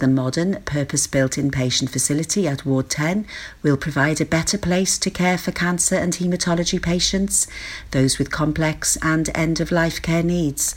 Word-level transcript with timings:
The 0.00 0.08
modern, 0.08 0.62
purpose 0.62 1.06
built 1.06 1.32
inpatient 1.32 1.90
facility 1.90 2.48
at 2.48 2.64
Ward 2.64 2.88
10 2.88 3.26
will 3.62 3.76
provide 3.76 4.18
a 4.18 4.24
better 4.24 4.56
place 4.56 4.96
to 4.96 5.10
care 5.10 5.36
for 5.36 5.52
cancer 5.52 5.94
and 5.94 6.14
haematology 6.14 6.80
patients, 6.80 7.46
those 7.90 8.18
with 8.18 8.30
complex 8.30 8.96
and 9.02 9.28
end 9.34 9.60
of 9.60 9.70
life 9.70 10.00
care 10.00 10.22
needs. 10.22 10.74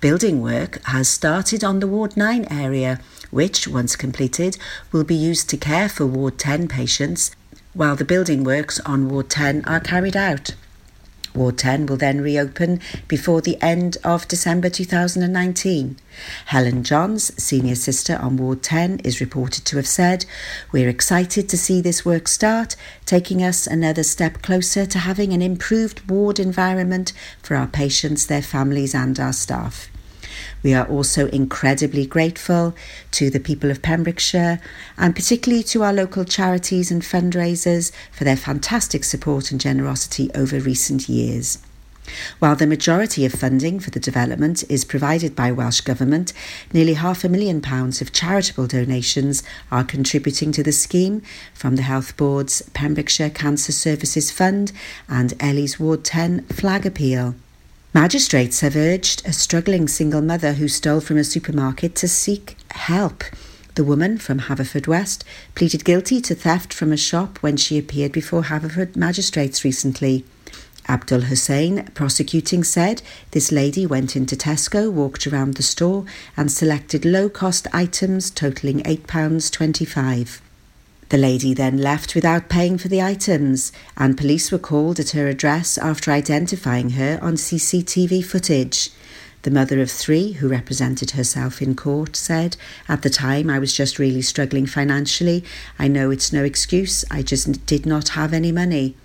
Building 0.00 0.40
work 0.40 0.82
has 0.84 1.06
started 1.06 1.64
on 1.64 1.80
the 1.80 1.86
Ward 1.86 2.16
9 2.16 2.46
area, 2.50 2.98
which, 3.30 3.68
once 3.68 3.94
completed, 3.94 4.56
will 4.90 5.04
be 5.04 5.14
used 5.14 5.50
to 5.50 5.58
care 5.58 5.90
for 5.90 6.06
Ward 6.06 6.38
10 6.38 6.66
patients, 6.66 7.32
while 7.74 7.94
the 7.94 8.06
building 8.06 8.42
works 8.42 8.80
on 8.86 9.10
Ward 9.10 9.28
10 9.28 9.66
are 9.66 9.80
carried 9.80 10.16
out. 10.16 10.54
Ward 11.36 11.58
10 11.58 11.86
will 11.86 11.96
then 11.96 12.20
reopen 12.20 12.80
before 13.06 13.40
the 13.40 13.60
end 13.62 13.98
of 14.02 14.26
December 14.26 14.68
2019. 14.70 15.96
Helen 16.46 16.82
Johns, 16.82 17.32
senior 17.42 17.74
sister 17.74 18.16
on 18.16 18.36
Ward 18.36 18.62
10, 18.62 19.00
is 19.00 19.20
reported 19.20 19.64
to 19.66 19.76
have 19.76 19.86
said, 19.86 20.24
We're 20.72 20.88
excited 20.88 21.48
to 21.48 21.58
see 21.58 21.80
this 21.80 22.04
work 22.04 22.26
start, 22.26 22.74
taking 23.04 23.42
us 23.42 23.66
another 23.66 24.02
step 24.02 24.42
closer 24.42 24.86
to 24.86 24.98
having 24.98 25.32
an 25.32 25.42
improved 25.42 26.10
ward 26.10 26.40
environment 26.40 27.12
for 27.42 27.54
our 27.54 27.66
patients, 27.66 28.26
their 28.26 28.42
families, 28.42 28.94
and 28.94 29.20
our 29.20 29.32
staff. 29.32 29.90
We 30.62 30.74
are 30.74 30.86
also 30.86 31.28
incredibly 31.28 32.06
grateful 32.06 32.74
to 33.12 33.30
the 33.30 33.40
people 33.40 33.70
of 33.70 33.82
Pembrokeshire 33.82 34.60
and 34.96 35.14
particularly 35.14 35.62
to 35.64 35.82
our 35.82 35.92
local 35.92 36.24
charities 36.24 36.90
and 36.90 37.02
fundraisers 37.02 37.92
for 38.12 38.24
their 38.24 38.36
fantastic 38.36 39.04
support 39.04 39.50
and 39.50 39.60
generosity 39.60 40.30
over 40.34 40.58
recent 40.58 41.08
years. 41.08 41.58
While 42.38 42.56
the 42.56 42.66
majority 42.66 43.24
of 43.24 43.32
funding 43.32 43.80
for 43.80 43.90
the 43.90 44.00
development 44.00 44.62
is 44.68 44.84
provided 44.84 45.34
by 45.34 45.50
Welsh 45.50 45.80
Government, 45.80 46.32
nearly 46.72 46.94
half 46.94 47.24
a 47.24 47.28
million 47.28 47.60
pounds 47.60 48.00
of 48.00 48.12
charitable 48.12 48.66
donations 48.66 49.42
are 49.70 49.84
contributing 49.84 50.52
to 50.52 50.62
the 50.62 50.72
scheme 50.72 51.22
from 51.52 51.76
the 51.76 51.82
Health 51.82 52.16
Board's 52.16 52.62
Pembrokeshire 52.74 53.30
Cancer 53.30 53.72
Services 53.72 54.30
Fund 54.30 54.72
and 55.08 55.34
Ellie's 55.40 55.80
Ward 55.80 56.04
10 56.04 56.44
flag 56.46 56.86
appeal. 56.86 57.34
Magistrates 57.96 58.60
have 58.60 58.76
urged 58.76 59.26
a 59.26 59.32
struggling 59.32 59.88
single 59.88 60.20
mother 60.20 60.52
who 60.52 60.68
stole 60.68 61.00
from 61.00 61.16
a 61.16 61.24
supermarket 61.24 61.94
to 61.94 62.06
seek 62.06 62.58
help. 62.72 63.24
The 63.74 63.84
woman 63.84 64.18
from 64.18 64.40
Haverfordwest 64.40 65.24
pleaded 65.54 65.82
guilty 65.82 66.20
to 66.20 66.34
theft 66.34 66.74
from 66.74 66.92
a 66.92 66.98
shop 66.98 67.38
when 67.38 67.56
she 67.56 67.78
appeared 67.78 68.12
before 68.12 68.42
Haverford 68.42 68.96
magistrates 68.96 69.64
recently. 69.64 70.26
Abdul 70.86 71.22
Hussein, 71.22 71.86
prosecuting, 71.94 72.64
said 72.64 73.00
this 73.30 73.50
lady 73.50 73.86
went 73.86 74.14
into 74.14 74.36
Tesco, 74.36 74.92
walked 74.92 75.26
around 75.26 75.54
the 75.54 75.62
store, 75.62 76.04
and 76.36 76.52
selected 76.52 77.06
low 77.06 77.30
cost 77.30 77.66
items 77.72 78.30
totalling 78.30 78.82
£8.25. 78.82 80.40
The 81.08 81.18
lady 81.18 81.54
then 81.54 81.78
left 81.78 82.16
without 82.16 82.48
paying 82.48 82.78
for 82.78 82.88
the 82.88 83.00
items, 83.00 83.70
and 83.96 84.18
police 84.18 84.50
were 84.50 84.58
called 84.58 84.98
at 84.98 85.10
her 85.10 85.28
address 85.28 85.78
after 85.78 86.10
identifying 86.10 86.90
her 86.90 87.18
on 87.22 87.34
CCTV 87.34 88.24
footage. 88.24 88.90
The 89.42 89.52
mother 89.52 89.80
of 89.80 89.88
three, 89.88 90.32
who 90.32 90.48
represented 90.48 91.12
herself 91.12 91.62
in 91.62 91.76
court, 91.76 92.16
said, 92.16 92.56
At 92.88 93.02
the 93.02 93.10
time, 93.10 93.48
I 93.48 93.60
was 93.60 93.72
just 93.72 94.00
really 94.00 94.22
struggling 94.22 94.66
financially. 94.66 95.44
I 95.78 95.86
know 95.86 96.10
it's 96.10 96.32
no 96.32 96.42
excuse, 96.42 97.04
I 97.08 97.22
just 97.22 97.64
did 97.66 97.86
not 97.86 98.10
have 98.10 98.32
any 98.32 98.50
money. 98.50 98.96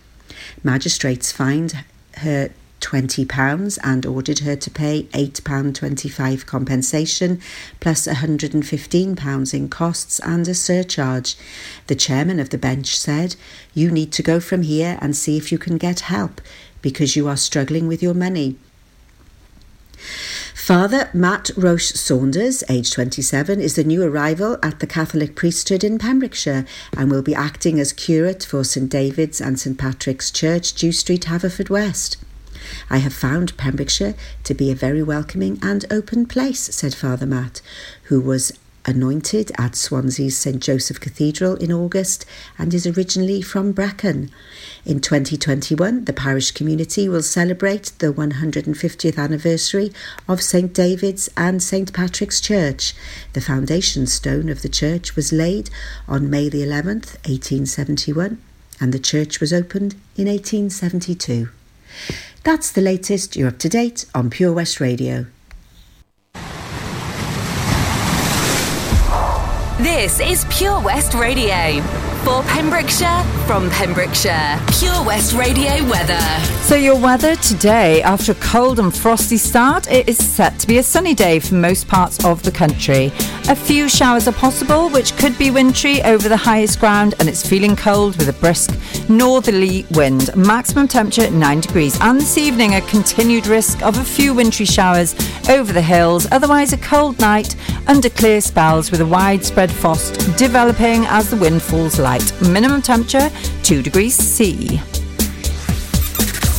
Magistrates 0.63 1.31
fined 1.31 1.83
her 2.17 2.49
£20 2.81 3.79
and 3.83 4.05
ordered 4.05 4.39
her 4.39 4.55
to 4.55 4.69
pay 4.69 5.03
£8.25 5.13 6.45
compensation 6.45 7.39
plus 7.79 8.07
£115 8.07 9.53
in 9.53 9.69
costs 9.69 10.19
and 10.19 10.47
a 10.47 10.53
surcharge. 10.53 11.37
The 11.87 11.95
chairman 11.95 12.39
of 12.39 12.49
the 12.49 12.57
bench 12.57 12.97
said, 12.97 13.35
You 13.73 13.91
need 13.91 14.11
to 14.13 14.23
go 14.23 14.39
from 14.39 14.63
here 14.63 14.97
and 15.01 15.15
see 15.15 15.37
if 15.37 15.51
you 15.51 15.57
can 15.57 15.77
get 15.77 16.01
help 16.01 16.41
because 16.81 17.15
you 17.15 17.27
are 17.27 17.37
struggling 17.37 17.87
with 17.87 18.03
your 18.03 18.13
money. 18.13 18.57
Father 20.55 21.09
Matt 21.13 21.49
Roche 21.57 21.93
Saunders, 21.93 22.63
aged 22.69 22.93
27, 22.93 23.59
is 23.59 23.75
the 23.75 23.83
new 23.83 24.03
arrival 24.03 24.57
at 24.61 24.79
the 24.79 24.87
Catholic 24.87 25.35
priesthood 25.35 25.83
in 25.83 25.97
Pembrokeshire 25.97 26.65
and 26.95 27.09
will 27.09 27.21
be 27.21 27.35
acting 27.35 27.79
as 27.79 27.93
curate 27.93 28.43
for 28.43 28.63
St 28.63 28.89
David's 28.89 29.41
and 29.41 29.59
St 29.59 29.77
Patrick's 29.77 30.31
Church, 30.31 30.73
Dew 30.73 30.91
Street, 30.91 31.23
Haverfordwest. 31.23 32.17
I 32.89 32.97
have 32.97 33.13
found 33.13 33.57
Pembrokeshire 33.57 34.15
to 34.43 34.53
be 34.53 34.71
a 34.71 34.75
very 34.75 35.03
welcoming 35.03 35.59
and 35.61 35.85
open 35.91 36.25
place, 36.25 36.59
said 36.59 36.93
Father 36.93 37.25
Matt, 37.25 37.61
who 38.03 38.19
was 38.19 38.51
anointed 38.85 39.51
at 39.57 39.75
Swansea's 39.75 40.37
St 40.37 40.61
Joseph 40.61 40.99
Cathedral 40.99 41.55
in 41.55 41.71
August 41.71 42.25
and 42.57 42.73
is 42.73 42.87
originally 42.87 43.41
from 43.41 43.71
Brecon. 43.71 44.31
In 44.85 44.99
2021, 44.99 46.05
the 46.05 46.13
parish 46.13 46.51
community 46.51 47.07
will 47.07 47.21
celebrate 47.21 47.91
the 47.99 48.11
150th 48.11 49.17
anniversary 49.17 49.91
of 50.27 50.41
St 50.41 50.73
David's 50.73 51.29
and 51.37 51.61
St 51.61 51.93
Patrick's 51.93 52.41
Church. 52.41 52.93
The 53.33 53.41
foundation 53.41 54.07
stone 54.07 54.49
of 54.49 54.61
the 54.61 54.69
church 54.69 55.15
was 55.15 55.31
laid 55.31 55.69
on 56.07 56.29
May 56.29 56.49
the 56.49 56.63
11th, 56.63 57.17
1871, 57.27 58.41
and 58.79 58.91
the 58.91 58.99
church 58.99 59.39
was 59.39 59.53
opened 59.53 59.93
in 60.17 60.27
1872. 60.27 61.49
That's 62.43 62.71
the 62.71 62.81
latest. 62.81 63.35
You're 63.35 63.49
up 63.49 63.59
to 63.59 63.69
date 63.69 64.05
on 64.15 64.29
Pure 64.29 64.53
West 64.53 64.79
Radio. 64.79 65.27
This 69.79 70.19
is 70.19 70.45
Pure 70.49 70.81
West 70.81 71.13
Radio. 71.13 72.10
For 72.23 72.43
Pembrokeshire, 72.43 73.23
from 73.47 73.67
Pembrokeshire, 73.71 74.59
Pure 74.77 75.03
West 75.05 75.33
Radio 75.33 75.83
weather. 75.89 76.21
So, 76.61 76.75
your 76.75 76.95
weather 76.95 77.35
today, 77.37 78.03
after 78.03 78.33
a 78.33 78.35
cold 78.35 78.77
and 78.77 78.95
frosty 78.95 79.37
start, 79.37 79.91
it 79.91 80.07
is 80.07 80.23
set 80.23 80.59
to 80.59 80.67
be 80.67 80.77
a 80.77 80.83
sunny 80.83 81.15
day 81.15 81.39
for 81.39 81.55
most 81.55 81.87
parts 81.87 82.23
of 82.23 82.43
the 82.43 82.51
country. 82.51 83.11
A 83.49 83.55
few 83.55 83.89
showers 83.89 84.27
are 84.27 84.33
possible, 84.33 84.87
which 84.89 85.17
could 85.17 85.35
be 85.39 85.49
wintry 85.49 86.03
over 86.03 86.29
the 86.29 86.37
highest 86.37 86.79
ground, 86.79 87.15
and 87.19 87.27
it's 87.27 87.45
feeling 87.45 87.75
cold 87.75 88.15
with 88.17 88.29
a 88.29 88.33
brisk 88.33 88.77
northerly 89.09 89.87
wind. 89.91 90.29
Maximum 90.35 90.87
temperature 90.87 91.29
9 91.29 91.59
degrees. 91.59 91.99
And 92.01 92.21
this 92.21 92.37
evening, 92.37 92.75
a 92.75 92.81
continued 92.81 93.47
risk 93.47 93.81
of 93.81 93.97
a 93.97 94.03
few 94.03 94.35
wintry 94.35 94.67
showers 94.67 95.15
over 95.49 95.73
the 95.73 95.81
hills, 95.81 96.27
otherwise, 96.31 96.71
a 96.71 96.77
cold 96.77 97.19
night 97.19 97.55
under 97.87 98.09
clear 98.09 98.41
spells 98.41 98.91
with 98.91 99.01
a 99.01 99.05
widespread 99.05 99.71
frost 99.71 100.13
developing 100.37 101.05
as 101.07 101.31
the 101.31 101.37
wind 101.37 101.63
falls 101.63 101.97
light. 101.97 102.10
Minimum 102.41 102.81
temperature 102.81 103.29
2 103.63 103.81
degrees 103.81 104.15
C. 104.15 104.81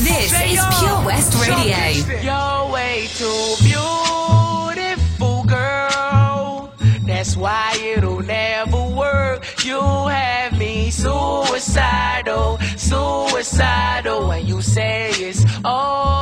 This 0.00 0.32
is 0.32 0.58
Pure 0.78 1.04
West 1.04 1.34
Radio. 1.46 1.76
You're 2.22 2.72
way 2.72 3.06
too 3.18 3.56
beautiful, 3.60 5.44
girl. 5.44 6.72
That's 7.06 7.36
why 7.36 7.76
it'll 7.82 8.22
never 8.22 8.82
work. 8.82 9.44
You 9.62 9.80
have 10.08 10.58
me 10.58 10.90
suicidal, 10.90 12.58
suicidal. 12.78 14.28
When 14.28 14.46
you 14.46 14.62
say 14.62 15.10
it's 15.10 15.44
over, 15.64 16.21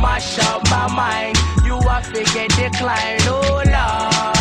Mash 0.00 0.38
up 0.38 0.62
my 0.70 0.86
mind. 0.94 1.36
You 1.64 1.80
have 1.88 2.12
to 2.12 2.22
get 2.34 2.50
declined. 2.50 3.22
Oh, 3.26 3.62
Lord. 3.66 4.31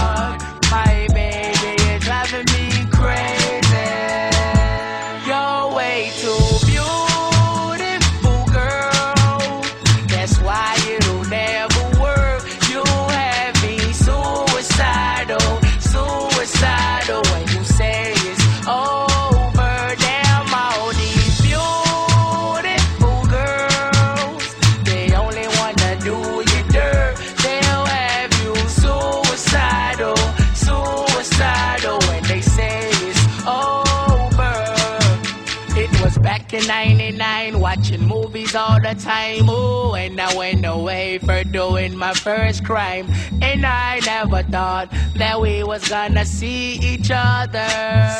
all 38.55 38.79
the 38.79 38.95
time. 38.95 39.45
oh, 39.49 39.93
and 39.95 40.19
I 40.19 40.35
went 40.35 40.65
away 40.65 41.19
for 41.19 41.43
doing 41.43 41.97
my 41.97 42.13
first 42.13 42.65
crime. 42.65 43.07
And 43.41 43.65
I 43.65 43.99
never 44.05 44.43
thought 44.43 44.89
that 45.15 45.39
we 45.39 45.63
was 45.63 45.87
gonna 45.87 46.25
see 46.25 46.73
each 46.81 47.11
other. 47.13 47.67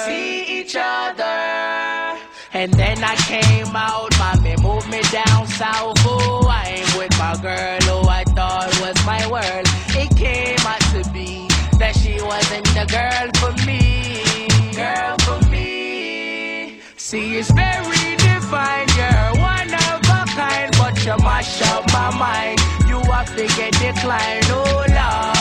See 0.06 0.62
each 0.62 0.76
other. 0.78 2.18
And 2.54 2.74
then 2.74 3.04
I 3.04 3.16
came 3.16 3.76
out, 3.76 4.12
mommy 4.20 4.56
moved 4.62 4.90
me 4.90 5.02
down 5.12 5.48
south. 5.48 5.98
oh, 6.06 6.48
I 6.50 6.64
ain't 6.78 6.98
with 6.98 7.18
my 7.18 7.36
girl 7.42 7.80
who 7.88 8.10
I 8.10 8.24
thought 8.36 8.70
was 8.82 8.98
my 9.06 9.26
world. 9.28 9.66
It 9.96 10.16
came 10.16 10.60
out 10.66 10.82
to 10.94 11.10
be 11.12 11.48
that 11.80 11.96
she 11.96 12.22
wasn't 12.22 12.68
the 12.78 12.86
girl 12.92 13.28
for 13.40 13.54
me. 13.66 14.48
Girl 14.76 15.16
for 15.26 15.50
me. 15.50 16.80
See, 16.98 17.38
it's 17.38 17.52
very 17.52 18.01
to 21.18 21.24
mash 21.24 21.62
up 21.64 21.86
my 21.92 22.10
mind. 22.18 22.60
You 22.88 23.00
have 23.12 23.36
to 23.36 23.48
get 23.56 23.74
declined, 23.74 24.46
oh 24.50 24.86
Lord. 24.88 25.41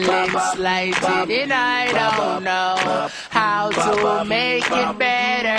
feelings 0.00 0.58
like 0.58 1.02
and 1.30 1.52
I 1.52 1.86
don't 1.92 2.44
know 2.44 3.08
how 3.30 3.70
to 3.70 4.24
make 4.24 4.64
it 4.70 4.98
better. 4.98 5.58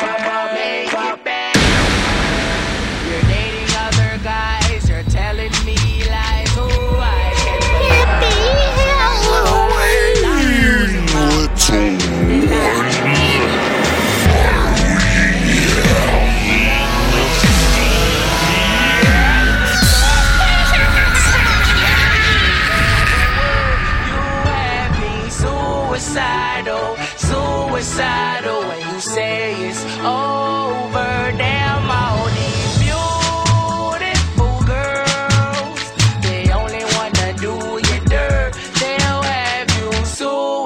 Make 0.53 0.86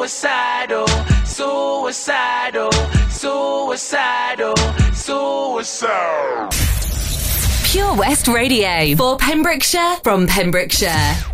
suicidal, 0.01 0.87
suicidal, 1.25 2.71
suicidal, 3.11 4.55
suicidal. 4.95 6.49
Pure 7.65 7.95
West 7.95 8.27
Radio 8.27 8.95
for 8.95 9.17
Pembrokeshire 9.17 9.97
from 10.03 10.25
Pembrokeshire. 10.25 11.30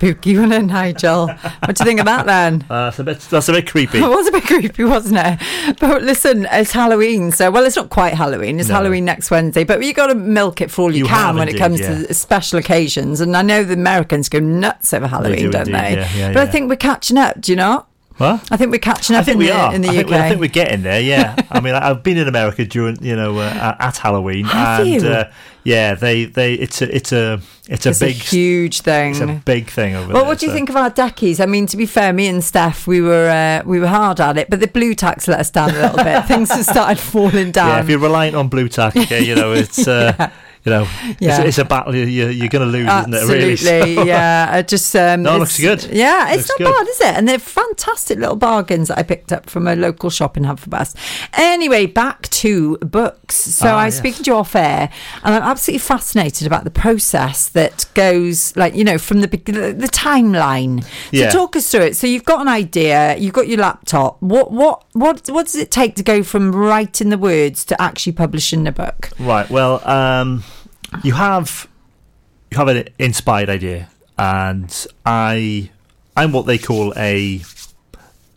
Spooky, 0.00 0.34
wasn't 0.38 0.54
it, 0.54 0.62
Nigel? 0.62 1.26
What 1.26 1.76
do 1.76 1.82
you 1.82 1.84
think 1.84 2.00
of 2.00 2.06
that 2.06 2.24
then? 2.26 2.64
Uh, 2.70 2.84
that's 2.86 2.98
a 2.98 3.04
bit. 3.04 3.18
That's 3.20 3.48
a 3.48 3.52
bit 3.52 3.66
creepy. 3.70 3.98
It 4.00 4.08
was 4.08 4.26
a 4.28 4.32
bit 4.32 4.44
creepy, 4.44 4.84
wasn't 4.84 5.18
it? 5.22 5.78
But 5.78 6.02
listen, 6.02 6.46
it's 6.50 6.72
Halloween, 6.72 7.32
so 7.32 7.50
well, 7.50 7.64
it's 7.64 7.76
not 7.76 7.90
quite 7.90 8.14
Halloween. 8.14 8.58
It's 8.58 8.68
No. 8.68 8.76
Halloween 8.76 9.04
next 9.04 9.30
Wednesday, 9.30 9.64
but 9.64 9.82
you 9.84 9.92
got 9.92 10.06
to 10.06 10.14
milk 10.14 10.60
it 10.60 10.70
for 10.70 10.82
all 10.82 10.92
you, 10.92 11.04
You 11.04 11.06
can 11.06 11.36
when 11.36 11.48
it 11.48 11.58
comes 11.58 11.80
yeah. 11.80 12.06
to 12.06 12.14
special 12.14 12.58
occasions. 12.58 13.20
And 13.20 13.36
I 13.36 13.42
know 13.42 13.62
the 13.62 13.74
Americans 13.74 14.28
go 14.28 14.38
nuts 14.38 14.92
over 14.94 15.06
Halloween, 15.06 15.50
do 15.50 15.50
not 15.50 15.68
indeed, 15.68 15.74
they? 15.74 15.92
yeah, 15.92 16.16
yeah, 16.16 16.32
but 16.32 16.48
I 16.48 16.50
think 16.50 16.70
we're 16.70 16.76
catching 16.76 17.18
up. 17.18 17.40
Do 17.40 17.52
you 17.52 17.56
not? 17.56 17.88
What? 18.20 18.46
I 18.52 18.56
think 18.58 18.70
we're 18.70 18.78
catching 18.78 19.16
up 19.16 19.20
I 19.20 19.24
think 19.24 19.34
in, 19.34 19.38
we 19.38 19.46
the, 19.46 19.52
are. 19.56 19.74
in 19.74 19.80
the 19.80 19.88
I 19.88 19.90
UK. 19.92 19.96
think, 19.96 20.08
we- 20.10 20.16
I 20.16 20.28
think 20.28 20.40
we're 20.40 20.46
getting 20.48 20.82
there. 20.82 21.00
Yeah. 21.00 21.34
I 21.50 21.60
mean, 21.60 21.74
I- 21.74 21.88
I've 21.90 22.02
been 22.02 22.18
in 22.18 22.28
America 22.28 22.66
during, 22.66 23.02
you 23.02 23.16
know, 23.16 23.38
uh, 23.38 23.76
at 23.78 23.96
Halloween, 23.96 24.44
Have 24.44 24.80
and 24.80 24.88
you? 25.02 25.08
Uh, 25.08 25.30
yeah, 25.64 25.94
they, 25.94 26.26
they, 26.26 26.54
it's 26.54 26.82
a, 26.82 26.94
it's 26.94 27.12
a, 27.12 27.40
it's 27.68 27.86
a 27.86 27.90
it's 27.90 27.98
big, 27.98 28.16
a 28.16 28.18
huge 28.18 28.82
thing. 28.82 29.12
it's 29.12 29.20
a 29.20 29.40
big 29.44 29.68
thing 29.70 29.94
over 29.94 30.12
Well, 30.12 30.22
there. 30.22 30.28
what 30.28 30.38
do 30.38 30.46
you 30.46 30.50
so- 30.50 30.54
think 30.56 30.68
of 30.68 30.76
our 30.76 30.90
deckies? 30.90 31.40
I 31.40 31.46
mean, 31.46 31.66
to 31.66 31.76
be 31.78 31.86
fair, 31.86 32.12
me 32.12 32.26
and 32.28 32.44
Steph, 32.44 32.86
we 32.86 33.00
were 33.00 33.28
uh, 33.30 33.66
we 33.66 33.80
were 33.80 33.86
hard 33.86 34.20
at 34.20 34.36
it, 34.36 34.50
but 34.50 34.60
the 34.60 34.68
blue 34.68 34.94
tax 34.94 35.26
let 35.28 35.40
us 35.40 35.50
down 35.50 35.70
a 35.70 35.80
little 35.80 35.96
bit. 36.04 36.24
Things 36.26 36.50
have 36.50 36.64
started 36.64 36.98
falling 36.98 37.52
down. 37.52 37.68
Yeah, 37.68 37.80
if 37.80 37.88
you're 37.88 37.98
reliant 37.98 38.36
on 38.36 38.48
blue 38.48 38.68
tack, 38.68 38.96
okay, 38.96 39.22
you 39.24 39.34
know, 39.34 39.52
it's, 39.52 39.86
uh, 39.88 40.30
you 40.64 40.70
know, 40.70 40.86
Yeah. 41.20 41.38
it's, 41.38 41.48
it's 41.48 41.58
a 41.58 41.64
battle 41.64 41.94
you- 41.94 42.04
you're, 42.04 42.30
you're 42.30 42.48
going 42.48 42.66
to 42.66 42.70
lose, 42.70 42.86
isn't 42.88 43.14
it? 43.14 43.22
Really. 43.32 43.52
Absolutely, 43.52 43.94
So- 43.96 44.02
yeah. 44.04 44.56
It 44.56 44.68
just 44.68 44.94
um, 44.96 45.22
No, 45.22 45.36
it 45.36 45.38
looks 45.40 45.58
good. 45.58 45.84
Yeah, 45.92 46.28
it's 46.34 46.48
Looks 46.48 46.48
not 46.50 46.58
good. 46.58 46.74
bad, 46.76 46.88
is 46.88 47.00
it? 47.00 47.16
And 47.16 47.28
they're 47.28 47.38
fantastic 47.38 48.18
little 48.18 48.36
bargains 48.36 48.88
that 48.88 48.98
I 48.98 49.02
picked 49.02 49.32
up 49.32 49.48
from 49.48 49.66
a 49.66 49.74
local 49.74 50.10
shop 50.10 50.36
in 50.36 50.44
Haverfordwest. 50.44 50.96
Anyway, 51.32 51.86
back 51.86 52.28
to 52.30 52.76
books. 52.78 53.36
So 53.36 53.68
Ah, 53.68 53.78
I 53.78 53.84
was 53.86 53.94
yes. 53.94 53.98
speaking 53.98 54.24
to 54.24 54.30
you 54.32 54.36
off 54.36 54.54
air, 54.54 54.90
and 55.24 55.34
I'm 55.34 55.42
absolutely 55.42 55.78
fascinated 55.78 56.46
about 56.46 56.64
the 56.64 56.70
process 56.70 57.48
that 57.48 57.86
goes, 57.94 58.54
like 58.56 58.74
you 58.74 58.84
know, 58.84 58.98
from 58.98 59.20
the 59.22 59.26
the, 59.28 59.72
the 59.72 59.88
timeline. 59.88 60.82
So 60.84 60.88
Yeah. 61.12 61.30
talk 61.30 61.56
us 61.56 61.70
through 61.70 61.82
it. 61.82 61.96
So 61.96 62.06
you've 62.06 62.24
got 62.24 62.40
an 62.40 62.48
idea, 62.48 63.16
you've 63.16 63.32
got 63.32 63.48
your 63.48 63.58
laptop. 63.58 64.20
What 64.20 64.52
what 64.52 64.84
what 64.92 65.28
what 65.30 65.46
does 65.46 65.54
it 65.56 65.70
take 65.70 65.96
to 65.96 66.02
go 66.02 66.22
from 66.22 66.52
writing 66.54 67.08
the 67.10 67.18
words 67.18 67.64
to 67.66 67.80
actually 67.80 68.12
publishing 68.12 68.64
the 68.64 68.72
book? 68.72 69.10
Right. 69.18 69.48
Well, 69.50 69.86
um, 69.88 70.44
you 71.02 71.12
have 71.12 71.68
you 72.50 72.58
have 72.58 72.68
an 72.68 72.88
inspired 72.98 73.48
idea, 73.48 73.90
and 74.18 74.86
I 75.06 75.70
I'm 76.16 76.32
what 76.32 76.46
they 76.46 76.58
call 76.58 76.92
a 76.96 77.42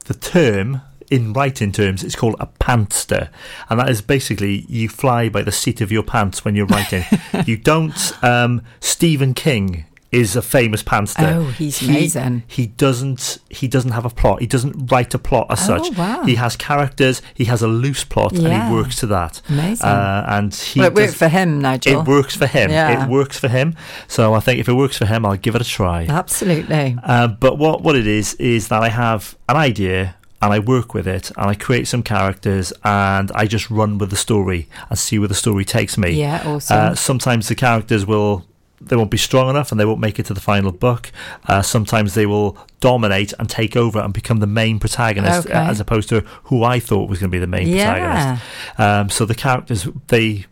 the 0.05 0.13
term 0.13 0.81
in 1.10 1.31
writing 1.31 1.72
terms 1.72 2.03
it's 2.03 2.15
called 2.15 2.36
a 2.39 2.48
pantser. 2.60 3.29
And 3.69 3.79
that 3.79 3.89
is 3.89 4.01
basically 4.01 4.65
you 4.67 4.89
fly 4.89 5.29
by 5.29 5.43
the 5.43 5.51
seat 5.51 5.81
of 5.81 5.91
your 5.91 6.03
pants 6.03 6.43
when 6.43 6.55
you're 6.55 6.67
writing. 6.67 7.03
You 7.45 7.57
don't 7.57 8.24
um, 8.24 8.62
Stephen 8.79 9.33
King 9.33 9.86
is 10.13 10.36
a 10.36 10.41
famous 10.41 10.84
pantser. 10.84 11.36
Oh, 11.36 11.43
he's 11.46 11.79
He- 11.79 11.89
amazing. 11.89 12.43
he 12.48 12.67
doesn't 12.67 13.39
he 13.50 13.67
doesn't 13.67 13.91
have 13.91 14.05
a 14.05 14.10
plot 14.10 14.39
he 14.41 14.48
doesn't 14.48 14.91
write 14.91 15.13
a 15.13 15.20
plot 15.20 15.48
as 15.50 15.62
Oh, 15.70 15.77
such 15.84 15.98
wow. 15.98 16.24
he 16.24 16.36
has 16.36 16.55
characters 16.55 17.22
he 17.34 17.46
has 17.46 17.62
a 17.62 17.67
loose 17.67 18.03
plot 18.03 18.32
and 18.34 18.43
Yeah. 18.43 18.67
he 18.70 18.74
works 18.74 18.96
to 18.98 19.08
that 19.08 19.41
Amazing. 19.50 19.86
uh, 19.88 20.25
and 20.27 20.53
he 20.53 20.79
well, 20.79 20.88
it 20.89 20.96
worked 20.96 21.15
for 21.15 21.27
him, 21.27 21.60
Nigel. 21.62 22.00
it 22.01 22.08
works 22.08 22.36
for 22.36 22.48
him. 22.48 22.70
Yeah. 22.72 23.03
It 23.03 23.10
works 23.10 23.38
for 23.39 23.48
him. 23.48 23.75
So 24.08 24.34
I 24.34 24.39
think 24.39 24.60
if 24.60 24.70
it 24.70 24.74
works 24.74 24.98
for 24.98 25.05
him, 25.05 25.25
I'll 25.25 25.36
give 25.38 25.55
it 25.55 25.62
a 25.62 25.65
try. 25.65 26.05
Absolutely. 26.08 26.98
Uh, 27.03 27.27
but 27.27 27.58
what 27.58 27.82
what 27.84 27.96
it 27.96 28.08
is 28.08 28.36
is 28.36 28.67
that 28.70 28.82
I 28.84 28.89
have 28.89 29.36
an 29.50 29.55
idea 29.58 30.15
and 30.41 30.51
I 30.53 30.60
work 30.60 30.93
with 30.93 31.08
it 31.08 31.32
and 31.38 31.50
I 31.50 31.55
create 31.55 31.88
some 31.88 32.03
characters 32.03 32.74
and 32.84 33.32
I 33.34 33.46
just 33.48 33.70
run 33.70 33.98
with 33.98 34.10
the 34.10 34.17
story 34.17 34.67
and 34.89 35.00
see 35.00 35.17
where 35.17 35.27
the 35.29 35.34
story 35.46 35.63
takes 35.65 35.98
me. 35.98 36.12
Yeah, 36.12 36.41
awesome. 36.46 36.77
Uh, 36.77 36.96
sometimes 36.96 37.48
the 37.48 37.55
characters 37.55 38.05
will 38.05 38.43
they 38.87 38.95
won't 38.95 39.11
be 39.11 39.17
strong 39.17 39.49
enough 39.49 39.71
and 39.71 39.79
they 39.79 39.85
won't 39.85 39.99
make 39.99 40.19
it 40.19 40.25
to 40.27 40.33
the 40.33 40.39
final 40.41 40.71
book. 40.71 41.11
Uh, 41.47 41.61
sometimes 41.61 42.13
they 42.13 42.25
will 42.25 42.57
dominate 42.79 43.33
and 43.39 43.49
take 43.49 43.75
over 43.75 43.99
and 43.99 44.13
become 44.13 44.39
the 44.39 44.47
main 44.47 44.79
protagonist 44.79 45.47
Okay. 45.47 45.53
uh, 45.53 45.69
as 45.69 45.79
opposed 45.79 46.09
to 46.09 46.21
who 46.45 46.63
I 46.63 46.79
thought 46.79 47.09
was 47.09 47.19
going 47.19 47.29
to 47.29 47.35
be 47.35 47.39
the 47.39 47.47
main 47.47 47.67
Yeah. 47.67 47.93
protagonist. 47.93 48.43
Um, 48.79 49.09
so 49.09 49.25
the 49.25 49.35
characters 49.35 49.87
they 50.07 50.45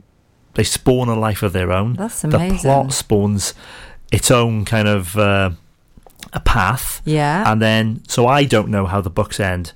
they 0.54 0.64
spawn 0.64 1.08
a 1.08 1.16
life 1.18 1.44
of 1.44 1.54
their 1.54 1.72
own. 1.72 1.94
That's 1.94 2.24
amazing. 2.24 2.58
The 2.58 2.62
plot 2.64 2.94
spawns 2.94 3.54
its 4.12 4.30
own 4.32 4.66
kind 4.66 4.88
of 4.88 5.18
uh, 5.18 5.52
a 6.34 6.40
path, 6.42 7.02
Yeah. 7.06 7.50
and 7.52 7.62
then 7.62 8.02
so 8.08 8.28
I 8.28 8.44
don't 8.46 8.70
know 8.70 8.86
how 8.86 9.00
the 9.02 9.10
books 9.10 9.40
end. 9.40 9.72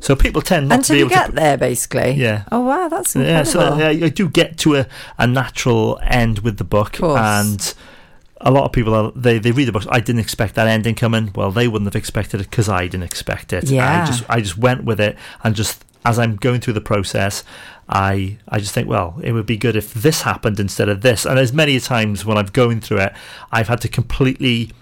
So 0.00 0.14
people 0.14 0.42
tend 0.42 0.68
not 0.68 0.74
to 0.76 0.78
Until 0.78 0.94
be 0.94 0.98
you 1.00 1.04
able 1.06 1.14
get 1.14 1.26
to. 1.26 1.32
there, 1.32 1.56
basically. 1.58 2.12
Yeah. 2.12 2.42
Oh 2.52 2.60
wow, 2.60 2.88
that's 2.88 3.16
Yeah, 3.16 3.42
so 3.42 3.58
uh, 3.60 3.88
I 3.88 4.08
do 4.10 4.28
get 4.28 4.56
to 4.58 4.76
a, 4.76 4.86
a 5.18 5.26
natural 5.26 5.98
end 6.04 6.38
with 6.40 6.58
the 6.58 6.64
book, 6.64 6.92
Course. 6.98 7.18
and 7.20 7.74
a 8.40 8.50
lot 8.50 8.64
of 8.64 8.72
people 8.72 8.94
are, 8.94 9.12
they 9.12 9.38
they 9.38 9.52
read 9.52 9.64
the 9.64 9.72
books. 9.72 9.86
I 9.90 10.00
didn't 10.00 10.20
expect 10.20 10.54
that 10.54 10.66
ending 10.66 10.94
coming. 10.94 11.30
Well, 11.34 11.50
they 11.50 11.68
wouldn't 11.68 11.86
have 11.86 11.96
expected 11.96 12.40
it 12.40 12.50
because 12.50 12.68
I 12.68 12.86
didn't 12.86 13.04
expect 13.04 13.52
it. 13.52 13.64
Yeah. 13.64 14.02
I 14.02 14.06
just 14.06 14.24
I 14.28 14.40
just 14.40 14.58
went 14.58 14.84
with 14.84 15.00
it, 15.00 15.16
and 15.42 15.54
just 15.54 15.84
as 16.04 16.18
I'm 16.18 16.36
going 16.36 16.60
through 16.60 16.74
the 16.74 16.80
process, 16.80 17.44
I 17.88 18.38
I 18.48 18.58
just 18.58 18.72
think, 18.72 18.88
well, 18.88 19.18
it 19.22 19.32
would 19.32 19.46
be 19.46 19.56
good 19.56 19.76
if 19.76 19.92
this 19.94 20.22
happened 20.22 20.60
instead 20.60 20.88
of 20.88 21.02
this. 21.02 21.24
And 21.24 21.38
as 21.38 21.52
many 21.52 21.78
times 21.80 22.24
when 22.24 22.38
I'm 22.38 22.46
going 22.46 22.80
through 22.80 23.00
it, 23.00 23.12
I've 23.50 23.68
had 23.68 23.80
to 23.82 23.88
completely 23.88 24.72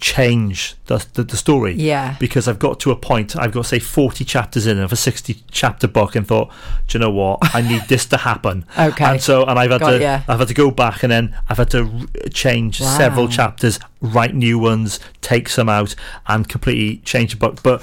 change 0.00 0.74
the, 0.86 1.04
the, 1.14 1.22
the 1.22 1.36
story 1.36 1.74
Yeah. 1.74 2.16
because 2.18 2.48
I've 2.48 2.58
got 2.58 2.80
to 2.80 2.90
a 2.90 2.96
point 2.96 3.36
I've 3.36 3.52
got 3.52 3.66
say 3.66 3.78
40 3.78 4.24
chapters 4.24 4.66
in 4.66 4.78
of 4.78 4.90
a 4.92 4.96
60 4.96 5.42
chapter 5.50 5.86
book 5.86 6.16
and 6.16 6.26
thought 6.26 6.50
do 6.88 6.96
you 6.96 7.00
know 7.00 7.10
what 7.10 7.38
I 7.54 7.60
need 7.60 7.82
this 7.88 8.06
to 8.06 8.16
happen 8.16 8.64
Okay. 8.78 9.04
and 9.04 9.20
so 9.22 9.44
and 9.44 9.58
I've 9.58 9.70
had 9.70 9.80
Got 9.80 9.90
to 9.90 10.00
ya. 10.00 10.20
I've 10.28 10.38
had 10.38 10.48
to 10.48 10.54
go 10.54 10.70
back 10.70 11.02
and 11.02 11.12
then 11.12 11.36
I've 11.48 11.58
had 11.58 11.70
to 11.70 11.82
r- 11.84 12.28
change 12.32 12.80
Wow. 12.80 12.96
several 12.96 13.28
chapters 13.28 13.78
write 14.00 14.34
new 14.34 14.58
ones 14.58 14.98
take 15.20 15.48
some 15.48 15.68
out 15.68 15.94
and 16.26 16.48
completely 16.48 16.96
change 17.04 17.32
the 17.32 17.36
book 17.38 17.62
but 17.62 17.82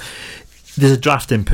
there's 0.78 0.92
a 0.94 0.98
drafting 0.98 1.48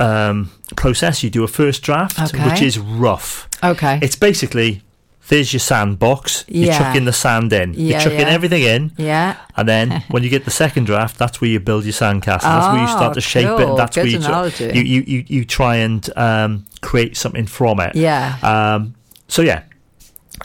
um, 0.00 0.50
process 0.76 1.22
you 1.22 1.30
do 1.30 1.42
a 1.44 1.48
first 1.48 1.82
draft 1.82 2.18
Okay. 2.20 2.50
which 2.50 2.60
is 2.62 2.78
rough 2.78 3.48
okay. 3.64 3.98
it's 4.02 4.16
basically 4.16 4.82
there's 5.32 5.52
your 5.54 5.60
sandbox 5.60 6.44
you're 6.48 6.66
Yeah. 6.66 6.78
chucking 6.78 7.04
the 7.06 7.12
sand 7.24 7.52
in 7.52 7.68
Yeah, 7.74 7.78
you're 7.90 8.00
chucking 8.06 8.26
yeah. 8.28 8.36
everything 8.36 8.62
in 8.74 8.82
yeah. 8.96 9.36
and 9.56 9.66
then 9.68 9.86
when 10.12 10.22
you 10.24 10.30
get 10.30 10.44
the 10.44 10.50
second 10.64 10.84
draft, 10.84 11.14
that's 11.18 11.40
where 11.40 11.50
you 11.50 11.60
build 11.60 11.84
your 11.84 11.92
sandcastle. 12.02 12.42
That's 12.54 12.66
where 12.72 12.82
you 12.84 12.88
Ah, 12.92 12.96
start 12.98 13.14
to 13.14 13.20
shape 13.20 13.46
it. 13.60 13.68
And 13.68 13.78
that's 13.78 13.94
Good 13.96 14.02
where 14.04 14.12
you, 14.12 14.18
analogy. 14.18 14.64
you, 14.78 14.82
you, 14.94 15.00
you, 15.12 15.24
you 15.34 15.44
try 15.44 15.74
and 15.86 16.02
um, 16.16 16.50
create 16.80 17.16
something 17.16 17.46
from 17.46 17.80
it. 17.80 17.92
Yeah. 17.96 18.36
Um, 18.52 18.94
so 19.28 19.42
yeah. 19.42 19.62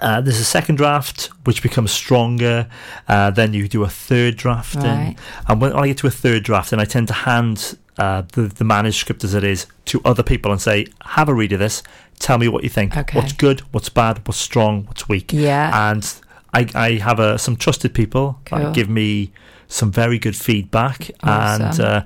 Uh, 0.02 0.22
there's 0.22 0.40
a 0.40 0.44
second 0.58 0.76
draft 0.76 1.30
which 1.46 1.64
becomes 1.64 1.92
stronger. 1.92 2.68
Uh, 3.08 3.32
then 3.32 3.54
you 3.54 3.68
do 3.68 3.84
a 3.84 3.90
third 3.90 4.36
draft, 4.38 4.76
Right. 4.76 5.16
and 5.48 5.62
when 5.62 5.74
I 5.74 5.88
get 5.88 5.98
to 6.00 6.08
a 6.08 6.12
third 6.12 6.44
draft, 6.44 6.72
and 6.72 6.80
I 6.80 6.86
tend 6.86 7.08
to 7.08 7.14
hand 7.14 7.78
uh, 7.98 8.22
the 8.34 8.44
the 8.44 8.64
manuscript 8.64 9.24
as 9.24 9.34
it 9.34 9.44
is 9.44 9.66
to 9.86 10.00
other 10.06 10.22
people 10.22 10.52
and 10.52 10.62
say, 10.62 10.86
"Have 11.18 11.30
a 11.30 11.34
read 11.34 11.52
of 11.54 11.60
this. 11.60 11.82
Tell 12.20 12.38
me 12.38 12.48
what 12.48 12.64
you 12.64 12.70
think. 12.70 12.96
Okay. 12.98 13.18
What's 13.18 13.34
good? 13.34 13.60
What's 13.72 13.90
bad? 13.90 14.20
What's 14.28 14.40
strong? 14.40 14.86
What's 14.86 15.08
weak?" 15.08 15.32
Yeah. 15.34 15.92
And 15.92 16.14
I, 16.54 16.68
I 16.76 16.92
have 16.94 17.20
uh, 17.20 17.38
some 17.38 17.56
trusted 17.56 17.94
people 17.94 18.40
Cool. 18.46 18.60
that 18.60 18.74
give 18.76 18.90
me 18.90 19.32
some 19.68 19.92
very 19.92 20.18
good 20.18 20.36
feedback, 20.36 21.12
and 21.24 21.80
uh, 21.80 22.06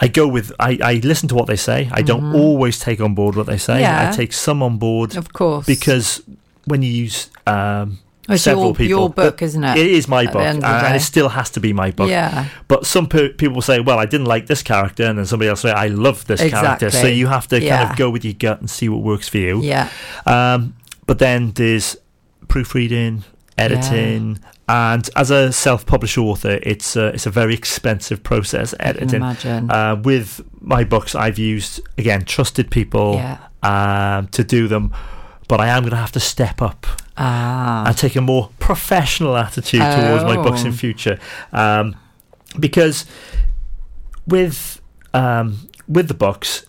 I 0.00 0.08
go 0.08 0.26
with 0.26 0.52
I, 0.58 0.78
I 0.82 0.94
listen 1.02 1.28
to 1.28 1.34
what 1.34 1.46
they 1.46 1.56
say. 1.56 1.88
I 1.92 2.02
don't 2.02 2.34
always 2.34 2.78
take 2.78 3.00
on 3.00 3.14
board 3.14 3.36
what 3.36 3.46
they 3.46 3.58
say. 3.58 3.74
Mm-hmm. 3.74 3.82
Yeah. 3.82 4.10
I 4.10 4.16
take 4.16 4.32
some 4.32 4.62
on 4.62 4.78
board 4.78 5.16
Of 5.16 5.32
course. 5.32 5.66
because 5.66 6.22
when 6.66 6.82
you 6.82 6.90
use 6.90 7.30
um, 7.46 7.98
It's 8.28 8.42
several 8.42 8.66
your- 8.66 8.74
people, 8.74 8.88
your 8.88 9.10
book, 9.10 9.42
isn't 9.42 9.62
it, 9.64 9.76
It 9.76 9.86
is 9.86 10.08
my 10.08 10.24
at 10.24 10.32
book, 10.32 10.42
and 10.42 10.96
it 10.96 11.00
still 11.00 11.28
has 11.28 11.50
to 11.50 11.60
be 11.60 11.72
my 11.72 11.90
book. 11.90 12.08
Yeah. 12.08 12.46
But 12.68 12.86
some 12.86 13.06
pe- 13.06 13.30
people 13.34 13.60
say, 13.60 13.80
"Well, 13.80 13.98
I 13.98 14.06
didn't 14.06 14.26
like 14.26 14.46
this 14.46 14.62
character," 14.62 15.04
and 15.04 15.18
then 15.18 15.26
somebody 15.26 15.48
else 15.50 15.60
say, 15.60 15.72
"I 15.72 15.88
love 15.88 16.26
this 16.26 16.40
character." 16.40 16.90
So 16.90 17.06
you 17.06 17.26
have 17.26 17.46
to 17.48 17.60
kind 17.60 17.90
of 17.90 17.96
go 17.96 18.08
with 18.10 18.24
your 18.24 18.34
gut 18.34 18.60
and 18.60 18.70
see 18.70 18.88
what 18.88 19.02
works 19.02 19.28
for 19.28 19.38
you. 19.38 19.60
Yeah. 19.62 19.88
Um, 20.26 20.74
but 21.06 21.18
then 21.18 21.52
there's 21.54 21.96
proofreading, 22.48 23.24
editing, 23.58 24.38
and 24.68 25.10
as 25.16 25.30
a 25.30 25.52
self-published 25.52 26.16
author, 26.16 26.58
it's 26.62 26.96
a, 26.96 27.08
it's 27.08 27.26
a 27.26 27.30
very 27.30 27.52
expensive 27.54 28.22
process 28.22 28.72
I 28.74 28.76
can 28.78 28.86
editing. 28.96 29.16
imagine. 29.16 29.70
Uh, 29.70 29.96
with 30.02 30.40
my 30.60 30.84
books, 30.84 31.14
I've 31.14 31.38
used 31.38 31.80
again 31.98 32.24
trusted 32.24 32.70
people 32.70 33.16
Yeah. 33.16 33.36
um, 34.18 34.28
to 34.28 34.42
do 34.44 34.66
them, 34.68 34.92
but 35.48 35.60
I 35.60 35.68
am 35.68 35.82
going 35.82 35.90
to 35.92 35.96
have 35.96 36.12
to 36.12 36.20
step 36.20 36.60
up 36.62 36.86
Ah. 37.16 37.84
and 37.86 37.96
take 37.96 38.16
a 38.16 38.20
more 38.20 38.50
professional 38.58 39.36
attitude 39.36 39.80
towards 39.80 40.24
my 40.24 40.36
books 40.36 40.62
in 40.62 40.68
Oh. 40.72 40.72
future, 40.72 41.18
um, 41.52 41.94
because 42.58 43.06
with 44.26 44.80
um, 45.12 45.68
with 45.88 46.08
the 46.08 46.14
books, 46.14 46.66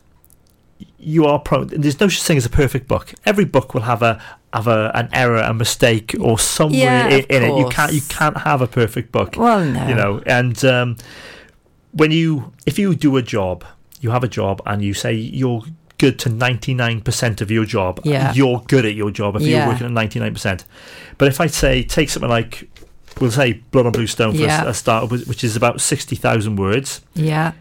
you 1.00 1.25
are 1.25 1.39
prone. 1.39 1.67
There's 1.67 2.00
no 2.00 2.08
such 2.10 2.22
thing 2.24 2.38
as 2.38 2.46
a 2.46 2.50
perfect 2.50 2.88
book. 2.88 3.13
Every 3.25 3.46
book 3.46 3.74
will 3.74 3.82
have 3.84 4.01
a 4.03 4.22
have 4.53 4.67
a, 4.67 4.91
an 4.94 5.10
error, 5.13 5.38
a 5.41 5.53
mistake, 5.53 6.15
or 6.20 6.38
somewhere 6.39 6.79
Yeah, 6.79 7.08
in, 7.10 7.25
in 7.29 7.44
it. 7.44 7.58
You 7.58 7.67
can't 7.70 7.94
you 7.94 8.01
can't 8.08 8.38
have 8.38 8.62
a 8.62 8.67
perfect 8.67 9.12
book. 9.12 9.36
Well, 9.38 9.65
no. 9.65 9.88
You 9.88 9.96
know, 9.96 10.22
and 10.25 10.63
um, 10.65 10.98
when 11.91 12.12
you 12.12 12.53
if 12.65 12.77
you 12.77 12.94
do 12.96 13.17
a 13.17 13.22
job, 13.22 13.63
you 14.01 14.12
have 14.12 14.24
a 14.24 14.27
job, 14.27 14.62
and 14.65 14.82
you 14.84 14.94
say 14.94 15.13
you're 15.13 15.63
good 15.98 16.20
to 16.20 16.30
99% 16.30 17.42
of 17.42 17.50
your 17.52 17.66
job 17.66 18.00
Yeah. 18.04 18.34
you're 18.34 18.64
good 18.68 18.86
at 18.86 18.96
your 18.96 19.12
job 19.12 19.36
if 19.36 19.42
Yeah. 19.42 19.60
you're 19.60 19.68
working 19.74 19.86
at 19.88 19.92
99% 19.94 20.66
but 21.18 21.28
if 21.28 21.40
i 21.40 21.48
say 21.48 21.84
take 21.84 22.10
something 22.10 22.30
like 22.30 22.70
we'll 23.22 23.32
say 23.32 23.54
Blood 23.72 23.86
on 23.86 23.92
Bluestone 23.94 24.34
for 24.34 24.42
Yeah. 24.42 24.66
a, 24.66 24.70
a 24.70 24.74
start, 24.74 25.10
which 25.10 25.42
is 25.44 25.56
about 25.56 25.80
sixty 25.80 26.18
thousand 26.18 26.58
words. 26.58 27.00
Yeah. 27.14 27.54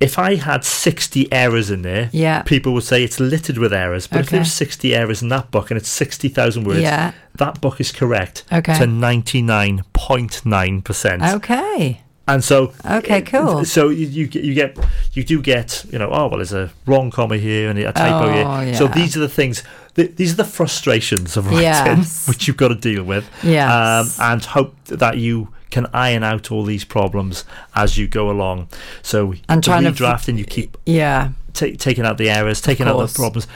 If 0.00 0.18
I 0.18 0.34
had 0.34 0.64
sixty 0.64 1.32
errors 1.32 1.70
in 1.70 1.82
there, 1.82 2.10
Yeah. 2.12 2.42
people 2.42 2.74
would 2.74 2.82
say 2.82 3.04
it's 3.04 3.20
littered 3.20 3.58
with 3.58 3.72
errors. 3.72 4.08
But 4.08 4.22
if 4.22 4.26
Okay. 4.26 4.38
there's 4.38 4.52
sixty 4.52 4.92
errors 4.92 5.22
in 5.22 5.28
that 5.28 5.52
book 5.52 5.70
and 5.70 5.78
it's 5.78 5.88
sixty 5.88 6.28
thousand 6.28 6.64
words, 6.64 6.80
Yeah. 6.80 7.12
that 7.36 7.60
book 7.60 7.80
is 7.80 7.92
correct 7.92 8.42
Okay. 8.52 8.76
to 8.76 8.86
ninety 8.88 9.40
nine 9.40 9.84
point 9.92 10.44
nine 10.44 10.82
percent. 10.82 11.22
Okay. 11.22 12.00
And 12.28 12.42
so, 12.42 12.72
Okay, 12.84 13.22
cool. 13.22 13.64
So 13.64 13.88
you, 13.88 14.06
you 14.06 14.26
get 14.26 14.44
you 14.44 14.54
get 14.54 14.76
you 15.12 15.22
do 15.24 15.40
get 15.40 15.84
you 15.92 15.98
know 15.98 16.08
oh 16.10 16.26
well 16.26 16.38
there's 16.38 16.52
a 16.52 16.70
wrong 16.86 17.10
comma 17.10 17.36
here 17.38 17.70
and 17.70 17.78
a 17.78 17.92
typo 17.92 18.26
Oh, 18.42 18.60
here. 18.62 18.74
So 18.74 18.88
these 18.88 19.16
are 19.16 19.20
the 19.20 19.28
things. 19.28 19.62
Th- 19.94 20.14
these 20.16 20.32
are 20.32 20.36
the 20.36 20.44
frustrations 20.44 21.36
of 21.36 21.46
writing, 21.46 21.62
Yes. 21.62 22.26
which 22.28 22.46
you've 22.48 22.56
got 22.56 22.68
to 22.68 22.74
deal 22.74 23.04
with. 23.04 23.28
Yes. 23.44 24.18
Um, 24.18 24.32
and 24.32 24.44
hope 24.44 24.74
that 24.86 25.18
you 25.18 25.48
can 25.70 25.86
iron 25.92 26.22
out 26.22 26.50
all 26.52 26.64
these 26.64 26.84
problems 26.84 27.44
as 27.74 27.96
you 27.96 28.06
go 28.08 28.30
along. 28.30 28.68
So 29.02 29.34
And 29.48 29.62
trying 29.64 29.84
to 29.84 29.90
f- 29.90 29.96
redrafting, 29.96 30.36
you 30.38 30.44
keep 30.44 30.76
Yeah. 30.84 31.30
ta- 31.54 31.74
taking 31.78 32.04
out 32.04 32.18
the 32.18 32.28
errors, 32.30 32.60
taking 32.60 32.86
out 32.88 32.98
the 33.06 33.12
problems, 33.14 33.46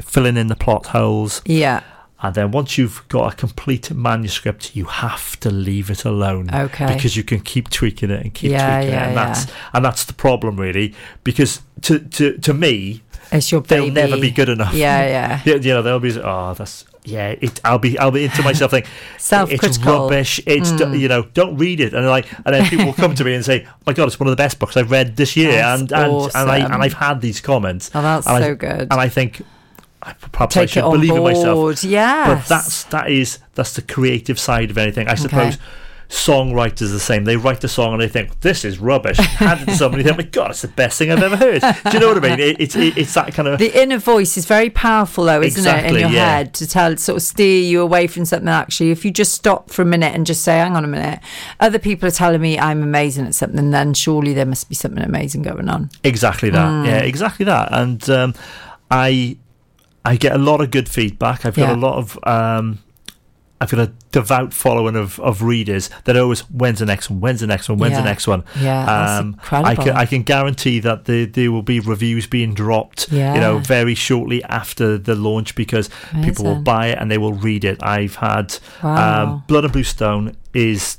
filling 0.00 0.36
in 0.36 0.46
the 0.46 0.56
plot 0.56 0.86
holes. 0.86 1.42
Yeah. 1.44 1.82
And 2.22 2.36
then 2.36 2.52
once 2.52 2.78
you've 2.78 3.06
got 3.08 3.32
a 3.32 3.36
complete 3.36 3.90
manuscript, 3.90 4.76
you 4.76 4.84
have 4.84 5.38
to 5.40 5.50
leave 5.50 5.90
it 5.90 6.04
alone. 6.04 6.54
Okay. 6.54 6.94
Because 6.94 7.16
you 7.16 7.24
can 7.24 7.40
keep 7.40 7.68
tweaking 7.68 8.10
it 8.10 8.22
and 8.22 8.32
keep 8.32 8.52
Yeah, 8.52 8.78
tweaking 8.78 8.94
yeah, 8.94 9.04
it. 9.04 9.08
And 9.08 9.16
that's 9.16 9.46
and 9.72 9.84
that's 9.84 10.04
the 10.04 10.12
problem 10.12 10.58
really. 10.58 10.94
Because 11.24 11.62
to 11.82 11.98
to, 11.98 12.38
to 12.38 12.54
me, 12.54 13.02
It's 13.32 13.50
your 13.50 13.60
baby. 13.60 13.90
they'll 13.90 14.08
never 14.08 14.20
be 14.20 14.30
good 14.30 14.48
enough. 14.48 14.72
Yeah, 14.72 15.04
yeah. 15.06 15.40
Yeah, 15.44 15.56
you 15.56 15.74
know, 15.74 15.82
they'll 15.82 15.98
be 15.98 16.16
oh 16.20 16.54
that's 16.54 16.84
yeah, 17.04 17.30
it 17.40 17.60
I'll 17.64 17.80
be 17.80 17.98
I'll 17.98 18.12
be 18.12 18.24
into 18.24 18.42
myself 18.42 18.70
thinking 18.70 18.92
it's 19.18 19.78
rubbish. 19.78 20.40
It's 20.46 20.70
hmm. 20.70 20.94
you 20.94 21.08
know, 21.08 21.24
don't 21.34 21.56
read 21.56 21.80
it. 21.80 21.92
And 21.92 22.06
like 22.06 22.32
and 22.46 22.54
then 22.54 22.66
people 22.66 22.86
will 22.86 22.92
come 22.92 23.16
to 23.16 23.24
me 23.24 23.34
and 23.34 23.44
say, 23.44 23.66
Oh 23.66 23.74
my 23.84 23.94
god, 23.94 24.06
it's 24.06 24.20
one 24.20 24.28
of 24.28 24.30
the 24.32 24.36
best 24.36 24.60
books 24.60 24.76
I've 24.76 24.92
read 24.92 25.16
this 25.16 25.36
year 25.36 25.50
That's 25.52 25.80
and 25.80 25.92
and, 25.92 26.30
and 26.36 26.50
I 26.50 26.58
and 26.58 26.74
I've 26.74 26.92
had 26.92 27.20
these 27.20 27.40
comments. 27.40 27.90
Oh, 27.94 28.02
that's 28.02 28.28
and 28.28 28.36
I- 28.36 28.40
so 28.40 28.54
good. 28.54 28.82
And 28.82 28.94
I 28.94 29.08
think 29.08 29.42
I- 30.02 30.14
perhaps 30.32 30.56
I 30.56 30.66
should 30.66 30.84
it 30.84 30.90
believe 30.90 31.14
in 31.14 31.22
myself. 31.22 31.54
board. 31.54 31.82
Yes. 31.84 32.26
But 32.28 32.48
that's 32.48 32.84
that 32.84 33.10
is 33.10 33.38
that's 33.54 33.74
the 33.74 33.82
creative 33.82 34.38
side 34.38 34.70
of 34.70 34.78
anything. 34.78 35.08
I 35.08 35.14
suppose 35.14 35.58
songwriters 36.08 36.82
are 36.82 36.88
the 36.88 37.00
same. 37.00 37.24
They 37.24 37.36
write 37.38 37.64
a 37.64 37.68
song 37.68 37.94
and 37.94 38.02
they 38.02 38.08
think 38.08 38.40
this 38.40 38.66
is 38.66 38.78
rubbish. 38.78 39.16
Hand 39.18 39.62
it 39.62 39.66
to 39.66 39.74
somebody, 39.74 40.02
they 40.02 40.10
think, 40.10 40.18
"My 40.18 40.30
God, 40.30 40.50
it's 40.50 40.60
the 40.62 40.68
best 40.68 40.98
thing 40.98 41.10
I've 41.10 41.22
ever 41.22 41.36
heard." 41.36 41.62
Do 41.62 41.90
you 41.92 42.00
know 42.00 42.08
what 42.08 42.22
I 42.22 42.28
mean? 42.36 42.40
It, 42.40 42.60
it's 42.60 42.76
it, 42.76 42.98
it's 42.98 43.14
that 43.14 43.32
kind 43.32 43.48
of 43.48 43.58
The 43.58 43.80
inner 43.80 43.98
voice 43.98 44.36
is 44.36 44.44
very 44.44 44.68
powerful, 44.68 45.24
though, 45.24 45.40
isn't 45.40 45.66
it, 45.66 45.86
in 45.86 45.94
your 46.00 46.10
yeah. 46.10 46.36
head 46.36 46.54
to 46.54 46.66
tell, 46.68 46.94
sort 46.98 47.16
of 47.16 47.22
steer 47.22 47.62
you 47.62 47.80
away 47.80 48.06
from 48.06 48.24
something. 48.26 48.48
Actually, 48.48 48.90
if 48.90 49.04
you 49.06 49.10
just 49.10 49.32
stop 49.32 49.70
for 49.70 49.82
a 49.82 49.86
minute 49.86 50.14
and 50.14 50.26
just 50.26 50.42
say, 50.44 50.58
"Hang 50.58 50.76
on 50.76 50.84
a 50.84 50.88
minute," 50.88 51.20
other 51.60 51.78
people 51.78 52.06
are 52.08 52.12
telling 52.12 52.42
me 52.42 52.58
I'm 52.58 52.82
amazing 52.82 53.26
at 53.26 53.34
something, 53.34 53.70
then 53.70 53.94
surely 53.94 54.34
there 54.34 54.46
must 54.46 54.68
be 54.68 54.74
something 54.74 55.02
amazing 55.02 55.42
going 55.42 55.68
on. 55.70 55.90
exactly 56.04 56.50
that. 56.50 56.68
Hmm. 56.68 56.84
Yeah, 56.84 56.98
exactly 56.98 57.46
that. 57.46 57.72
And 57.72 58.08
um, 58.10 58.34
I 58.90 59.38
I 60.04 60.16
get 60.16 60.32
a 60.32 60.38
lot 60.38 60.60
of 60.60 60.70
good 60.70 60.88
feedback. 60.88 61.44
I've 61.46 61.54
got 61.56 61.68
Yeah. 61.70 61.74
a 61.76 61.76
lot 61.76 61.96
of. 61.98 62.18
Um, 62.24 62.78
I've 63.60 63.70
got 63.70 63.78
a 63.78 63.92
devout 64.10 64.52
following 64.52 64.96
of, 64.96 65.20
of 65.20 65.40
readers 65.40 65.88
that 66.02 66.16
always 66.16 66.40
when's 66.50 66.80
the 66.80 66.84
next 66.86 67.08
one, 67.08 67.20
when's 67.20 67.38
the 67.38 67.46
next 67.46 67.68
one, 67.68 67.78
when's 67.78 67.92
Yeah. 67.92 68.00
the 68.00 68.04
next 68.08 68.26
one. 68.26 68.42
Yeah, 68.60 68.84
that's 68.84 69.20
um, 69.20 69.26
incredible. 69.34 69.68
I 69.70 69.74
can 69.76 69.96
I 69.98 70.04
can 70.06 70.22
guarantee 70.24 70.80
that 70.80 71.04
there 71.04 71.26
there 71.26 71.52
will 71.52 71.62
be 71.62 71.78
reviews 71.78 72.26
being 72.26 72.54
dropped, 72.54 73.06
Yeah. 73.12 73.34
you 73.34 73.40
know, 73.40 73.58
very 73.58 73.94
shortly 73.94 74.42
after 74.44 74.98
the 74.98 75.14
launch 75.14 75.54
because 75.54 75.88
people 76.24 76.44
will 76.44 76.60
buy 76.60 76.88
it 76.88 76.98
and 76.98 77.08
they 77.08 77.18
will 77.18 77.34
read 77.34 77.64
it. 77.64 77.80
I've 77.84 78.16
had 78.16 78.58
Wow. 78.82 79.22
um, 79.22 79.42
Blood 79.46 79.62
and 79.62 79.72
Bluestone 79.72 80.34
is 80.52 80.98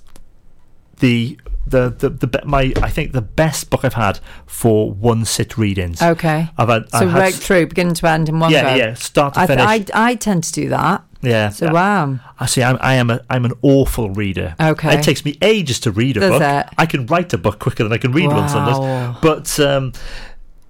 the 0.99 1.37
the, 1.65 1.89
the 1.89 2.09
the 2.09 2.41
my 2.45 2.73
I 2.81 2.89
think 2.89 3.13
the 3.13 3.21
best 3.21 3.69
book 3.69 3.85
I've 3.85 3.93
had 3.93 4.19
for 4.45 4.91
one 4.91 5.25
sit 5.25 5.57
readings. 5.57 6.01
Okay. 6.01 6.49
I've 6.57 6.69
had, 6.69 6.89
So 6.89 6.97
I've 6.99 7.11
had 7.11 7.21
s- 7.33 7.39
through, 7.39 7.67
beginning 7.67 7.93
to 7.95 8.07
end 8.09 8.29
in 8.29 8.39
one 8.39 8.51
yeah, 8.51 8.63
go. 8.63 8.75
yeah, 8.75 8.93
start 8.95 9.33
to 9.35 9.39
I, 9.41 9.47
finish. 9.47 9.65
I, 9.65 9.85
I 9.93 10.15
tend 10.15 10.43
to 10.43 10.51
do 10.51 10.69
that. 10.69 11.03
yeah. 11.21 11.49
So 11.49 11.71
wow. 11.71 12.19
I 12.39 12.45
see. 12.47 12.61
I'm, 12.63 12.77
I 12.81 12.95
am 12.95 13.09
a. 13.09 13.21
I'm 13.29 13.45
an 13.45 13.53
awful 13.61 14.09
reader. 14.09 14.55
Okay. 14.59 14.93
It 14.97 15.03
takes 15.03 15.23
me 15.23 15.37
ages 15.41 15.79
to 15.81 15.91
read 15.91 16.17
a 16.17 16.19
Does 16.19 16.31
book. 16.31 16.41
it? 16.41 16.73
I 16.77 16.85
can 16.85 17.05
write 17.05 17.31
a 17.33 17.37
book 17.37 17.59
quicker 17.59 17.83
than 17.83 17.93
I 17.93 17.97
can 17.97 18.11
read 18.11 18.27
one 18.27 18.49
sometimes. 18.49 19.17
But 19.21 19.57
um, 19.59 19.93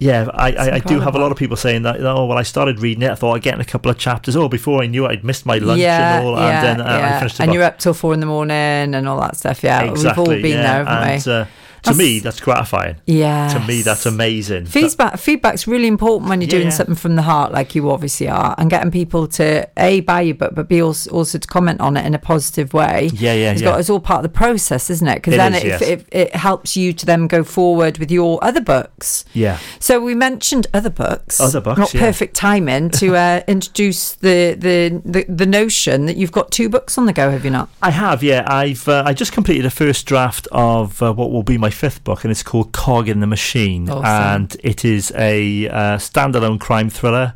yeah, 0.03 0.27
I, 0.33 0.51
I, 0.51 0.71
I 0.73 0.79
do 0.79 0.99
have 0.99 1.15
a 1.15 1.17
lot 1.17 1.31
of 1.31 1.37
people 1.37 1.55
saying 1.55 1.83
that. 1.83 2.01
Oh, 2.01 2.25
well, 2.25 2.37
I 2.37 2.43
started 2.43 2.79
reading 2.79 3.03
it. 3.03 3.11
I 3.11 3.15
thought 3.15 3.35
I'd 3.35 3.41
get 3.41 3.53
in 3.53 3.61
a 3.61 3.65
couple 3.65 3.89
of 3.89 3.97
chapters. 3.97 4.35
Oh, 4.35 4.49
before 4.49 4.83
I 4.83 4.87
knew 4.87 5.05
it, 5.05 5.09
I'd 5.09 5.23
missed 5.23 5.45
my 5.45 5.57
lunch 5.59 5.79
yeah, 5.79 6.19
and 6.19 6.27
all, 6.27 6.37
yeah, 6.37 6.47
and 6.47 6.79
then 6.79 6.87
uh, 6.87 6.97
yeah. 6.97 7.15
I 7.15 7.19
finished 7.19 7.37
the 7.37 7.43
and 7.43 7.49
book. 7.49 7.53
you're 7.53 7.63
up 7.63 7.79
till 7.79 7.93
four 7.93 8.13
in 8.13 8.19
the 8.19 8.25
morning 8.25 8.55
and 8.95 9.07
all 9.07 9.21
that 9.21 9.37
stuff. 9.37 9.63
Yeah, 9.63 9.83
exactly. 9.83 10.21
we've 10.21 10.29
all 10.29 10.41
been 10.41 10.57
yeah. 10.57 10.61
there, 10.61 10.85
haven't 10.85 11.09
and, 11.09 11.25
we? 11.25 11.31
Uh, 11.31 11.45
That's- 11.83 11.97
me, 11.97 12.19
that's 12.19 12.39
gratifying. 12.39 12.95
yeah. 13.05 13.49
To 13.49 13.59
me, 13.67 13.81
that's 13.81 14.05
amazing. 14.05 14.65
Feedback 14.67 15.17
feedback's 15.19 15.67
really 15.67 15.87
important 15.87 16.29
when 16.29 16.41
you're 16.41 16.49
doing 16.49 16.63
Yeah. 16.65 16.69
something 16.69 16.95
from 16.95 17.15
the 17.15 17.21
heart, 17.23 17.51
like 17.51 17.75
you 17.75 17.89
obviously 17.91 18.27
are, 18.29 18.55
and 18.57 18.69
getting 18.69 18.89
people 18.91 19.27
to 19.27 19.67
a 19.77 19.99
buy 20.01 20.21
your 20.21 20.35
book, 20.35 20.53
but 20.55 20.67
b 20.69 20.81
also, 20.81 21.09
also 21.11 21.37
to 21.37 21.47
comment 21.47 21.81
on 21.81 21.97
it 21.97 22.05
in 22.05 22.13
a 22.13 22.19
positive 22.19 22.73
way. 22.73 23.09
Yeah, 23.13 23.33
yeah, 23.33 23.51
it's 23.51 23.61
yeah. 23.61 23.71
Got, 23.71 23.79
it's 23.81 23.89
all 23.89 23.99
part 23.99 24.23
of 24.25 24.31
the 24.31 24.37
process, 24.37 24.89
isn't 24.89 25.07
it? 25.07 25.15
Because 25.15 25.35
then 25.35 25.53
is, 25.55 25.63
it, 25.63 25.67
yes. 25.67 25.81
it, 25.81 26.05
it 26.11 26.35
helps 26.35 26.75
you 26.77 26.93
to 26.93 27.05
then 27.05 27.27
go 27.27 27.43
forward 27.43 27.97
with 27.97 28.11
your 28.11 28.41
other 28.43 28.61
books. 28.61 29.25
yeah. 29.33 29.59
So 29.79 29.99
we 29.99 30.15
mentioned 30.15 30.67
other 30.73 30.89
books. 30.89 31.39
Other 31.41 31.59
books, 31.61 31.79
Not 31.79 31.93
yeah. 31.93 31.99
perfect 32.01 32.35
timing 32.35 32.89
to 32.91 33.15
uh, 33.15 33.41
introduce 33.47 34.13
the, 34.13 34.55
the, 34.57 35.01
the, 35.03 35.25
the 35.27 35.45
notion 35.45 36.05
that 36.05 36.15
you've 36.15 36.31
got 36.31 36.51
two 36.51 36.69
books 36.69 36.97
on 36.97 37.05
the 37.05 37.13
go, 37.13 37.29
have 37.29 37.43
you 37.43 37.51
not? 37.51 37.69
I 37.81 37.89
have, 37.91 38.23
yeah. 38.23 38.43
I've 38.47 38.87
uh, 38.87 39.03
I 39.05 39.13
just 39.13 39.33
completed 39.33 39.65
a 39.65 39.69
first 39.69 40.05
draft 40.05 40.47
of 40.51 41.01
uh, 41.01 41.13
what 41.13 41.31
will 41.31 41.43
be 41.43 41.57
my 41.57 41.69
fifth 41.73 42.03
book, 42.03 42.23
and 42.23 42.31
it's 42.31 42.43
called 42.43 42.71
Cog 42.71 43.09
in 43.09 43.19
the 43.19 43.27
Machine, 43.27 43.89
Awesome. 43.89 44.05
and 44.05 44.57
it 44.63 44.85
is 44.85 45.11
a 45.15 45.67
uh, 45.69 45.97
standalone 45.97 46.59
crime 46.59 46.89
thriller 46.89 47.33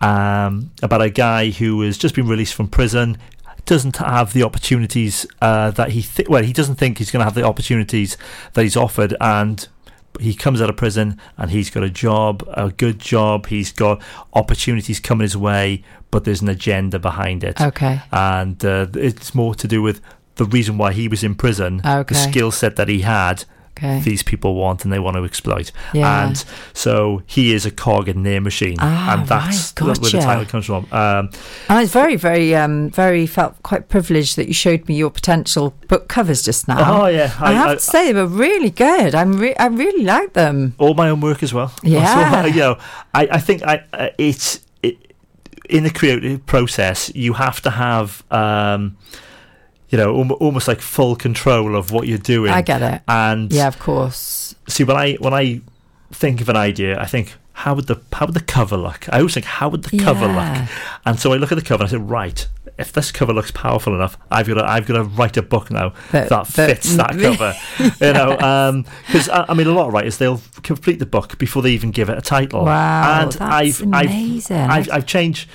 um, 0.00 0.70
about 0.82 1.02
a 1.02 1.10
guy 1.10 1.50
who 1.50 1.80
has 1.82 1.96
just 1.98 2.14
been 2.14 2.26
released 2.28 2.54
from 2.54 2.68
prison. 2.68 3.18
Doesn't 3.64 3.96
have 3.96 4.32
the 4.32 4.44
opportunities 4.44 5.26
uh, 5.42 5.70
that 5.72 5.90
he 5.90 6.02
th- 6.02 6.28
well, 6.28 6.44
he 6.44 6.52
doesn't 6.52 6.76
think 6.76 6.98
he's 6.98 7.10
going 7.10 7.20
to 7.20 7.24
have 7.24 7.34
the 7.34 7.42
opportunities 7.42 8.16
that 8.52 8.62
he's 8.62 8.76
offered, 8.76 9.16
and 9.20 9.66
he 10.20 10.34
comes 10.34 10.62
out 10.62 10.70
of 10.70 10.76
prison 10.78 11.20
and 11.36 11.50
he's 11.50 11.68
got 11.68 11.82
a 11.82 11.90
job, 11.90 12.42
a 12.54 12.70
good 12.70 12.98
job. 12.98 13.46
He's 13.48 13.70
got 13.72 14.00
opportunities 14.32 14.98
coming 15.00 15.22
his 15.24 15.36
way, 15.36 15.82
but 16.10 16.24
there's 16.24 16.40
an 16.40 16.48
agenda 16.48 16.98
behind 16.98 17.44
it 17.44 17.60
Okay. 17.60 18.00
and 18.12 18.64
uh, 18.64 18.86
it's 18.94 19.34
more 19.34 19.54
to 19.56 19.68
do 19.68 19.82
with 19.82 20.00
the 20.36 20.46
reason 20.46 20.78
why 20.78 20.92
he 20.94 21.06
was 21.06 21.22
in 21.22 21.34
prison, 21.34 21.82
Okay. 21.84 22.14
the 22.14 22.18
skill 22.18 22.50
set 22.50 22.76
that 22.76 22.88
he 22.88 23.00
had. 23.02 23.44
Okay. 23.76 24.00
These 24.00 24.22
people 24.22 24.54
want 24.54 24.84
and 24.84 24.92
they 24.92 24.98
want 24.98 25.16
to 25.18 25.24
exploit, 25.24 25.70
Yeah. 25.92 26.24
and 26.26 26.42
so 26.72 27.22
he 27.26 27.52
is 27.52 27.66
a 27.66 27.70
cog 27.70 28.08
in 28.08 28.22
their 28.22 28.40
machine, 28.40 28.76
Ah, 28.80 29.12
and 29.12 29.28
that's 29.28 29.74
right, 29.78 29.86
where 29.86 29.94
the 29.94 30.18
title 30.18 30.46
comes 30.46 30.64
from. 30.64 30.86
Um, 30.90 31.28
And 31.68 31.78
I 31.78 31.80
was 31.82 31.92
very, 31.92 32.16
very, 32.16 32.54
um, 32.56 32.88
very 32.88 33.26
felt 33.26 33.62
quite 33.62 33.90
privileged 33.90 34.36
that 34.36 34.48
you 34.48 34.54
showed 34.54 34.88
me 34.88 34.94
your 34.96 35.10
potential 35.10 35.74
book 35.88 36.08
covers 36.08 36.42
just 36.42 36.66
now. 36.68 37.02
Oh, 37.02 37.06
yeah, 37.08 37.30
I, 37.38 37.50
I- 37.50 37.52
have 37.52 37.68
I- 37.68 37.74
to 37.74 37.80
say 37.80 38.12
they 38.12 38.20
were 38.22 38.26
really 38.26 38.70
good. 38.70 39.14
I'm, 39.14 39.36
re- 39.38 39.56
I 39.56 39.66
really 39.66 40.04
like 40.04 40.32
them. 40.32 40.74
all 40.78 40.94
my 40.94 41.10
own 41.10 41.20
work 41.20 41.42
as 41.42 41.52
well. 41.52 41.70
Yeah. 41.82 42.42
so, 42.42 42.46
you 42.56 42.60
know, 42.60 42.78
I, 43.12 43.28
I 43.32 43.38
think 43.40 43.62
I 43.62 43.82
uh, 43.92 44.08
it's 44.16 44.60
it, 44.82 44.96
in 45.68 45.82
the 45.84 45.90
creative 45.90 46.46
process 46.46 47.12
you 47.14 47.34
have 47.34 47.60
to 47.62 47.70
have. 47.70 48.24
Um, 48.30 48.96
you 49.88 49.98
know, 49.98 50.14
almo- 50.16 50.34
almost 50.36 50.68
like 50.68 50.80
full 50.80 51.16
control 51.16 51.76
of 51.76 51.90
what 51.92 52.06
you're 52.08 52.18
doing. 52.18 52.52
I 52.52 52.62
get 52.62 52.82
it. 52.82 53.02
And 53.08 53.52
Yeah, 53.52 53.68
of 53.68 53.78
course. 53.78 54.54
see 54.68 54.84
when 54.84 54.96
I 54.96 55.14
when 55.14 55.34
I 55.34 55.60
think 56.12 56.40
of 56.40 56.48
an 56.48 56.56
idea, 56.56 57.00
I 57.00 57.06
think 57.06 57.34
how 57.52 57.74
would 57.74 57.86
the 57.86 58.00
how 58.12 58.26
would 58.26 58.34
the 58.34 58.40
cover 58.40 58.76
look? 58.76 59.08
I 59.12 59.18
always 59.18 59.34
think 59.34 59.46
how 59.46 59.68
would 59.68 59.82
the 59.84 59.96
cover 59.98 60.26
look? 60.26 60.68
And 61.06 61.18
so 61.18 61.32
I 61.32 61.36
look 61.36 61.52
at 61.52 61.54
the 61.56 61.62
cover 61.64 61.84
and 61.84 61.88
I 61.88 61.92
say, 61.92 61.96
right, 61.98 62.46
if 62.78 62.92
this 62.92 63.10
cover 63.10 63.32
looks 63.32 63.50
powerful 63.50 63.94
enough, 63.94 64.18
I've 64.30 64.46
got 64.46 64.54
to 64.54 64.64
I've 64.68 64.86
got 64.86 64.94
to 64.96 65.04
write 65.04 65.36
a 65.38 65.42
book 65.42 65.70
now 65.70 65.94
That- 66.10 66.46
fits 66.46 66.96
that 66.96 67.10
cover. 67.18 67.54
you 68.04 68.12
know, 68.12 68.82
because 69.06 69.28
um, 69.30 69.44
I, 69.48 69.52
I 69.52 69.54
mean, 69.54 69.66
a 69.68 69.72
lot 69.72 69.86
of 69.86 69.92
writers 69.94 70.18
they'll 70.18 70.42
complete 70.62 70.98
the 70.98 71.06
book 71.06 71.38
before 71.38 71.62
they 71.62 71.70
even 71.70 71.92
give 71.92 72.10
it 72.10 72.18
a 72.18 72.22
title. 72.22 72.64
Wow, 72.64 73.22
and 73.22 73.32
that's 73.32 73.80
I've, 73.80 73.82
amazing. 73.82 74.56
I've 74.56 74.88
I've 74.88 74.90
I've 74.92 75.06
changed. 75.06 75.48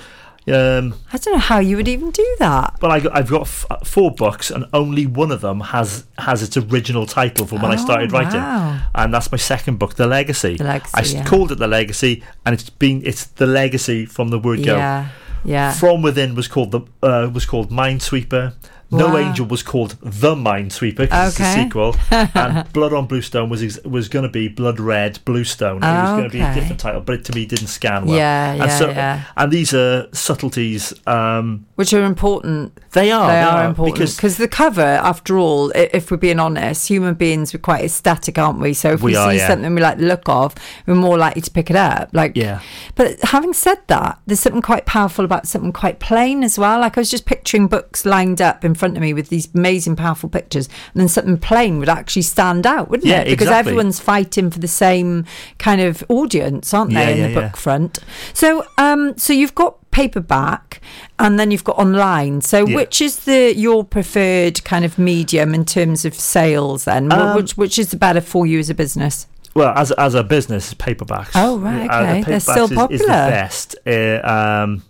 Um, 0.48 0.94
I 1.12 1.18
don't 1.18 1.34
know 1.34 1.38
how 1.38 1.60
you 1.60 1.76
would 1.76 1.86
even 1.86 2.10
do 2.10 2.36
that. 2.40 2.76
but 2.80 2.90
I 2.90 2.98
got, 3.00 3.16
I've 3.16 3.30
got 3.30 3.42
f- 3.42 3.64
four 3.84 4.10
books, 4.10 4.50
and 4.50 4.64
only 4.72 5.06
one 5.06 5.30
of 5.30 5.40
them 5.40 5.60
has 5.60 6.04
has 6.18 6.42
its 6.42 6.56
original 6.56 7.06
title 7.06 7.46
from 7.46 7.62
when 7.62 7.70
I 7.70 7.74
Oh, 7.74 7.84
started 7.84 8.10
writing, 8.12 8.40
wow. 8.40 8.80
and 8.94 9.14
that's 9.14 9.30
my 9.30 9.38
second 9.38 9.78
book, 9.78 9.94
The 9.94 10.06
Legacy. 10.08 10.56
The 10.56 10.64
Legacy, 10.64 10.92
I 10.94 11.02
yeah. 11.20 11.24
called 11.24 11.52
it 11.52 11.58
The 11.58 11.68
Legacy, 11.68 12.24
and 12.44 12.54
it's 12.54 12.70
been 12.70 13.02
it's 13.04 13.24
the 13.26 13.46
legacy 13.46 14.04
from 14.04 14.28
the 14.30 14.38
word 14.38 14.64
go. 14.64 14.76
Yeah, 14.76 15.08
yeah. 15.44 15.72
From 15.74 16.02
Within 16.02 16.34
was 16.34 16.48
called 16.48 16.72
the 16.72 16.80
uh, 17.04 17.30
was 17.32 17.46
called 17.46 17.70
Minesweeper. 17.70 18.54
No 18.92 19.08
Wow. 19.08 19.16
Angel 19.16 19.46
was 19.46 19.62
called 19.62 19.96
The 20.02 20.34
Minesweeper 20.34 20.96
because 20.98 21.34
Okay. 21.34 21.44
it's 21.50 21.56
a 21.58 21.62
sequel, 21.64 21.96
and 22.10 22.72
Blood 22.72 22.92
on 22.92 23.06
Bluestone 23.06 23.48
was 23.48 23.62
ex- 23.62 23.82
was 23.84 24.08
going 24.08 24.24
to 24.24 24.28
be 24.28 24.48
Blood 24.48 24.78
Red 24.78 25.18
Bluestone. 25.24 25.78
It 25.78 25.80
was 25.80 26.10
going 26.10 26.24
to 26.24 26.28
be 26.30 26.40
a 26.40 26.54
different 26.54 26.78
title, 26.80 27.00
but 27.00 27.14
it 27.16 27.24
to 27.26 27.34
me 27.34 27.46
didn't 27.46 27.68
scan 27.68 28.06
well. 28.06 28.16
Yeah, 28.16 28.50
and 28.52 28.58
yeah, 28.60 28.88
yeah. 28.90 29.22
And 29.36 29.50
these 29.52 29.72
are 29.74 30.08
subtleties. 30.12 30.92
Um, 31.06 31.66
Which 31.76 31.92
are 31.92 32.04
important. 32.04 32.78
they 32.92 33.10
are. 33.10 33.28
they 33.28 33.40
are 33.40 33.64
important 33.66 33.98
because 34.16 34.36
the 34.36 34.48
cover, 34.48 34.80
after 34.82 35.38
all, 35.38 35.70
if 35.74 36.10
we're 36.10 36.16
being 36.16 36.38
honest, 36.38 36.88
human 36.88 37.14
beings 37.14 37.52
we're 37.54 37.60
quite 37.60 37.84
aesthetic, 37.84 38.38
aren't 38.38 38.58
we? 38.60 38.74
So 38.74 38.92
if 38.92 39.02
we, 39.02 39.12
We 39.12 39.16
are, 39.16 39.30
see 39.32 39.38
yeah. 39.38 39.48
something 39.48 39.74
we 39.74 39.80
like 39.80 39.98
the 39.98 40.04
look 40.06 40.28
of, 40.28 40.54
we're 40.86 40.94
more 40.94 41.16
likely 41.18 41.42
to 41.42 41.50
pick 41.50 41.70
it 41.70 41.76
up. 41.76 42.10
Like, 42.12 42.36
Yeah. 42.36 42.60
But 42.94 43.20
having 43.22 43.52
said 43.52 43.78
that, 43.88 44.18
there's 44.26 44.40
something 44.40 44.62
quite 44.62 44.86
powerful 44.86 45.24
about 45.24 45.46
something 45.46 45.72
quite 45.72 45.98
plain 46.00 46.44
as 46.44 46.58
well. 46.58 46.80
Like 46.80 46.96
I 46.98 47.00
was 47.00 47.10
just 47.10 47.26
picturing 47.26 47.68
books 47.68 48.04
lined 48.04 48.40
up 48.40 48.64
in 48.64 48.74
front 48.82 48.96
of 48.96 49.00
me 49.00 49.14
with 49.14 49.28
these 49.28 49.48
amazing, 49.54 49.94
powerful 49.96 50.28
pictures, 50.28 50.68
and 50.92 51.00
then 51.00 51.08
something 51.08 51.38
plain 51.38 51.78
would 51.78 51.88
actually 51.88 52.22
stand 52.22 52.66
out, 52.66 52.90
wouldn't 52.90 53.08
Yeah, 53.08 53.20
it? 53.20 53.24
Because 53.26 53.46
exactly. 53.48 53.70
everyone's 53.72 54.00
fighting 54.00 54.50
for 54.50 54.58
the 54.58 54.66
same 54.68 55.24
kind 55.58 55.80
of 55.80 56.02
audience, 56.08 56.74
aren't 56.74 56.92
they, 56.92 57.16
Yeah, 57.16 57.24
in 57.26 57.32
the 57.34 57.40
book 57.40 57.56
front? 57.56 57.98
So, 58.34 58.64
um, 58.78 59.16
so 59.16 59.32
you've 59.32 59.54
got 59.54 59.76
paperback 59.92 60.80
and 61.18 61.38
then 61.38 61.50
you've 61.50 61.64
got 61.64 61.76
online 61.78 62.40
so 62.40 62.66
Yeah. 62.66 62.76
which 62.76 63.02
is 63.02 63.14
the 63.26 63.54
your 63.54 63.84
preferred 63.84 64.64
kind 64.64 64.84
of 64.86 64.98
medium 64.98 65.54
in 65.54 65.64
terms 65.66 66.06
of 66.06 66.14
sales 66.14 66.84
then 66.84 67.12
Um, 67.12 67.36
which 67.36 67.58
which 67.58 67.78
is 67.78 67.88
the 67.90 67.98
better 67.98 68.22
for 68.22 68.46
you 68.46 68.58
as 68.58 68.70
a 68.70 68.74
business 68.74 69.26
Well, 69.54 69.72
as 69.76 69.92
as 69.92 70.14
a 70.14 70.24
business, 70.24 70.72
paperbacks. 70.72 71.32
Oh, 71.34 71.58
right, 71.58 71.88
Uh, 71.90 72.02
the 72.02 72.08
okay. 72.10 72.22
They're 72.22 72.40
still 72.40 72.68
paperbacks 72.68 72.92
is, 72.92 73.00
is 73.02 73.06
the 73.06 73.12
popular. 73.12 73.30
best. 73.30 73.76
Uh, 73.86 74.20
um, 74.36 74.82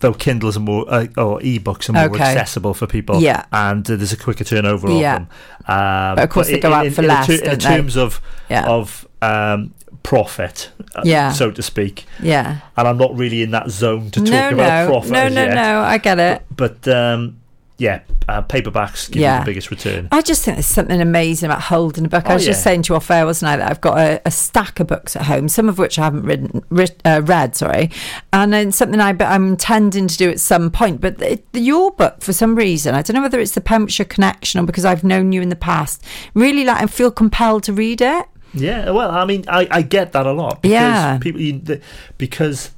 though 0.00 0.14
Kindles 0.14 0.56
are 0.56 0.60
more 0.60 0.84
uh, 0.88 1.06
or 1.16 1.40
ebooks 1.40 1.88
are 1.88 1.92
more 1.92 2.04
Okay. 2.04 2.22
accessible 2.24 2.74
for 2.74 2.86
people. 2.86 3.20
Yeah. 3.20 3.44
and 3.52 3.88
uh, 3.90 3.96
there's 3.96 4.12
a 4.12 4.16
quicker 4.16 4.44
turnover 4.44 4.90
Yeah. 4.90 5.16
of 5.16 5.18
them. 5.20 5.28
Um, 5.66 6.14
But 6.16 6.24
of 6.24 6.30
course 6.30 6.46
they 6.48 6.60
go 6.60 6.72
out 6.72 6.90
for 6.92 7.02
in, 7.02 7.08
less, 7.08 7.28
In, 7.28 7.38
ter- 7.38 7.42
in 7.44 7.50
don't 7.50 7.60
the 7.62 7.68
they? 7.68 7.76
terms 7.76 7.96
of 7.96 8.20
Yeah. 8.48 8.66
of 8.66 9.06
um, 9.22 9.74
profit, 10.02 10.70
uh, 10.94 11.02
Yeah. 11.04 11.32
so 11.32 11.50
to 11.50 11.62
speak. 11.62 12.06
yeah 12.22 12.58
And 12.76 12.88
I'm 12.88 12.96
not 12.98 13.14
really 13.16 13.42
in 13.42 13.50
that 13.50 13.68
zone 13.70 14.10
to 14.12 14.20
talk 14.20 14.30
no 14.30 14.48
about 14.50 14.84
no 14.84 14.90
profit. 14.90 15.10
no 15.12 15.28
no 15.28 15.44
yet. 15.44 15.54
no 15.54 15.80
i 15.82 15.98
get 15.98 16.18
it 16.18 16.42
But 16.56 16.86
um, 16.88 17.36
yeah, 17.78 18.00
uh, 18.28 18.42
paperbacks 18.42 19.08
give 19.10 19.22
Yeah. 19.22 19.38
you 19.38 19.44
the 19.44 19.50
biggest 19.50 19.70
return. 19.70 20.08
I 20.10 20.20
just 20.20 20.44
think 20.44 20.56
there's 20.56 20.66
something 20.66 21.00
amazing 21.00 21.46
about 21.48 21.62
holding 21.62 22.04
a 22.04 22.08
book. 22.08 22.26
I 22.26 22.32
Oh, 22.32 22.34
was 22.34 22.44
just 22.44 22.62
saying 22.64 22.82
to 22.82 22.92
you 22.92 22.96
off 22.96 23.08
air, 23.10 23.24
wasn't 23.24 23.50
I, 23.50 23.56
that 23.56 23.70
I've 23.70 23.80
got 23.80 23.98
a, 23.98 24.20
a 24.26 24.30
stack 24.32 24.80
of 24.80 24.88
books 24.88 25.14
at 25.14 25.22
home, 25.22 25.48
some 25.48 25.68
of 25.68 25.78
which 25.78 25.96
I 25.98 26.02
haven't 26.04 26.24
written, 26.24 26.64
writ, 26.70 27.00
uh, 27.04 27.22
read, 27.24 27.54
sorry, 27.54 27.90
and 28.32 28.52
then 28.52 28.72
something 28.72 29.00
I, 29.00 29.16
I'm 29.20 29.48
intending 29.50 30.08
to 30.08 30.16
do 30.16 30.28
at 30.28 30.40
some 30.40 30.70
point. 30.72 31.00
But 31.00 31.22
it, 31.22 31.44
your 31.52 31.92
book, 31.92 32.20
for 32.20 32.32
some 32.32 32.56
reason, 32.56 32.94
I 32.96 33.02
don't 33.02 33.14
know 33.14 33.22
whether 33.22 33.38
it's 33.40 33.52
the 33.52 33.60
Pembrokeshire 33.60 34.06
connection 34.06 34.60
or 34.60 34.64
because 34.66 34.84
I've 34.84 35.04
known 35.04 35.30
you 35.32 35.40
in 35.40 35.48
the 35.48 35.56
past, 35.56 36.04
really 36.34 36.64
like 36.64 36.82
I 36.82 36.86
feel 36.86 37.10
compelled 37.12 37.62
to 37.64 37.72
read 37.72 38.00
it. 38.00 38.26
Yeah, 38.54 38.90
well, 38.90 39.10
I 39.10 39.24
mean, 39.24 39.44
I, 39.46 39.68
I 39.70 39.82
get 39.82 40.12
that 40.12 40.26
a 40.26 40.32
lot. 40.32 40.62
Because 40.62 40.72
Yeah. 40.72 41.18
people 41.18 41.40
you, 41.40 41.58
the, 41.60 41.80
because 42.16 42.70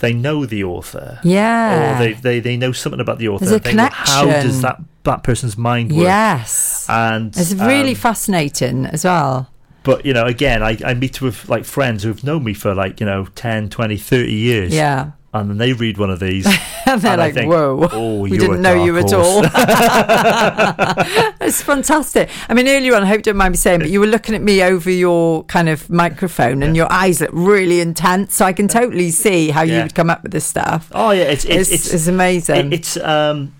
they 0.00 0.12
know 0.12 0.46
the 0.46 0.64
author. 0.64 1.20
Yeah. 1.22 1.96
Or 1.96 1.98
they, 1.98 2.12
they, 2.14 2.40
they 2.40 2.56
know 2.56 2.72
something 2.72 3.00
about 3.00 3.18
the 3.18 3.28
author. 3.28 3.46
There's 3.46 3.74
a 3.74 3.76
well, 3.76 3.90
How 3.92 4.24
does 4.26 4.62
that 4.62 4.80
that 5.04 5.22
person's 5.22 5.56
mind 5.56 5.92
work? 5.92 6.02
Yes. 6.02 6.86
And 6.88 7.36
It's 7.36 7.54
really 7.54 7.90
um, 7.90 7.96
fascinating 7.96 8.86
as 8.86 9.04
well. 9.04 9.50
But 9.82 10.04
you 10.04 10.12
know, 10.12 10.26
again, 10.26 10.62
I, 10.62 10.76
I 10.84 10.94
meet 10.94 11.22
with 11.22 11.48
like 11.48 11.64
friends 11.64 12.02
who've 12.02 12.22
known 12.24 12.44
me 12.44 12.54
for 12.54 12.74
like 12.74 13.00
you 13.00 13.06
know 13.06 13.26
10, 13.36 13.70
20, 13.70 13.96
30 13.96 14.32
years. 14.32 14.74
Yeah. 14.74 15.12
And 15.40 15.50
then 15.50 15.58
they 15.58 15.72
read 15.72 15.98
one 15.98 16.10
of 16.10 16.20
these, 16.20 16.46
And 16.86 17.00
they're 17.00 17.12
and 17.12 17.20
like, 17.20 17.34
think, 17.34 17.50
whoa, 17.50 17.88
oh, 17.92 18.20
we 18.20 18.30
didn't 18.38 18.62
know 18.62 18.74
you 18.84 18.92
dark 18.92 19.06
at 19.06 19.12
all. 19.12 19.42
horse. 19.42 19.50
it's 21.40 21.62
fantastic. 21.62 22.28
I 22.48 22.54
mean, 22.54 22.68
earlier 22.68 22.94
on, 22.94 23.02
I 23.02 23.06
hope 23.06 23.18
you 23.18 23.22
don't 23.22 23.36
mind 23.36 23.52
me 23.52 23.56
saying, 23.56 23.80
but 23.80 23.90
you 23.90 24.00
were 24.00 24.06
looking 24.06 24.34
at 24.34 24.42
me 24.42 24.62
over 24.62 24.90
your 24.90 25.44
kind 25.44 25.68
of 25.68 25.88
microphone 25.90 26.62
and 26.62 26.76
your 26.76 26.90
eyes 26.92 27.20
look 27.20 27.30
really 27.32 27.80
intense. 27.80 28.34
So 28.34 28.44
I 28.44 28.52
can 28.52 28.68
totally 28.68 29.10
see 29.10 29.50
how 29.50 29.62
you 29.62 29.82
would 29.82 29.94
come 29.94 30.10
up 30.10 30.22
with 30.22 30.32
this 30.32 30.44
stuff. 30.44 30.90
oh 30.94 31.10
yeah, 31.10 31.24
it's 31.24 31.44
It's, 31.44 31.70
it's 31.70 31.92
it's, 31.92 32.06
amazing. 32.06 32.72
It, 32.72 32.80
it's 32.80 32.96
um, 32.98 33.54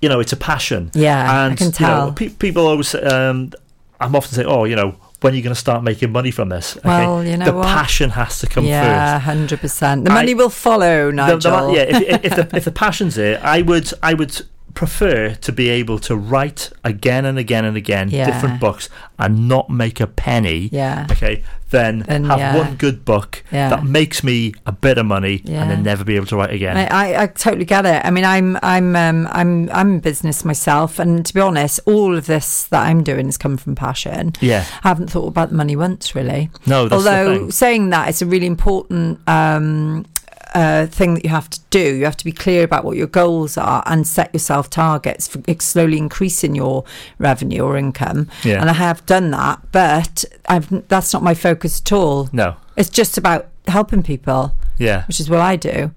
you 0.00 0.08
know, 0.08 0.20
it's 0.20 0.32
a 0.32 0.36
passion. 0.36 0.90
Yeah, 0.94 1.30
I 1.30 1.46
and 1.46 1.56
can 1.58 1.66
You 1.68 1.72
tell. 1.72 2.06
know, 2.06 2.12
pe- 2.12 2.28
people 2.28 2.66
always, 2.66 2.94
um, 2.94 3.52
I'm 4.00 4.14
often 4.14 4.32
say, 4.34 4.44
oh, 4.44 4.64
you 4.64 4.76
know, 4.76 4.94
when 5.20 5.32
are 5.32 5.36
you 5.36 5.42
going 5.42 5.54
to 5.54 5.58
start 5.60 5.82
making 5.82 6.12
money 6.12 6.30
from 6.30 6.48
this? 6.48 6.76
Okay? 6.76 6.88
Well, 6.88 7.24
you 7.24 7.36
know 7.36 7.44
the 7.46 7.52
what? 7.52 7.66
passion 7.66 8.10
has 8.10 8.38
to 8.40 8.46
come 8.46 8.64
yeah, 8.64 9.14
first. 9.18 9.24
hundred 9.24 9.60
percent. 9.60 10.04
The 10.04 10.12
I- 10.12 10.14
money 10.14 10.34
will 10.34 10.50
follow, 10.50 11.06
The- 11.06 11.12
Nigel. 11.16 11.68
the- 11.68 11.72
yeah, 11.74 11.82
if, 11.82 12.02
if, 12.02 12.24
if 12.24 12.36
the 12.50 12.56
if 12.56 12.64
the 12.64 12.72
passion's 12.72 13.14
there, 13.16 13.40
I 13.42 13.62
would 13.62 13.90
I 14.02 14.14
would 14.14 14.40
prefer 14.78 15.34
to 15.34 15.50
be 15.50 15.68
able 15.70 15.98
to 15.98 16.14
write 16.14 16.70
again 16.84 17.24
and 17.24 17.36
again 17.36 17.64
and 17.64 17.76
again 17.76 18.08
Yeah. 18.10 18.26
different 18.26 18.60
books 18.60 18.88
and 19.18 19.48
not 19.48 19.68
make 19.68 19.98
a 19.98 20.06
penny. 20.06 20.68
Yeah. 20.70 21.08
Okay. 21.10 21.42
Then 21.70 22.02
have 22.02 22.38
yeah. 22.38 22.56
one 22.56 22.76
good 22.76 23.04
book 23.04 23.42
that 23.50 23.82
makes 23.84 24.22
me 24.22 24.54
a 24.66 24.70
bit 24.72 24.96
of 24.96 25.04
money 25.04 25.42
and 25.46 25.68
then 25.68 25.82
never 25.82 26.04
be 26.04 26.14
able 26.14 26.26
to 26.26 26.36
write 26.36 26.52
again. 26.52 26.76
I, 26.76 26.86
I, 26.86 27.22
I 27.22 27.26
totally 27.26 27.64
get 27.64 27.86
it. 27.86 28.02
I 28.04 28.10
mean, 28.12 28.24
I'm 28.24 28.56
I'm 28.62 28.94
um, 28.94 29.28
I'm 29.32 29.68
I'm 29.70 29.94
in 29.94 30.00
business 30.00 30.44
myself, 30.44 30.98
and 31.00 31.26
to 31.26 31.34
be 31.34 31.40
honest, 31.40 31.80
all 31.84 32.16
of 32.16 32.26
this 32.26 32.64
that 32.66 32.86
I'm 32.86 33.02
doing 33.02 33.26
has 33.26 33.36
come 33.36 33.56
from 33.56 33.74
passion. 33.74 34.32
Yeah. 34.40 34.64
I 34.84 34.88
haven't 34.88 35.10
thought 35.10 35.26
about 35.26 35.50
the 35.50 35.56
money 35.56 35.74
once, 35.76 36.14
really. 36.14 36.50
No, 36.66 36.88
Although 36.88 37.50
saying 37.50 37.90
that, 37.90 38.08
it's 38.08 38.22
a 38.22 38.26
really 38.26 38.46
important 38.46 39.18
um, 39.28 40.06
uh, 40.54 40.86
thing 40.86 41.14
that 41.14 41.24
you 41.24 41.30
have 41.30 41.48
to 41.50 41.60
do. 41.70 41.96
You 41.96 42.04
have 42.04 42.16
to 42.16 42.24
be 42.24 42.32
clear 42.32 42.64
about 42.64 42.84
what 42.84 42.96
your 42.96 43.06
goals 43.06 43.56
are 43.56 43.82
and 43.86 44.06
set 44.06 44.32
yourself 44.32 44.70
targets 44.70 45.28
for 45.28 45.42
slowly 45.60 45.98
increasing 45.98 46.54
your 46.54 46.84
revenue 47.18 47.62
or 47.62 47.76
income. 47.76 48.28
Yeah. 48.44 48.60
And 48.60 48.70
I 48.70 48.74
have 48.74 49.04
done 49.06 49.30
that, 49.32 49.60
but 49.72 50.24
I've 50.48 50.88
that's 50.88 51.12
not 51.12 51.22
my 51.22 51.34
focus 51.34 51.80
at 51.80 51.92
all. 51.92 52.28
No. 52.32 52.56
It's 52.76 52.90
just 52.90 53.18
about 53.18 53.48
helping 53.66 54.02
people 54.02 54.54
Yeah. 54.78 55.04
which 55.06 55.20
is 55.20 55.28
what 55.28 55.40
I 55.40 55.56
do. 55.56 55.92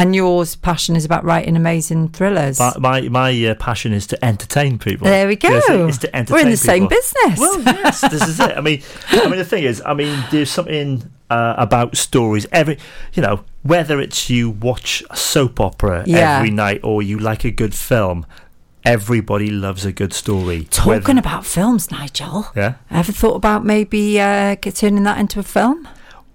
And 0.00 0.14
yours 0.14 0.54
passion 0.54 0.94
is 0.94 1.04
about 1.04 1.24
writing 1.24 1.56
amazing 1.56 2.10
thrillers. 2.10 2.60
My 2.60 2.72
my, 2.78 3.00
my 3.08 3.46
uh, 3.46 3.54
passion 3.56 3.92
is 3.92 4.06
to 4.06 4.24
entertain 4.24 4.78
people. 4.78 5.06
There 5.08 5.26
we 5.26 5.34
go. 5.34 5.48
Yes, 5.48 5.68
it's 5.68 5.98
to 5.98 6.14
entertain 6.14 6.34
We're 6.36 6.44
in 6.44 6.50
the 6.50 6.56
same 6.56 6.86
business. 6.86 7.38
Well, 7.40 7.60
yes, 7.62 8.00
this 8.02 8.28
is 8.28 8.38
it. 8.38 8.56
I 8.56 8.60
mean, 8.60 8.80
I 9.10 9.26
mean, 9.28 9.38
the 9.38 9.44
thing 9.44 9.64
is, 9.64 9.82
I 9.84 9.94
mean, 9.94 10.24
there's 10.30 10.52
something 10.52 11.02
uh, 11.30 11.54
about 11.58 11.96
stories. 11.96 12.46
Every, 12.52 12.78
you 13.14 13.22
know, 13.22 13.42
whether 13.68 14.00
it's 14.00 14.28
you 14.30 14.50
watch 14.50 15.02
a 15.10 15.16
soap 15.16 15.60
opera 15.60 16.02
Yeah. 16.06 16.36
every 16.38 16.50
night 16.50 16.80
or 16.82 17.02
you 17.02 17.18
like 17.18 17.44
a 17.44 17.50
good 17.50 17.74
film, 17.74 18.24
everybody 18.84 19.50
loves 19.50 19.84
a 19.84 19.92
good 19.92 20.12
story. 20.12 20.66
Talking 20.70 20.90
Whether- 21.04 21.18
about 21.18 21.44
films, 21.46 21.90
Nigel. 21.90 22.46
yeah. 22.56 22.74
Ever 22.90 23.12
thought 23.12 23.36
about 23.36 23.64
maybe 23.64 24.20
uh, 24.20 24.56
turning 24.56 25.02
that 25.04 25.18
into 25.18 25.38
a 25.38 25.42
film? 25.42 25.86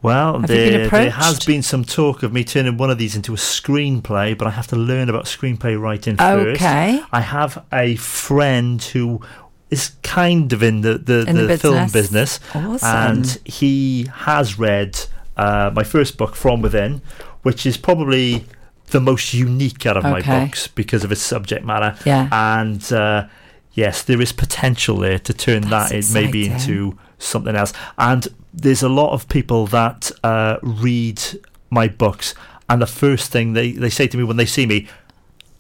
Well, 0.02 0.42
Have 0.42 0.50
you 0.50 0.56
been 0.58 0.74
there, 0.74 0.90
there 0.90 1.10
has 1.12 1.40
been 1.46 1.64
some 1.64 1.86
talk 1.86 2.24
of 2.24 2.34
me 2.34 2.44
turning 2.44 2.76
one 2.78 2.90
of 2.92 2.98
these 2.98 3.16
into 3.16 3.34
a 3.34 3.38
screenplay, 3.38 4.38
but 4.38 4.48
I 4.48 4.52
have 4.52 4.68
to 4.68 4.76
learn 4.76 5.10
about 5.10 5.26
screenplay 5.26 5.80
writing 5.80 6.18
first. 6.18 6.62
Okay. 6.62 7.02
I 7.12 7.22
have 7.22 7.64
a 7.72 7.96
friend 7.96 8.84
who 8.84 9.22
is 9.70 9.92
kind 10.04 10.52
of 10.52 10.62
in 10.62 10.82
the, 10.82 10.98
the, 10.98 11.24
In 11.26 11.38
the 11.38 11.44
the, 11.48 11.58
film 11.58 11.76
business. 11.86 12.38
business. 12.38 12.40
Awesome. 12.54 12.90
And 13.18 13.40
he 13.46 14.08
has 14.28 14.60
read 14.60 15.00
uh, 15.38 15.72
my 15.74 15.84
first 15.84 16.18
book, 16.18 16.36
From 16.36 16.62
Within, 16.62 17.02
which 17.44 17.66
is 17.66 17.78
probably 17.78 18.46
the 18.88 19.00
most 19.00 19.34
unique 19.34 19.86
out 19.86 19.98
of 19.98 20.04
my 20.04 20.22
books 20.22 20.68
because 20.68 21.04
of 21.04 21.12
its 21.12 21.22
subject 21.22 21.66
matter. 21.66 21.98
Yeah. 22.06 22.28
And 22.32 22.92
uh, 22.94 23.28
yes, 23.74 24.04
there 24.04 24.22
is 24.22 24.32
potential 24.32 24.98
there 24.98 25.20
to 25.20 25.34
turn 25.34 25.62
That's 25.64 25.90
that 25.92 25.96
in, 26.08 26.14
maybe 26.14 26.46
exciting. 26.46 26.74
into 26.76 26.98
something 27.18 27.56
else. 27.56 27.74
And 27.98 28.28
there's 28.54 28.84
a 28.84 28.90
lot 28.90 29.14
of 29.14 29.28
people 29.30 29.66
that 29.68 30.12
uh, 30.24 30.58
read 30.62 31.22
my 31.72 31.88
books, 31.88 32.36
and 32.70 32.82
the 32.82 32.88
first 32.88 33.32
thing 33.32 33.54
they, 33.54 33.72
they 33.72 33.90
say 33.90 34.06
to 34.08 34.18
me 34.18 34.24
when 34.24 34.38
they 34.38 34.46
see 34.46 34.66
me, 34.68 34.88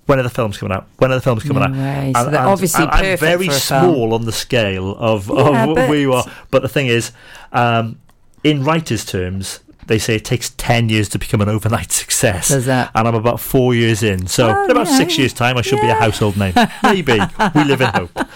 when 0.05 0.19
are 0.19 0.23
the 0.23 0.29
films 0.29 0.57
coming 0.57 0.75
out? 0.75 0.85
When 0.97 1.11
are 1.11 1.15
the 1.15 1.21
films 1.21 1.43
coming 1.43 1.63
No 1.63 1.69
out? 1.69 1.75
way. 1.75 2.11
So 2.15 2.29
they're 2.29 2.41
obviously 2.45 2.83
and 2.83 2.91
I'm 2.91 3.17
very 3.17 3.47
a 3.47 3.51
film. 3.51 3.59
small 3.93 4.13
on 4.13 4.25
the 4.25 4.31
scale 4.33 4.95
of, 4.97 5.27
Yeah, 5.29 5.63
of 5.65 5.75
where 5.75 5.95
you 5.95 6.11
are. 6.13 6.25
But 6.51 6.61
the 6.61 6.67
thing 6.69 6.87
is, 6.87 7.13
um, 7.53 7.99
in 8.43 8.63
writers' 8.65 9.05
terms, 9.05 9.61
they 9.87 9.99
say 9.99 10.15
it 10.15 10.25
takes 10.25 10.49
10 10.51 10.89
years 10.89 11.09
to 11.09 11.19
become 11.19 11.41
an 11.41 11.49
overnight 11.49 11.91
success. 12.03 12.49
Does 12.49 12.67
it? 12.67 12.71
And 12.95 13.07
I'm 13.07 13.15
about 13.15 13.39
four 13.39 13.73
years 13.75 14.03
in. 14.03 14.27
So 14.27 14.47
Well, 14.47 14.65
in 14.65 14.71
about 14.71 14.87
know, 14.87 14.97
six 14.97 15.17
years' 15.17 15.33
time, 15.33 15.57
I 15.57 15.61
should 15.61 15.81
be 15.81 15.87
a 15.87 15.95
household 15.95 16.37
name. 16.37 16.53
Maybe. 16.83 17.19
we 17.55 17.63
live 17.63 17.81
in 17.81 17.89
hope. 17.89 18.11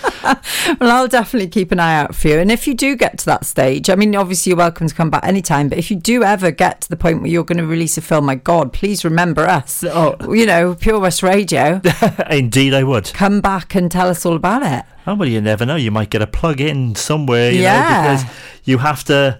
Well, 0.79 0.91
I'll 0.91 1.07
definitely 1.07 1.47
keep 1.47 1.71
an 1.71 1.79
eye 1.79 1.95
out 1.97 2.13
for 2.15 2.27
you. 2.27 2.39
And 2.39 2.51
if 2.51 2.67
you 2.67 2.73
do 2.73 2.95
get 2.95 3.17
to 3.19 3.25
that 3.27 3.45
stage, 3.45 3.89
I 3.89 3.95
mean, 3.95 4.15
obviously 4.15 4.49
you're 4.51 4.57
welcome 4.57 4.87
to 4.87 4.93
come 4.93 5.09
back 5.09 5.23
anytime. 5.25 5.69
But 5.69 5.77
if 5.77 5.89
you 5.89 5.95
do 5.97 6.23
ever 6.23 6.51
get 6.51 6.81
to 6.81 6.89
the 6.89 6.97
point 6.97 7.21
where 7.21 7.29
you're 7.31 7.43
going 7.45 7.57
to 7.57 7.65
release 7.65 7.97
a 7.97 8.01
film, 8.01 8.25
my 8.25 8.35
God, 8.35 8.73
please 8.73 9.05
remember 9.05 9.45
us. 9.47 9.83
Oh. 9.85 10.15
You 10.33 10.45
know, 10.45 10.75
Pure 10.75 10.99
West 10.99 11.23
Radio. 11.23 11.81
Indeed, 12.29 12.73
I 12.73 12.83
would. 12.83 13.05
come 13.13 13.39
back 13.41 13.75
and 13.75 13.89
tell 13.89 14.09
us 14.09 14.25
all 14.25 14.35
about 14.35 14.63
it. 14.63 14.83
Oh, 15.05 15.15
well, 15.15 15.29
you 15.29 15.39
never 15.41 15.65
know. 15.65 15.75
You 15.77 15.91
might 15.91 16.09
get 16.09 16.21
a 16.21 16.27
plug 16.27 16.59
in 16.59 16.95
somewhere, 16.95 17.51
you 17.51 17.61
Yeah. 17.61 17.79
know, 18.17 18.23
because 18.23 18.35
you 18.65 18.77
have 18.79 19.03
to. 19.05 19.39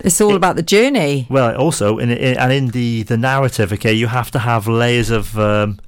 It's 0.00 0.20
all 0.20 0.36
about 0.36 0.56
the 0.56 0.62
journey. 0.62 1.26
Well, 1.28 1.56
also, 1.56 1.98
in, 1.98 2.10
in 2.10 2.36
and 2.36 2.52
in 2.52 2.68
the 2.68 3.02
the 3.04 3.16
narrative, 3.16 3.72
okay, 3.72 3.92
you 3.92 4.06
have 4.06 4.30
to 4.32 4.38
have 4.38 4.66
layers 4.68 5.10
of 5.10 5.38
um, 5.38 5.80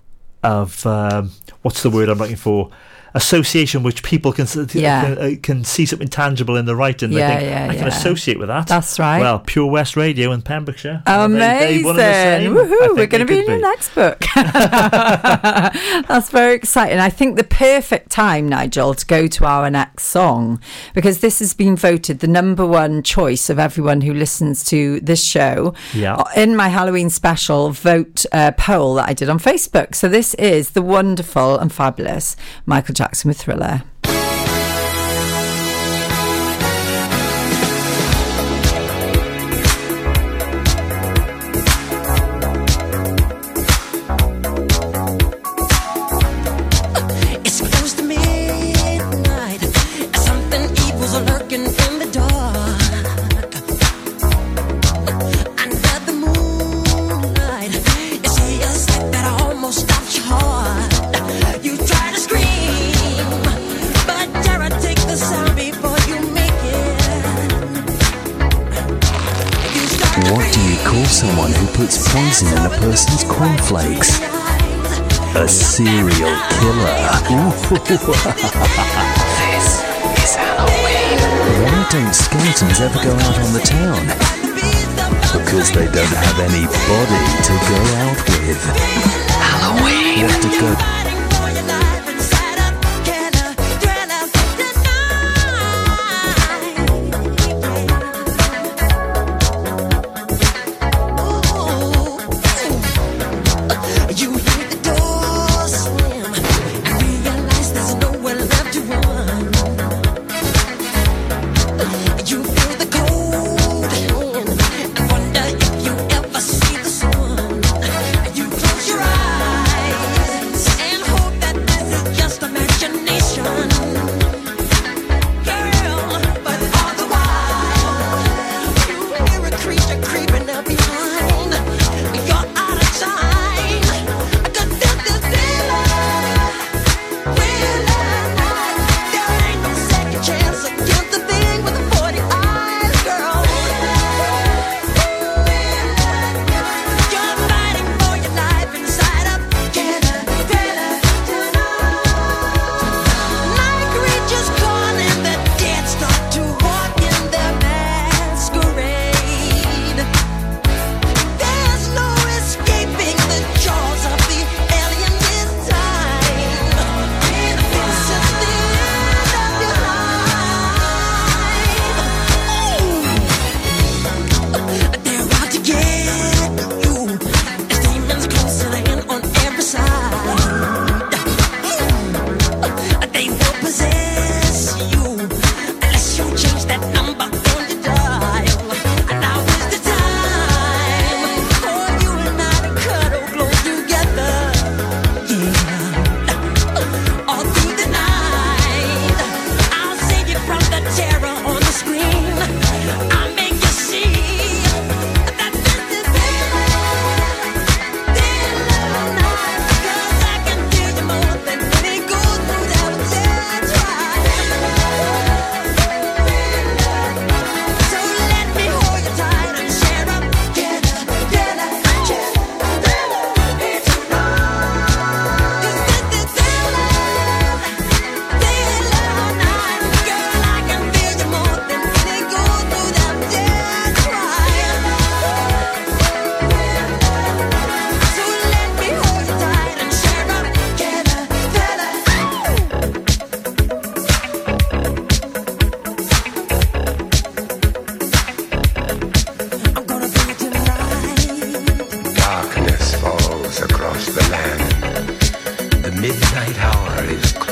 of 0.42 0.84
um, 0.86 1.30
what's 1.62 1.82
the 1.82 1.90
word 1.90 2.08
I'm 2.08 2.18
looking 2.18 2.36
for? 2.36 2.70
Association, 3.14 3.82
which 3.82 4.02
people 4.02 4.32
can 4.32 4.46
Yeah. 4.72 5.02
can, 5.04 5.18
uh, 5.18 5.30
can 5.42 5.64
see 5.64 5.86
something 5.86 6.08
tangible 6.08 6.56
in 6.56 6.66
the 6.66 6.76
writing. 6.76 7.12
Yeah, 7.12 7.28
they 7.28 7.40
think, 7.40 7.50
yeah, 7.50 7.64
I 7.70 7.74
can 7.74 7.86
yeah. 7.86 7.96
associate 7.96 8.38
with 8.38 8.48
that. 8.48 8.66
That's 8.66 8.98
right. 8.98 9.20
Well, 9.20 9.40
Pure 9.40 9.66
West 9.70 9.96
Radio 9.96 10.32
in 10.32 10.42
Pembrokeshire. 10.42 11.02
Amazing! 11.06 11.94
they 11.94 12.46
Woohoo! 12.46 12.96
We're 12.96 13.06
going 13.06 13.20
to 13.20 13.24
be 13.24 13.40
in 13.40 13.46
your 13.46 13.60
next 13.60 13.94
book. 13.94 14.22
That's 14.34 16.30
very 16.30 16.54
exciting. 16.54 16.98
I 16.98 17.10
think 17.10 17.36
the 17.36 17.44
perfect 17.44 18.10
time, 18.10 18.48
Nigel, 18.48 18.94
to 18.94 19.06
go 19.06 19.26
to 19.26 19.44
our 19.44 19.70
next 19.70 20.04
song 20.04 20.60
because 20.94 21.20
this 21.20 21.38
has 21.40 21.54
been 21.54 21.76
voted 21.76 22.20
the 22.20 22.28
number 22.28 22.66
one 22.66 23.02
choice 23.02 23.50
of 23.50 23.58
everyone 23.58 24.00
who 24.02 24.12
listens 24.14 24.64
to 24.66 25.00
this 25.00 25.24
show. 25.24 25.74
Yeah. 25.94 26.22
In 26.36 26.56
my 26.56 26.68
Halloween 26.68 27.10
special 27.10 27.70
vote 27.70 28.24
uh, 28.32 28.52
poll 28.52 28.94
that 28.94 29.08
I 29.08 29.12
did 29.14 29.28
on 29.28 29.38
Facebook. 29.38 29.94
So 29.94 30.08
this 30.08 30.34
is 30.34 30.70
the 30.70 30.82
wonderful 30.82 31.58
and 31.58 31.72
fabulous 31.72 32.36
Michael 32.66 32.94
Jackson 33.00 33.28
with 33.28 33.38
Thriller. 33.40 33.82
Poison 72.30 72.48
in 72.58 72.66
a 72.66 72.74
person's 72.78 73.24
cornflakes? 73.24 74.20
A 75.34 75.48
serial 75.48 76.34
killer. 76.58 76.98
this 79.42 79.82
is 80.22 80.34
Halloween. 80.36 81.18
Why 81.64 81.86
don't 81.90 82.14
skeletons 82.14 82.80
ever 82.80 83.02
go 83.02 83.14
out 83.14 83.38
on 83.38 83.52
the 83.52 83.60
town? 83.64 84.06
Because 85.32 85.70
they 85.72 85.86
don't 85.86 86.14
have 86.24 86.38
any 86.38 86.66
body 86.86 87.22
to 87.46 87.54
go 87.66 87.78
out 87.98 88.18
with. 88.28 88.62
Halloween. 89.34 90.26
What 90.26 90.42
to 90.42 90.50
go 90.60 90.99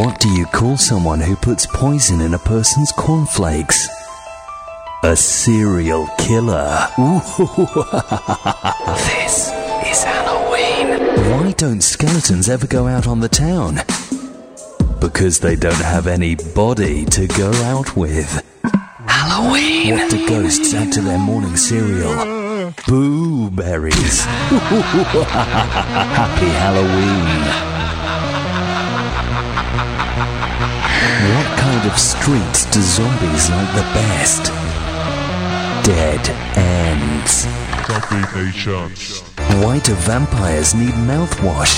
What 0.00 0.20
do 0.20 0.28
you 0.28 0.46
call 0.46 0.76
someone 0.76 1.20
who 1.20 1.36
puts 1.36 1.66
poison 1.66 2.20
in 2.20 2.34
a 2.34 2.38
person's 2.38 2.92
cornflakes? 2.92 3.88
A 5.02 5.14
serial 5.14 6.08
killer. 6.18 6.88
this 8.96 9.48
is 9.86 10.02
Halloween. 10.02 10.98
Why 11.30 11.52
don't 11.56 11.82
skeletons 11.82 12.48
ever 12.48 12.66
go 12.66 12.86
out 12.86 13.06
on 13.06 13.20
the 13.20 13.28
town? 13.28 13.76
Because 15.00 15.40
they 15.40 15.54
don't 15.54 15.74
have 15.74 16.06
any 16.06 16.34
body 16.34 17.04
to 17.06 17.26
go 17.28 17.52
out 17.62 17.96
with. 17.96 18.42
Halloween. 19.16 19.94
What 19.94 20.10
do 20.10 20.28
ghosts 20.28 20.74
add 20.74 20.92
to 20.92 21.00
their 21.00 21.18
morning 21.18 21.56
cereal? 21.56 22.14
Boo 22.86 23.50
berries. 23.50 24.20
Happy 26.20 26.50
Halloween. 26.62 27.40
What 31.32 31.48
kind 31.58 31.90
of 31.90 31.98
streets 31.98 32.66
do 32.70 32.80
zombies 32.80 33.48
like 33.50 33.74
the 33.74 33.86
best? 33.96 34.52
Dead 35.84 36.28
ends. 36.56 37.46
Why 39.64 39.78
do 39.78 39.94
vampires 39.94 40.74
need 40.74 40.94
mouthwash? 41.10 41.76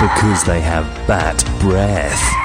Because 0.00 0.44
they 0.44 0.60
have 0.60 0.86
bat 1.06 1.44
breath. 1.60 2.43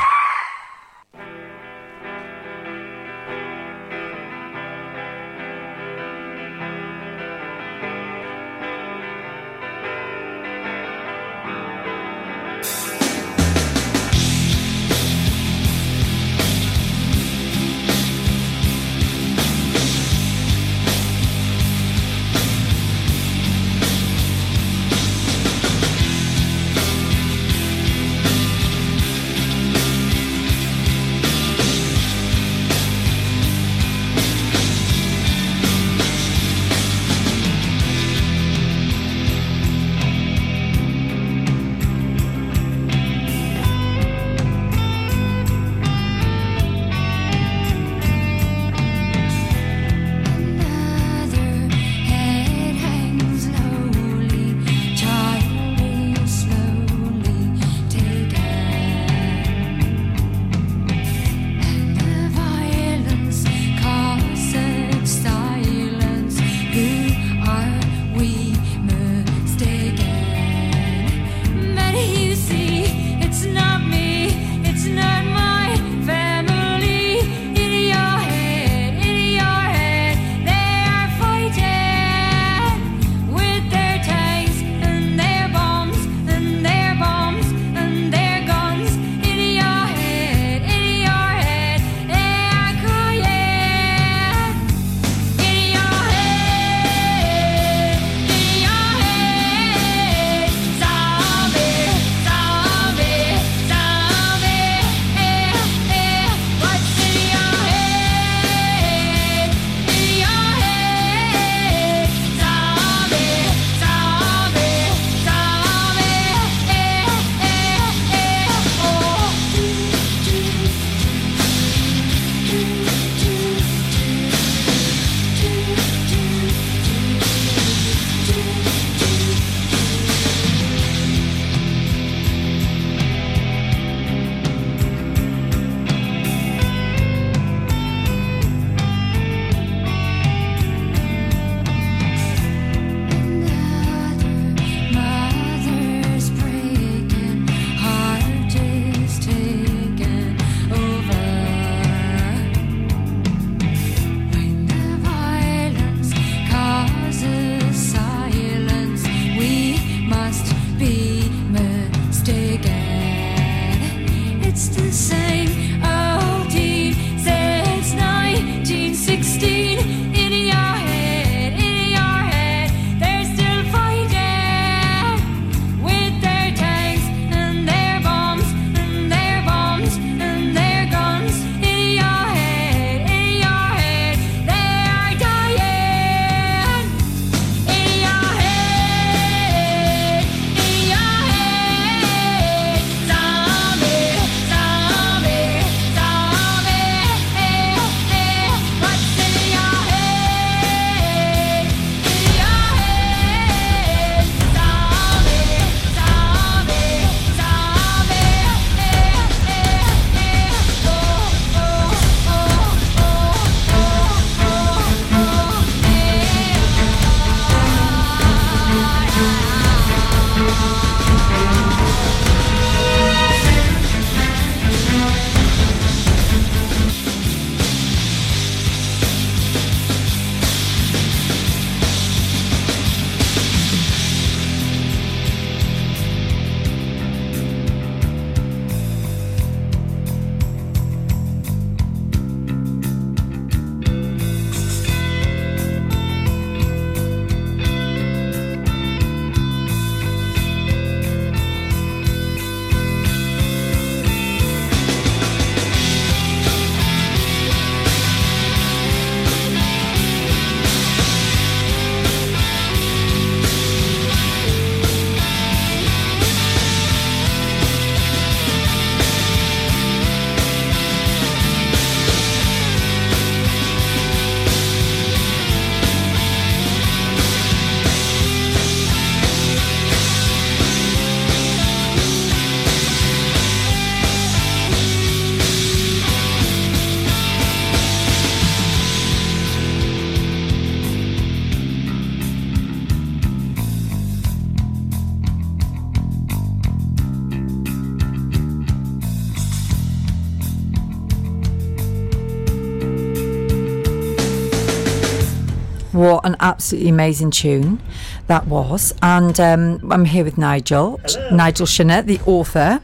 An 306.30 306.36
absolutely 306.40 306.90
amazing 306.90 307.32
tune 307.32 307.82
that 308.28 308.48
was. 308.48 308.94
And 309.02 309.40
um, 309.40 309.92
I'm 309.92 310.06
here 310.06 310.24
with 310.24 310.38
Nigel, 310.38 311.00
Nigel 311.32 311.66
Shinner, 311.66 312.02
the 312.02 312.20
author. 312.26 312.82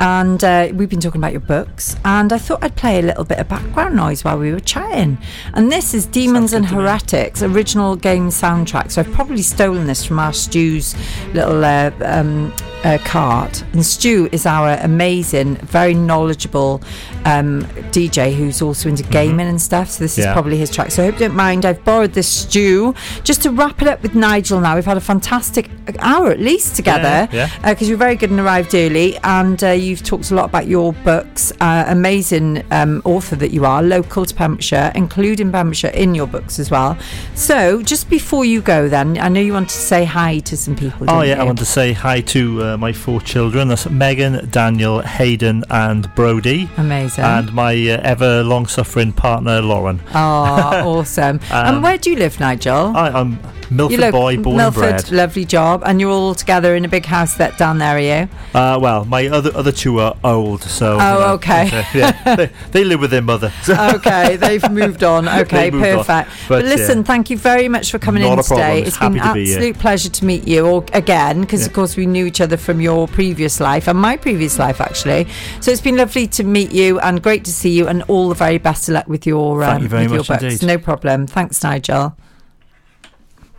And 0.00 0.42
uh, 0.42 0.68
we've 0.74 0.88
been 0.90 1.00
talking 1.00 1.20
about 1.20 1.32
your 1.32 1.40
books. 1.40 1.96
And 2.04 2.32
I 2.32 2.38
thought 2.38 2.62
I'd 2.62 2.76
play 2.76 2.98
a 2.98 3.02
little 3.02 3.24
bit 3.24 3.38
of 3.38 3.48
background 3.48 3.96
noise 3.96 4.24
while 4.24 4.38
we 4.38 4.52
were 4.52 4.60
chatting. 4.60 5.18
And 5.54 5.70
this 5.70 5.94
is 5.94 6.06
Demons 6.06 6.52
and 6.52 6.66
Heretics, 6.66 7.42
original 7.42 7.96
game 7.96 8.28
soundtrack. 8.28 8.90
So 8.90 9.00
I've 9.02 9.12
probably 9.12 9.42
stolen 9.42 9.86
this 9.86 10.04
from 10.04 10.18
our 10.18 10.32
Stu's 10.32 10.94
little 11.32 11.64
uh, 11.64 11.90
um, 12.02 12.52
uh, 12.84 12.98
cart. 13.04 13.62
And 13.72 13.84
Stu 13.84 14.28
is 14.32 14.44
our 14.46 14.76
amazing, 14.82 15.56
very 15.56 15.94
knowledgeable 15.94 16.82
um, 17.24 17.62
DJ 17.92 18.34
who's 18.34 18.60
also 18.60 18.88
into 18.90 19.02
gaming 19.04 19.46
and 19.48 19.60
stuff. 19.60 19.90
So 19.90 20.04
this 20.04 20.18
is 20.18 20.26
probably 20.26 20.58
his 20.58 20.70
track. 20.70 20.90
So 20.90 21.02
I 21.02 21.06
hope 21.06 21.14
you 21.14 21.20
don't 21.28 21.36
mind. 21.36 21.64
I've 21.64 21.82
borrowed 21.84 22.12
this 22.12 22.28
stew 22.28 22.94
just 23.22 23.42
to 23.42 23.50
wrap 23.50 23.80
it 23.80 23.88
up 23.88 24.02
with 24.02 24.14
Nigel 24.14 24.60
now. 24.60 24.74
We've 24.74 24.84
had 24.84 24.96
a 24.98 25.00
fantastic 25.00 25.70
hour 26.00 26.30
at 26.30 26.40
least 26.40 26.76
together 26.76 27.28
Yeah, 27.32 27.48
yeah. 27.62 27.70
because 27.72 27.88
you're 27.88 27.96
very 27.98 28.16
good 28.16 28.30
and 28.30 28.40
arrived 28.40 28.74
early. 28.74 29.16
And 29.18 29.62
uh, 29.64 29.70
you've 29.84 30.02
talked 30.02 30.30
a 30.30 30.34
lot 30.34 30.46
about 30.46 30.66
your 30.66 30.92
books. 30.92 31.52
Uh, 31.60 31.84
amazing 31.86 32.64
um, 32.70 33.02
author 33.04 33.36
that 33.36 33.50
you 33.50 33.64
are, 33.64 33.82
local 33.82 34.24
to 34.24 34.34
Pembrokeshire, 34.34 34.92
including 34.94 35.52
Pembrokeshire 35.52 35.90
in 35.90 36.14
your 36.14 36.26
books 36.26 36.58
as 36.58 36.70
well. 36.70 36.96
So 37.34 37.82
just 37.82 38.08
before 38.10 38.44
you 38.44 38.60
go, 38.60 38.88
then, 38.88 39.18
I 39.18 39.28
know 39.28 39.40
you 39.40 39.52
want 39.52 39.68
to 39.70 39.76
say 39.76 40.04
hi 40.04 40.38
to 40.40 40.56
some 40.56 40.74
people. 40.76 41.10
Oh 41.10 41.22
yeah, 41.22 41.40
I 41.40 41.44
want 41.44 41.58
to 41.58 41.64
say 41.64 41.92
hi 41.92 42.20
to 42.22 42.62
uh, 42.62 42.76
my 42.76 42.92
four 42.92 43.20
children. 43.20 43.68
That's 43.68 43.88
Megan, 43.88 44.48
Daniel, 44.50 45.00
Hayden, 45.00 45.64
and 45.70 46.12
Brody, 46.14 46.68
Amazing. 46.76 47.24
and 47.24 47.52
my 47.52 47.72
uh, 47.74 48.00
ever 48.02 48.42
long-suffering 48.42 49.12
partner 49.12 49.60
Lauren. 49.60 50.00
Oh, 50.14 50.14
awesome. 50.98 51.40
Um, 51.50 51.74
and 51.74 51.82
where 51.82 51.98
do 51.98 52.10
you 52.10 52.16
live, 52.16 52.40
Nigel? 52.40 52.96
I, 52.96 53.10
I'm 53.10 53.38
Milford 53.70 53.98
you 53.98 54.10
boy, 54.12 54.36
born 54.38 54.56
Milford, 54.56 54.84
and 54.84 55.02
bred. 55.02 55.12
lovely 55.12 55.44
job. 55.44 55.82
And 55.86 56.00
you're 56.00 56.10
all 56.10 56.34
together 56.34 56.76
in 56.76 56.84
a 56.84 56.88
big 56.88 57.04
house 57.04 57.36
that 57.36 57.56
down 57.58 57.78
there, 57.78 57.96
are 57.96 58.00
you? 58.00 58.28
Uh, 58.54 58.78
well, 58.80 59.04
my 59.04 59.26
other 59.28 59.50
other 59.54 59.72
two 59.74 60.00
are 60.00 60.16
old, 60.24 60.62
so. 60.62 60.98
Oh, 61.00 61.34
okay. 61.34 61.68
uh, 61.72 61.84
yeah, 61.94 62.36
they, 62.36 62.50
they 62.72 62.84
live 62.84 63.00
with 63.00 63.10
their 63.10 63.22
mother. 63.22 63.52
okay, 63.68 64.36
they've 64.36 64.68
moved 64.70 65.02
on. 65.04 65.28
Okay, 65.44 65.70
moved 65.70 65.84
on. 65.84 66.04
perfect. 66.04 66.30
But, 66.48 66.62
But, 66.62 66.64
listen, 66.64 66.98
yeah. 66.98 67.04
thank 67.04 67.28
you 67.30 67.36
very 67.36 67.68
much 67.68 67.90
for 67.90 67.98
coming 67.98 68.22
Not 68.22 68.38
in 68.38 68.44
today. 68.44 68.78
It's 68.80 68.88
It's 68.88 68.98
been 68.98 69.12
an 69.14 69.18
happy 69.18 69.40
be 69.40 69.46
here. 69.46 69.56
absolute 69.56 69.78
pleasure 69.78 70.08
to 70.10 70.24
meet 70.24 70.46
you 70.48 70.66
all 70.66 70.84
again 70.92 71.40
because, 71.40 71.60
Yeah. 71.60 71.66
of 71.66 71.72
course, 71.72 71.96
we 71.96 72.06
knew 72.06 72.26
each 72.26 72.40
other 72.40 72.56
from 72.56 72.80
your 72.80 73.08
previous 73.08 73.60
life 73.60 73.88
and 73.88 73.98
my 73.98 74.16
previous 74.16 74.58
life, 74.58 74.80
actually. 74.80 75.26
So 75.60 75.70
it's 75.70 75.80
been 75.80 75.96
lovely 75.96 76.26
to 76.28 76.44
meet 76.44 76.72
you 76.72 76.98
and 77.00 77.22
great 77.22 77.44
to 77.44 77.52
see 77.52 77.70
you, 77.70 77.88
and 77.88 78.02
all 78.08 78.28
the 78.28 78.34
very 78.34 78.58
best 78.58 78.88
of 78.88 78.94
luck 78.94 79.08
with 79.08 79.26
your 79.26 79.62
um, 79.64 79.82
you 79.82 79.88
very 79.88 80.04
with 80.04 80.12
your 80.12 80.24
books. 80.24 80.42
indeed. 80.42 80.62
No 80.66 80.78
problem. 80.78 81.26
Thanks, 81.26 81.62
Nigel. 81.62 82.16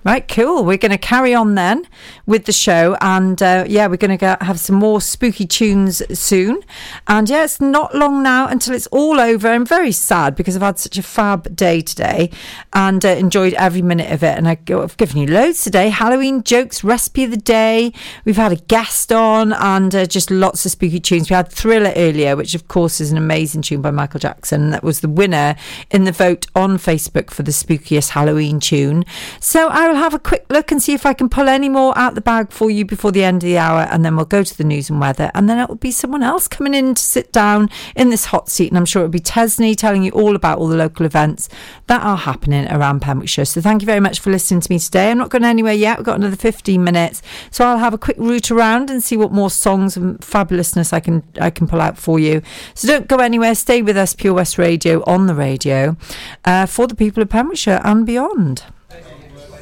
Right, 0.05 0.27
cool. 0.27 0.63
We're 0.63 0.77
going 0.77 0.91
to 0.91 0.99
carry 0.99 1.33
on 1.33 1.55
then 1.55 1.87
with 2.27 2.45
the 2.45 2.51
show, 2.51 2.95
and 3.01 3.41
uh, 3.41 3.65
yeah, 3.67 3.87
we're 3.87 3.97
going 3.97 4.15
to 4.15 4.37
have 4.41 4.59
some 4.59 4.75
more 4.75 5.01
spooky 5.01 5.47
tunes 5.47 6.03
soon. 6.15 6.61
And 7.07 7.27
yeah, 7.27 7.43
it's 7.43 7.59
not 7.59 7.95
long 7.95 8.21
now 8.21 8.47
until 8.47 8.75
it's 8.75 8.85
all 8.87 9.19
over. 9.19 9.47
I'm 9.47 9.65
very 9.65 9.91
sad 9.91 10.35
because 10.35 10.55
I've 10.55 10.61
had 10.61 10.77
such 10.77 10.99
a 10.99 11.01
fab 11.01 11.55
day 11.55 11.81
today 11.81 12.29
and 12.71 13.03
uh, 13.03 13.09
enjoyed 13.09 13.55
every 13.55 13.81
minute 13.81 14.11
of 14.11 14.21
it. 14.21 14.37
And 14.37 14.47
I, 14.47 14.59
I've 14.75 14.95
given 14.97 15.17
you 15.17 15.25
loads 15.25 15.63
today 15.63 15.89
Halloween 15.89 16.43
jokes, 16.43 16.83
recipe 16.83 17.23
of 17.23 17.31
the 17.31 17.37
day. 17.37 17.91
We've 18.25 18.35
had 18.35 18.51
a 18.51 18.57
guest 18.57 19.11
on, 19.11 19.53
and 19.53 19.95
uh, 19.95 20.05
just 20.05 20.29
lots 20.29 20.67
of 20.67 20.71
spooky 20.71 20.99
tunes. 20.99 21.31
We 21.31 21.35
had 21.35 21.49
Thriller 21.49 21.93
earlier, 21.95 22.35
which 22.35 22.53
of 22.53 22.67
course 22.67 23.01
is 23.01 23.11
an 23.11 23.17
amazing 23.17 23.63
tune 23.63 23.81
by 23.81 23.89
Michael 23.89 24.19
Jackson. 24.19 24.69
That 24.69 24.83
was 24.83 24.99
the 25.01 25.09
winner 25.09 25.55
in 25.89 26.03
the 26.03 26.11
vote 26.11 26.45
on 26.53 26.77
Facebook 26.77 27.31
for 27.31 27.41
the 27.41 27.51
spookiest 27.51 28.09
Halloween 28.09 28.59
tune. 28.59 29.03
So 29.39 29.67
I 29.69 29.94
will 29.95 30.03
have 30.03 30.13
a 30.13 30.19
quick 30.19 30.45
look 30.49 30.71
and 30.71 30.81
see 30.81 30.93
if 30.93 31.05
I 31.05 31.13
can 31.13 31.29
pull 31.29 31.47
any 31.47 31.69
more 31.69 31.97
out 31.97 32.15
the 32.15 32.21
bag 32.21 32.51
for 32.51 32.69
you 32.69 32.83
before 32.83 33.11
the 33.11 33.23
end 33.23 33.43
of 33.43 33.47
the 33.47 33.57
hour, 33.57 33.87
and 33.89 34.03
then 34.03 34.15
we'll 34.15 34.25
go 34.25 34.43
to 34.43 34.57
the 34.57 34.63
news 34.63 34.89
and 34.89 34.99
weather, 34.99 35.31
and 35.33 35.49
then 35.49 35.57
it 35.57 35.69
will 35.69 35.75
be 35.75 35.91
someone 35.91 36.21
else 36.21 36.47
coming 36.47 36.73
in 36.73 36.95
to 36.95 37.01
sit 37.01 37.31
down 37.31 37.69
in 37.95 38.09
this 38.09 38.25
hot 38.25 38.49
seat, 38.49 38.69
and 38.69 38.77
I'm 38.77 38.85
sure 38.85 39.03
it'll 39.03 39.11
be 39.11 39.19
Tesney 39.19 39.75
telling 39.75 40.03
you 40.03 40.11
all 40.11 40.35
about 40.35 40.59
all 40.59 40.67
the 40.67 40.75
local 40.75 41.05
events 41.05 41.47
that 41.87 42.03
are 42.03 42.17
happening 42.17 42.69
around 42.69 43.01
Pembrokeshire. 43.01 43.45
So 43.45 43.61
thank 43.61 43.81
you 43.81 43.85
very 43.85 44.01
much 44.01 44.19
for 44.19 44.31
listening 44.31 44.59
to 44.61 44.71
me 44.71 44.79
today. 44.79 45.11
I'm 45.11 45.17
not 45.17 45.29
going 45.29 45.45
anywhere 45.45 45.73
yet. 45.73 45.97
We've 45.97 46.05
got 46.05 46.17
another 46.17 46.35
15 46.35 46.83
minutes, 46.83 47.21
so 47.49 47.65
I'll 47.65 47.77
have 47.77 47.93
a 47.93 47.97
quick 47.97 48.17
route 48.17 48.51
around 48.51 48.89
and 48.89 49.01
see 49.01 49.15
what 49.15 49.31
more 49.31 49.49
songs 49.49 49.95
and 49.95 50.19
fabulousness 50.19 50.91
I 50.91 50.99
can 50.99 51.23
I 51.39 51.49
can 51.49 51.67
pull 51.67 51.79
out 51.79 51.97
for 51.97 52.19
you. 52.19 52.41
So 52.73 52.87
don't 52.87 53.07
go 53.07 53.17
anywhere. 53.17 53.55
Stay 53.55 53.81
with 53.81 53.95
us, 53.95 54.13
Pure 54.13 54.33
West 54.33 54.57
Radio 54.57 55.03
on 55.05 55.27
the 55.27 55.35
radio 55.35 55.95
uh, 56.43 56.65
for 56.65 56.87
the 56.87 56.95
people 56.95 57.23
of 57.23 57.29
Pembrokeshire 57.29 57.79
and 57.83 58.05
beyond. 58.05 58.63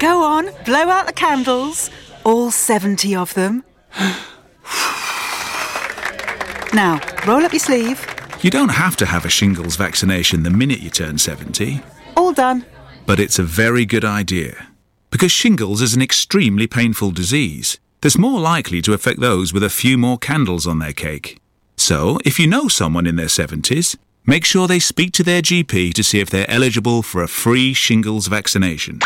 Go 0.04 0.22
on, 0.22 0.50
blow 0.66 0.90
out 0.90 1.08
the 1.08 1.14
candles, 1.14 1.90
all 2.26 2.52
70 2.52 3.16
of 3.16 3.34
them. 3.36 3.64
now, 6.74 7.00
roll 7.26 7.46
up 7.46 7.54
your 7.54 7.62
sleeve. 7.62 8.06
You 8.42 8.50
don't 8.50 8.68
have 8.68 8.98
to 8.98 9.06
have 9.06 9.24
a 9.24 9.30
shingles 9.30 9.78
vaccination 9.78 10.44
the 10.44 10.50
minute 10.50 10.82
you 10.82 10.90
turn 10.90 11.20
70, 11.20 11.82
All 12.18 12.34
done. 12.34 12.66
but 13.06 13.18
it's 13.18 13.40
a 13.40 13.44
very 13.44 13.86
good 13.86 14.04
idea. 14.04 14.68
Because 15.10 15.32
shingles 15.32 15.82
is 15.82 15.96
an 15.96 16.02
extremely 16.02 16.68
painful 16.68 17.12
disease 17.12 17.80
that's 18.02 18.18
more 18.18 18.42
likely 18.42 18.82
to 18.82 18.92
affect 18.92 19.22
those 19.22 19.54
with 19.54 19.64
a 19.64 19.70
few 19.70 19.98
more 19.98 20.18
candles 20.18 20.68
on 20.68 20.80
their 20.80 20.92
cake. 20.92 21.40
So, 21.78 22.20
if 22.26 22.38
you 22.40 22.48
know 22.48 22.68
someone 22.68 23.08
in 23.08 23.16
their 23.16 23.28
70s, 23.28 23.96
make 24.26 24.44
sure 24.44 24.68
they 24.68 24.80
speak 24.80 25.14
to 25.14 25.24
their 25.24 25.42
GP 25.42 25.94
to 25.94 26.04
see 26.04 26.20
if 26.20 26.30
they're 26.30 26.52
eligible 26.52 27.04
for 27.04 27.24
a 27.24 27.30
free 27.30 27.74
shingles 27.74 28.28
vaccination. 28.28 29.00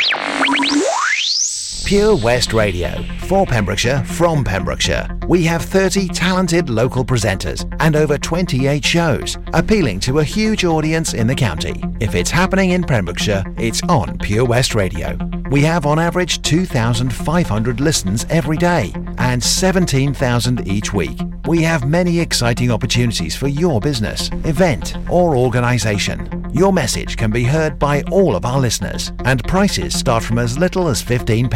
Pure 1.85 2.17
West 2.17 2.53
Radio. 2.53 3.03
For 3.27 3.45
Pembrokeshire, 3.45 4.03
from 4.03 4.43
Pembrokeshire. 4.43 5.07
We 5.27 5.43
have 5.43 5.61
30 5.61 6.09
talented 6.09 6.69
local 6.69 7.05
presenters 7.05 7.65
and 7.79 7.95
over 7.95 8.17
28 8.17 8.83
shows, 8.83 9.37
appealing 9.53 9.99
to 10.01 10.19
a 10.19 10.23
huge 10.23 10.65
audience 10.65 11.13
in 11.13 11.27
the 11.27 11.35
county. 11.35 11.81
If 11.99 12.15
it's 12.15 12.31
happening 12.31 12.71
in 12.71 12.83
Pembrokeshire, 12.83 13.43
it's 13.57 13.81
on 13.83 14.17
Pure 14.19 14.45
West 14.45 14.75
Radio. 14.75 15.17
We 15.49 15.61
have 15.61 15.85
on 15.85 15.97
average 15.97 16.41
2,500 16.41 17.79
listens 17.79 18.25
every 18.29 18.57
day 18.57 18.93
and 19.17 19.41
17,000 19.41 20.67
each 20.67 20.93
week. 20.93 21.19
We 21.47 21.61
have 21.63 21.87
many 21.87 22.19
exciting 22.19 22.71
opportunities 22.71 23.35
for 23.35 23.47
your 23.47 23.79
business, 23.79 24.29
event, 24.43 24.97
or 25.09 25.37
organisation. 25.37 26.45
Your 26.53 26.73
message 26.73 27.15
can 27.17 27.31
be 27.31 27.43
heard 27.43 27.77
by 27.79 28.01
all 28.03 28.35
of 28.35 28.45
our 28.45 28.59
listeners, 28.59 29.13
and 29.25 29.43
prices 29.43 29.97
start 29.97 30.23
from 30.23 30.39
as 30.39 30.57
little 30.57 30.87
as 30.87 31.03
£15. 31.03 31.49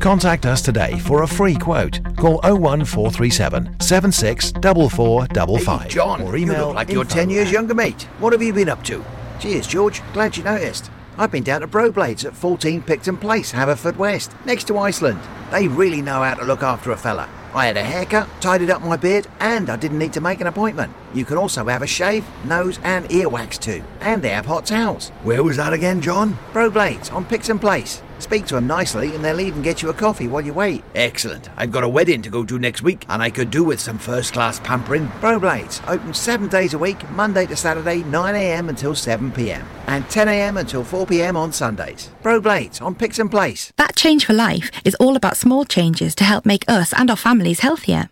Contact 0.00 0.46
us 0.46 0.62
today 0.62 0.98
for 0.98 1.22
a 1.22 1.26
free 1.26 1.54
quote. 1.54 2.00
Call 2.16 2.40
01437 2.42 3.80
764455. 3.80 5.82
Hey, 5.82 5.88
John, 5.88 6.22
or 6.22 6.36
you 6.36 6.44
email 6.44 6.68
look 6.68 6.76
like 6.76 6.90
you're 6.90 7.04
10 7.04 7.30
years 7.30 7.50
younger, 7.50 7.74
mate. 7.74 8.02
What 8.18 8.32
have 8.32 8.42
you 8.42 8.52
been 8.52 8.68
up 8.68 8.82
to? 8.84 9.04
Cheers, 9.40 9.66
George. 9.66 10.02
Glad 10.12 10.36
you 10.36 10.44
noticed. 10.44 10.90
I've 11.18 11.30
been 11.30 11.42
down 11.42 11.60
to 11.60 11.68
Broblades 11.68 12.24
at 12.24 12.34
14 12.34 12.82
Picton 12.82 13.16
Place, 13.16 13.52
Haverfordwest, 13.52 14.30
next 14.46 14.64
to 14.68 14.78
Iceland. 14.78 15.20
They 15.50 15.68
really 15.68 16.00
know 16.00 16.22
how 16.22 16.34
to 16.34 16.44
look 16.44 16.62
after 16.62 16.90
a 16.90 16.96
fella. 16.96 17.28
I 17.54 17.66
had 17.66 17.76
a 17.76 17.84
haircut, 17.84 18.28
tidied 18.40 18.70
up 18.70 18.80
my 18.80 18.96
beard, 18.96 19.26
and 19.38 19.68
I 19.68 19.76
didn't 19.76 19.98
need 19.98 20.14
to 20.14 20.22
make 20.22 20.40
an 20.40 20.46
appointment. 20.46 20.94
You 21.12 21.26
can 21.26 21.36
also 21.36 21.66
have 21.66 21.82
a 21.82 21.86
shave, 21.86 22.24
nose, 22.46 22.78
and 22.82 23.12
ear 23.12 23.28
wax 23.28 23.58
too. 23.58 23.84
And 24.00 24.22
they 24.22 24.30
have 24.30 24.46
hot 24.46 24.64
towels. 24.64 25.10
Where 25.22 25.42
was 25.42 25.58
that 25.58 25.74
again, 25.74 26.00
John? 26.00 26.38
Broblades 26.54 27.12
on 27.12 27.26
Picton 27.26 27.58
Place. 27.58 28.02
Speak 28.22 28.46
to 28.46 28.54
them 28.54 28.68
nicely 28.68 29.16
and 29.16 29.24
they'll 29.24 29.40
even 29.40 29.62
get 29.62 29.82
you 29.82 29.90
a 29.90 29.92
coffee 29.92 30.28
while 30.28 30.42
you 30.42 30.52
wait. 30.52 30.84
Excellent. 30.94 31.50
I've 31.56 31.72
got 31.72 31.82
a 31.82 31.88
wedding 31.88 32.22
to 32.22 32.30
go 32.30 32.44
to 32.44 32.56
next 32.56 32.80
week 32.80 33.04
and 33.08 33.20
I 33.20 33.30
could 33.30 33.50
do 33.50 33.64
with 33.64 33.80
some 33.80 33.98
first 33.98 34.32
class 34.32 34.60
pampering. 34.60 35.08
Broblades, 35.20 35.82
open 35.88 36.14
seven 36.14 36.48
days 36.48 36.72
a 36.72 36.78
week, 36.78 37.10
Monday 37.10 37.46
to 37.46 37.56
Saturday, 37.56 38.02
9am 38.04 38.68
until 38.68 38.92
7pm. 38.92 39.64
And 39.88 40.04
10am 40.04 40.60
until 40.60 40.84
4pm 40.84 41.34
on 41.34 41.52
Sundays. 41.52 42.10
Broblades 42.22 42.80
on 42.80 42.94
Picton 42.94 43.28
Place. 43.28 43.72
That 43.76 43.96
change 43.96 44.24
for 44.24 44.34
life 44.34 44.70
is 44.84 44.94
all 45.00 45.16
about 45.16 45.36
small 45.36 45.64
changes 45.64 46.14
to 46.14 46.24
help 46.24 46.46
make 46.46 46.64
us 46.68 46.94
and 46.94 47.10
our 47.10 47.16
families 47.16 47.58
healthier. 47.58 48.08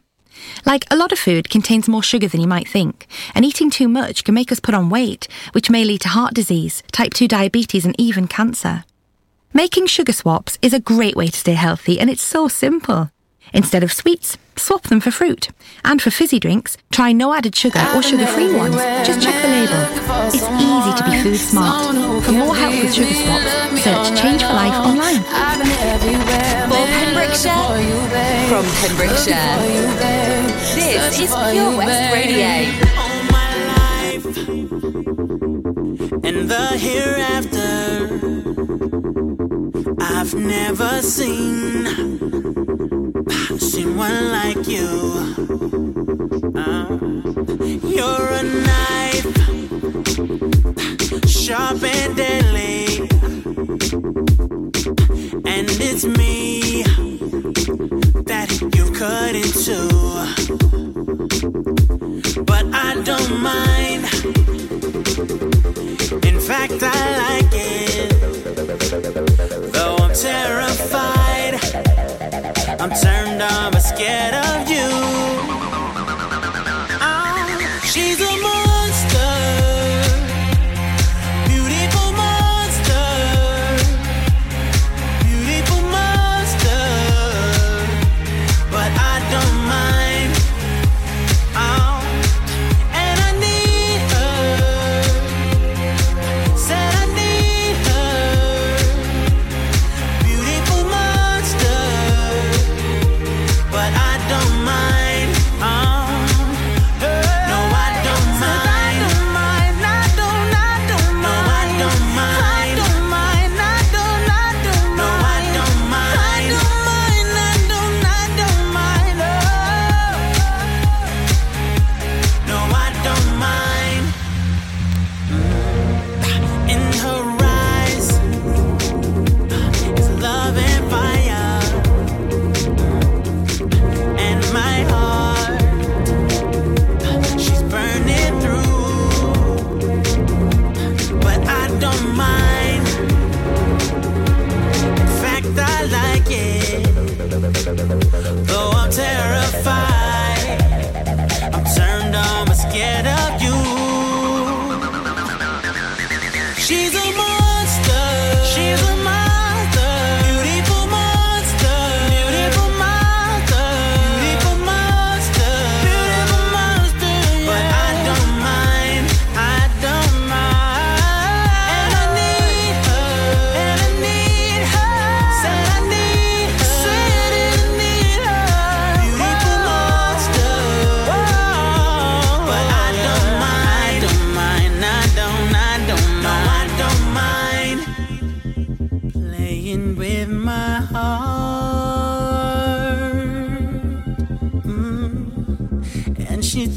Like 0.67 0.87
a 0.91 0.97
lot 0.97 1.13
of 1.13 1.21
food 1.21 1.51
contains 1.51 1.89
more 1.89 2.03
sugar 2.03 2.27
than 2.27 2.41
you 2.41 2.49
might 2.49 2.67
think, 2.67 3.07
and 3.33 3.45
eating 3.45 3.71
too 3.71 3.87
much 3.87 4.25
can 4.25 4.35
make 4.35 4.51
us 4.51 4.59
put 4.59 4.75
on 4.75 4.91
weight, 4.91 5.29
which 5.53 5.71
may 5.71 5.85
lead 5.85 6.01
to 6.01 6.09
heart 6.09 6.35
disease, 6.35 6.83
type 6.91 7.15
2 7.15 7.29
diabetes, 7.29 7.85
and 7.85 7.95
even 7.97 8.27
cancer. 8.27 8.85
Making 9.53 9.87
sugar 9.87 10.13
swaps 10.13 10.59
is 10.63 10.73
a 10.73 10.79
great 10.79 11.17
way 11.17 11.27
to 11.27 11.37
stay 11.37 11.55
healthy, 11.55 11.99
and 11.99 12.09
it's 12.09 12.23
so 12.23 12.47
simple. 12.47 13.11
Instead 13.53 13.83
of 13.83 13.93
sweets, 13.93 14.39
swap 14.55 14.85
them 14.85 15.01
for 15.01 15.11
fruit. 15.11 15.49
And 15.85 16.01
for 16.01 16.13
fizzy 16.13 16.39
drinks, 16.39 16.77
try 16.93 17.11
no 17.11 17.35
added 17.35 17.57
sugar 17.57 17.85
or 17.93 18.01
sugar 18.01 18.27
free 18.27 18.55
ones. 18.55 18.77
Just 19.05 19.21
check 19.21 19.35
the 19.43 19.49
label. 19.49 19.83
It's 20.31 20.47
easy 20.47 20.93
to 20.97 21.05
be 21.05 21.19
food 21.23 21.37
smart. 21.37 21.97
For 22.25 22.31
more 22.31 22.55
help 22.55 22.81
with 22.81 22.95
sugar 22.95 23.13
swaps, 23.13 23.83
search 23.83 24.21
Change 24.21 24.43
for 24.43 24.53
Life 24.53 24.75
online. 24.87 25.21
For 26.71 26.87
Pembrokeshire, 26.95 27.75
from 28.47 28.65
Pembrokeshire, 28.79 29.59
this 30.77 31.19
is 31.19 31.35
Pure 31.51 31.77
West 31.77 32.13
Radio. 32.15 33.01
and 36.23 36.49
the 36.49 36.67
hereafter. 36.79 37.60
I've 40.13 40.35
never 40.35 41.03
seen 41.03 41.87
seen 43.59 43.97
one 43.97 44.31
like 44.33 44.67
you. 44.69 44.89
Uh, 46.55 46.87
you're 47.97 48.29
a 48.41 48.43
knife, 48.67 49.31
sharp 51.29 51.83
and 51.83 52.17
deadly, 52.17 53.09
and 55.45 55.69
it's 55.89 56.05
me 56.05 56.83
that 58.31 58.51
you 58.75 58.85
cut 58.93 59.35
into. 59.35 59.79
But 62.45 62.65
I 62.75 63.01
don't 63.05 63.41
mind. 63.41 64.05
In 66.27 66.41
fact, 66.41 66.83
I 66.83 67.01
like 67.19 67.55
it. 67.55 67.90
Terrified, 70.13 71.55
I'm 72.81 72.91
turned 72.91 73.41
on 73.41 73.73
but 73.73 73.81
scared 73.81 74.35
of 74.35 74.69
you. 74.69 75.20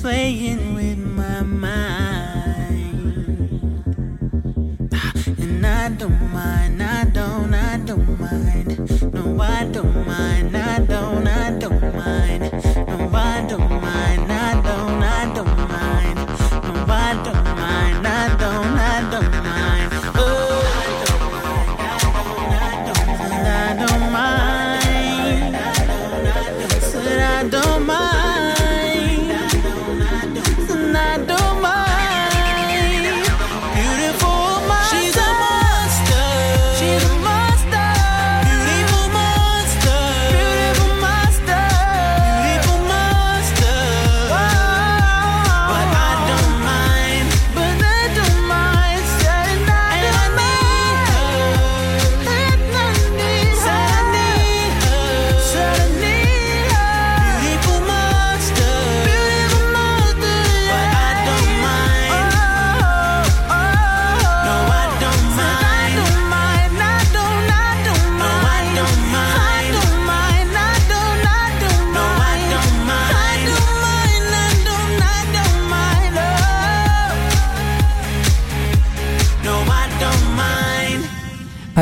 Playing 0.03 0.75
with 0.75 0.97
my 0.97 1.41
mind. 1.43 2.91
And 5.39 5.65
I 5.65 5.87
don't 5.87 6.33
mind, 6.33 6.83
I 6.83 7.05
don't, 7.05 7.53
I 7.53 7.77
don't 7.77 8.19
mind. 8.19 9.13
No, 9.13 9.39
I 9.39 9.63
don't 9.63 10.05
mind, 10.05 10.57
I 10.57 10.79
don't, 10.79 11.25
I 11.25 11.57
don't 11.57 11.82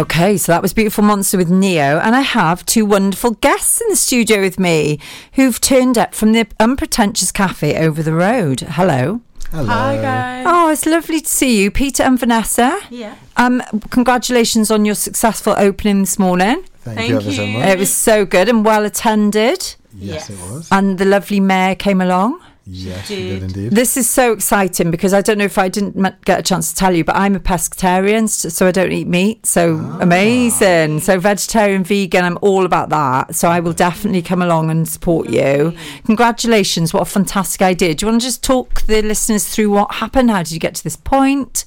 Okay, 0.02 0.36
so 0.36 0.52
that 0.52 0.64
was 0.64 0.74
Beautiful 0.74 1.04
Monster 1.04 1.38
with 1.38 1.52
Ne-Yo, 1.52 2.00
and 2.00 2.16
I 2.16 2.22
have 2.22 2.66
two 2.66 2.88
wonderful 2.88 3.36
guests 3.36 3.80
in 3.82 3.88
the 3.88 3.96
studio 3.96 4.42
with 4.42 4.58
me 4.60 4.98
who've 5.34 5.62
turned 5.62 5.96
up 5.96 6.16
from 6.16 6.32
the 6.32 6.48
Unpretentious 6.60 7.32
Cafe 7.32 7.78
over 7.78 8.02
the 8.02 8.16
road. 8.16 8.62
Hello. 8.62 9.22
Hello. 9.52 9.68
Hi, 9.68 9.98
guys. 9.98 10.46
Oh, 10.48 10.72
it's 10.72 10.88
lovely 10.88 11.22
to 11.22 11.28
see 11.30 11.62
you, 11.62 11.70
Peter 11.70 12.02
and 12.02 12.20
Vanessa. 12.20 12.80
Yeah. 12.90 13.16
Um, 13.38 13.62
congratulations 13.92 14.72
on 14.72 14.86
your 14.86 14.96
successful 14.96 15.54
opening 15.56 16.00
this 16.00 16.18
morning. 16.18 16.64
Thank 16.80 17.08
you 17.08 17.18
ever 17.18 17.32
so 17.32 17.46
much. 17.46 17.68
It 17.68 17.78
was 17.78 17.94
so 17.94 18.26
good 18.26 18.50
and 18.50 18.66
well 18.66 18.84
attended. 18.86 19.76
Yes, 19.94 20.32
it 20.32 20.40
was. 20.40 20.68
And 20.72 20.98
the 20.98 21.06
lovely 21.06 21.40
mayor 21.40 21.76
came 21.76 22.02
along. 22.02 22.42
Yes, 22.74 23.10
we 23.10 23.16
did 23.16 23.44
indeed. 23.44 23.72
This 23.74 23.98
is 23.98 24.10
so 24.10 24.32
exciting 24.32 24.92
because 24.92 25.14
I 25.14 25.20
don't 25.22 25.38
know 25.38 25.44
if 25.44 25.58
I 25.58 25.68
didn't 25.68 26.00
get 26.24 26.40
a 26.40 26.42
chance 26.44 26.70
to 26.72 26.76
tell 26.78 26.96
you, 26.96 27.04
but 27.04 27.18
I'm 27.18 27.36
a 27.36 27.40
pescatarian, 27.40 28.30
so 28.30 28.48
so 28.48 28.66
I 28.66 28.72
don't 28.72 28.94
eat 28.94 29.08
meat. 29.08 29.46
So 29.46 29.78
Ah. 29.84 29.98
amazing. 30.00 31.02
So 31.02 31.20
vegetarian, 31.20 31.84
vegan, 31.84 32.24
I'm 32.24 32.38
all 32.42 32.66
about 32.66 32.88
that. 32.90 33.36
So 33.36 33.50
I 33.50 33.60
will 33.60 33.74
definitely 33.74 34.22
come 34.22 34.42
along 34.42 34.70
and 34.70 34.88
support 34.88 35.30
you. 35.30 35.74
Congratulations. 36.06 36.94
What 36.94 37.02
a 37.02 37.06
fantastic 37.06 37.62
idea. 37.62 37.94
Do 37.94 38.06
you 38.06 38.12
want 38.12 38.22
to 38.22 38.28
just 38.28 38.42
talk 38.44 38.82
the 38.84 39.02
listeners 39.02 39.50
through 39.50 39.70
what 39.72 39.96
happened? 39.96 40.32
How 40.32 40.44
did 40.44 40.52
you 40.54 40.60
get 40.60 40.76
to 40.76 40.84
this 40.84 40.96
point 40.96 41.66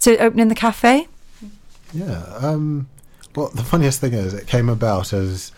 to 0.00 0.16
opening 0.18 0.48
the 0.48 0.54
cafe? 0.54 1.08
Yeah. 1.92 2.22
Um, 2.40 2.88
well, 3.34 3.50
the 3.54 3.64
funniest 3.64 4.00
thing 4.00 4.14
is, 4.14 4.32
it 4.34 4.46
came 4.46 4.68
about 4.68 5.12
as 5.12 5.52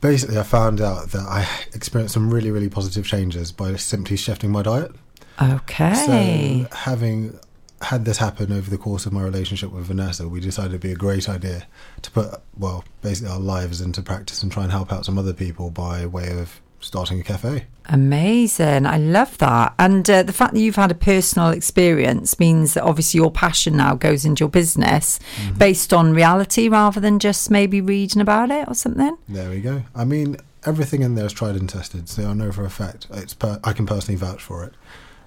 basically 0.00 0.38
I 0.38 0.42
found 0.42 0.80
out 0.80 1.10
that 1.10 1.26
I 1.26 1.48
experienced 1.74 2.14
some 2.14 2.32
really, 2.32 2.50
really 2.50 2.68
positive 2.68 3.06
changes 3.06 3.52
by 3.52 3.76
simply 3.76 4.16
shifting 4.16 4.50
my 4.50 4.62
diet. 4.62 4.92
Okay. 5.40 5.94
So 5.94 6.76
having 6.76 7.38
had 7.82 8.04
this 8.04 8.18
happen 8.18 8.52
over 8.52 8.70
the 8.70 8.78
course 8.78 9.06
of 9.06 9.12
my 9.12 9.22
relationship 9.22 9.70
with 9.70 9.84
Vanessa, 9.86 10.28
we 10.28 10.40
decided 10.40 10.72
it'd 10.72 10.80
be 10.80 10.92
a 10.92 10.96
great 10.96 11.28
idea 11.28 11.66
to 12.02 12.10
put, 12.10 12.40
well, 12.56 12.84
basically 13.02 13.30
our 13.30 13.38
lives 13.38 13.80
into 13.80 14.02
practice 14.02 14.42
and 14.42 14.50
try 14.50 14.62
and 14.62 14.72
help 14.72 14.92
out 14.92 15.04
some 15.04 15.18
other 15.18 15.34
people 15.34 15.70
by 15.70 16.06
way 16.06 16.30
of 16.38 16.60
starting 16.80 17.20
a 17.20 17.22
cafe. 17.22 17.66
Amazing. 17.88 18.86
I 18.86 18.98
love 18.98 19.38
that. 19.38 19.74
And 19.78 20.08
uh, 20.08 20.22
the 20.22 20.32
fact 20.32 20.54
that 20.54 20.60
you've 20.60 20.76
had 20.76 20.90
a 20.90 20.94
personal 20.94 21.48
experience 21.50 22.38
means 22.38 22.74
that 22.74 22.82
obviously 22.84 23.18
your 23.18 23.30
passion 23.30 23.76
now 23.76 23.94
goes 23.94 24.24
into 24.24 24.40
your 24.42 24.48
business 24.48 25.18
Mm-hmm. 25.36 25.58
based 25.58 25.92
on 25.92 26.12
reality 26.12 26.68
rather 26.68 27.00
than 27.00 27.18
just 27.18 27.50
maybe 27.50 27.80
reading 27.80 28.20
about 28.22 28.50
it 28.50 28.66
or 28.68 28.74
something. 28.74 29.16
There 29.28 29.50
we 29.50 29.60
go. 29.60 29.82
I 29.94 30.04
mean, 30.04 30.36
everything 30.64 31.02
in 31.02 31.14
there 31.14 31.26
is 31.26 31.32
tried 31.32 31.56
and 31.56 31.68
tested, 31.68 32.08
so 32.08 32.24
I 32.28 32.32
know 32.32 32.52
for 32.52 32.64
a 32.64 32.70
fact 32.70 33.06
it's 33.12 33.34
per- 33.34 33.60
I 33.64 33.72
can 33.72 33.86
personally 33.86 34.16
vouch 34.16 34.42
for 34.42 34.64
it. 34.64 34.74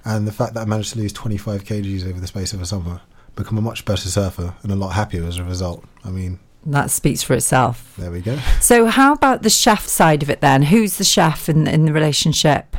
And 0.06 0.28
the 0.28 0.32
fact 0.32 0.54
that 0.54 0.62
I 0.62 0.66
managed 0.66 0.94
to 0.94 1.00
lose 1.00 1.14
25 1.14 1.64
kgs 1.64 2.08
over 2.10 2.20
the 2.20 2.28
space 2.28 2.54
of 2.54 2.62
a 2.62 2.66
summer, 2.66 3.02
become 3.36 3.58
a 3.58 3.62
much 3.62 3.86
better 3.86 4.08
surfer, 4.10 4.56
and 4.64 4.72
a 4.72 4.76
lot 4.76 4.90
happier 4.94 5.24
as 5.26 5.38
a 5.38 5.44
result. 5.44 5.84
I 6.04 6.10
mean, 6.10 6.40
That 6.66 6.92
speaks 6.92 7.24
for 7.24 7.34
itself. 7.34 7.96
there 7.98 8.12
we 8.12 8.22
go. 8.22 8.38
So, 8.60 8.88
how 8.88 9.14
about 9.14 9.44
the 9.44 9.50
chef 9.50 9.88
side 9.88 10.22
of 10.24 10.30
it 10.30 10.42
then? 10.42 10.64
Who's 10.64 10.98
the 10.98 11.04
chef 11.04 11.48
in, 11.50 11.68
in 11.68 11.86
the 11.86 11.94
relationship? 11.94 12.76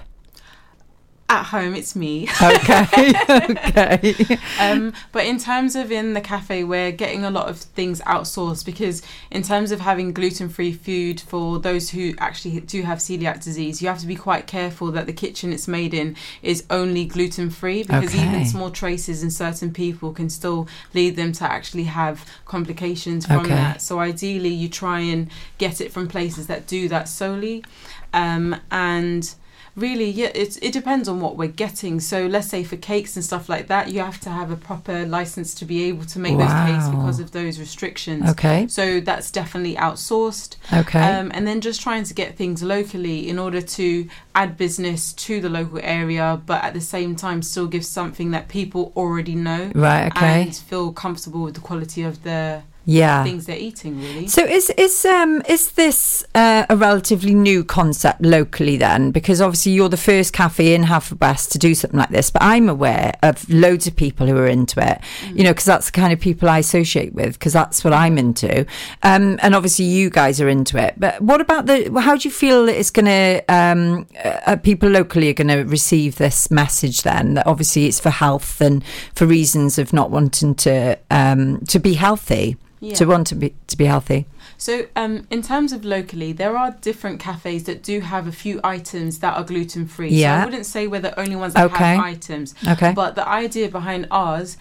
At 1.30 1.44
home, 1.44 1.76
it's 1.76 1.94
me. 1.94 2.28
Okay, 2.42 3.12
okay. 3.30 4.38
um, 4.58 4.92
but 5.12 5.24
in 5.24 5.38
terms 5.38 5.76
of 5.76 5.92
in 5.92 6.12
the 6.14 6.20
cafe, 6.20 6.64
we're 6.64 6.90
getting 6.90 7.24
a 7.24 7.30
lot 7.30 7.48
of 7.48 7.56
things 7.58 8.00
outsourced 8.00 8.66
because 8.66 9.00
in 9.30 9.42
terms 9.44 9.70
of 9.70 9.78
having 9.80 10.12
gluten-free 10.12 10.72
food 10.72 11.20
for 11.20 11.60
those 11.60 11.90
who 11.90 12.14
actually 12.18 12.58
do 12.58 12.82
have 12.82 12.98
celiac 12.98 13.44
disease, 13.44 13.80
you 13.80 13.86
have 13.86 14.00
to 14.00 14.08
be 14.08 14.16
quite 14.16 14.48
careful 14.48 14.90
that 14.90 15.06
the 15.06 15.12
kitchen 15.12 15.52
it's 15.52 15.68
made 15.68 15.94
in 15.94 16.16
is 16.42 16.64
only 16.68 17.04
gluten-free 17.04 17.84
because 17.84 18.12
Okay. 18.12 18.26
even 18.26 18.44
small 18.44 18.70
traces 18.70 19.22
in 19.22 19.30
certain 19.30 19.72
people 19.72 20.12
can 20.12 20.28
still 20.28 20.66
lead 20.94 21.14
them 21.14 21.30
to 21.30 21.44
actually 21.44 21.84
have 21.84 22.26
complications 22.44 23.24
from 23.24 23.46
Okay. 23.46 23.54
that. 23.54 23.80
So 23.82 24.00
ideally, 24.00 24.48
you 24.52 24.68
try 24.68 24.98
and 24.98 25.30
get 25.58 25.80
it 25.80 25.92
from 25.92 26.08
places 26.08 26.48
that 26.48 26.66
do 26.66 26.88
that 26.88 27.08
solely, 27.08 27.64
um, 28.12 28.56
and 28.72 29.32
really 29.76 30.10
yeah 30.10 30.30
it's, 30.34 30.56
it 30.58 30.72
depends 30.72 31.08
on 31.08 31.20
what 31.20 31.36
we're 31.36 31.48
getting 31.48 32.00
so 32.00 32.26
let's 32.26 32.48
say 32.48 32.62
for 32.64 32.76
cakes 32.76 33.16
and 33.16 33.24
stuff 33.24 33.48
like 33.48 33.68
that 33.68 33.90
you 33.90 34.00
have 34.00 34.18
to 34.20 34.28
have 34.30 34.50
a 34.50 34.56
proper 34.56 35.06
license 35.06 35.54
to 35.54 35.64
be 35.64 35.84
able 35.84 36.04
to 36.04 36.18
make 36.18 36.36
those 36.36 36.52
cakes 36.66 36.88
because 36.88 37.20
of 37.20 37.30
those 37.32 37.58
restrictions 37.58 38.28
Okay. 38.30 38.66
so 38.68 39.00
that's 39.00 39.30
definitely 39.30 39.76
outsourced 39.76 40.56
Okay. 40.72 41.00
um, 41.00 41.30
and 41.34 41.46
then 41.46 41.60
just 41.60 41.80
trying 41.80 42.04
to 42.04 42.14
get 42.14 42.36
things 42.36 42.62
locally 42.62 43.28
in 43.28 43.38
order 43.38 43.60
to 43.60 44.08
add 44.34 44.56
business 44.56 45.12
to 45.12 45.40
the 45.40 45.48
local 45.48 45.78
area 45.82 46.40
but 46.46 46.62
at 46.64 46.74
the 46.74 46.80
same 46.80 47.14
time 47.16 47.42
still 47.42 47.66
give 47.66 47.84
something 47.84 48.30
that 48.32 48.48
people 48.48 48.92
already 48.96 49.34
know 49.34 49.70
Right, 49.74 50.06
okay. 50.08 50.42
and 50.42 50.56
feel 50.56 50.92
comfortable 50.92 51.42
with 51.42 51.54
the 51.54 51.60
quality 51.60 52.02
of 52.02 52.22
the 52.24 52.62
Yeah. 52.84 53.24
things 53.24 53.46
they're 53.46 53.56
eating 53.56 54.00
really 54.00 54.26
So 54.26 54.44
is 54.44 54.70
is 54.70 55.04
um 55.04 55.42
is 55.48 55.72
this 55.72 56.24
uh, 56.34 56.66
a 56.68 56.76
relatively 56.76 57.34
new 57.34 57.62
concept 57.62 58.22
locally 58.22 58.76
then? 58.76 59.10
Because 59.10 59.40
obviously 59.40 59.72
you're 59.72 59.88
the 59.88 59.96
first 59.96 60.32
cafe 60.32 60.74
in 60.74 60.84
Haverfordwest 60.84 61.50
to 61.52 61.58
do 61.58 61.74
something 61.74 61.98
like 61.98 62.10
this, 62.10 62.30
but 62.30 62.42
I'm 62.42 62.68
aware 62.68 63.14
of 63.22 63.48
loads 63.50 63.86
of 63.86 63.96
people 63.96 64.26
who 64.26 64.36
are 64.36 64.46
into 64.46 64.80
it. 64.80 65.00
You 65.34 65.44
know, 65.44 65.50
because 65.50 65.66
that's 65.66 65.86
the 65.86 65.92
kind 65.92 66.12
of 66.12 66.20
people 66.20 66.48
I 66.48 66.58
associate 66.58 67.12
with, 67.14 67.34
because 67.34 67.52
that's 67.52 67.84
what 67.84 67.92
I'm 67.92 68.18
into. 68.18 68.66
Um, 69.02 69.38
and 69.42 69.54
obviously 69.54 69.84
you 69.84 70.10
guys 70.10 70.40
are 70.40 70.48
into 70.48 70.78
it. 70.78 70.94
But 70.98 71.20
what 71.20 71.40
about 71.40 71.66
the? 71.66 72.00
How 72.00 72.16
do 72.16 72.28
you 72.28 72.32
feel 72.32 72.66
that 72.66 72.78
it's 72.78 72.90
going 72.90 73.06
to? 73.06 73.44
Um, 73.48 74.06
uh, 74.24 74.56
people 74.56 74.88
locally 74.88 75.28
are 75.30 75.34
going 75.34 75.48
to 75.48 75.62
receive 75.62 76.16
this 76.16 76.50
message 76.50 77.02
then? 77.02 77.34
That 77.34 77.46
obviously 77.46 77.86
it's 77.86 78.00
for 78.00 78.10
health 78.10 78.60
and 78.60 78.82
for 79.14 79.26
reasons 79.26 79.78
of 79.78 79.92
not 79.92 80.10
wanting 80.10 80.54
to 80.56 80.98
um, 81.10 81.60
to 81.66 81.78
be 81.78 81.94
healthy 81.94 82.56
Yeah. 82.80 82.94
to 82.94 83.04
want 83.04 83.26
to 83.28 83.34
be 83.34 83.54
to 83.66 83.76
be 83.76 83.84
healthy. 83.84 84.26
So, 84.56 84.86
um, 84.96 85.26
in 85.30 85.42
terms 85.42 85.72
of 85.72 85.84
locally, 85.84 86.32
there 86.32 86.56
are 86.56 86.70
different 86.80 87.20
cafes 87.20 87.64
that 87.64 87.82
do 87.82 88.00
have 88.00 88.26
a 88.26 88.32
few 88.32 88.58
items 88.64 89.18
that 89.20 89.36
are 89.36 89.44
gluten 89.44 89.86
free. 89.86 90.10
So 90.10 90.16
Yeah. 90.16 90.42
I 90.42 90.44
wouldn't 90.46 90.66
say 90.66 90.86
we're 90.86 91.00
the 91.00 91.18
only 91.18 91.36
ones 91.36 91.54
that 91.54 91.64
Okay. 91.66 91.96
have 91.96 92.04
items. 92.04 92.54
Okay. 92.66 92.92
But 92.94 93.14
the 93.16 93.26
idea 93.28 93.68
behind 93.68 94.06
ours, 94.10 94.56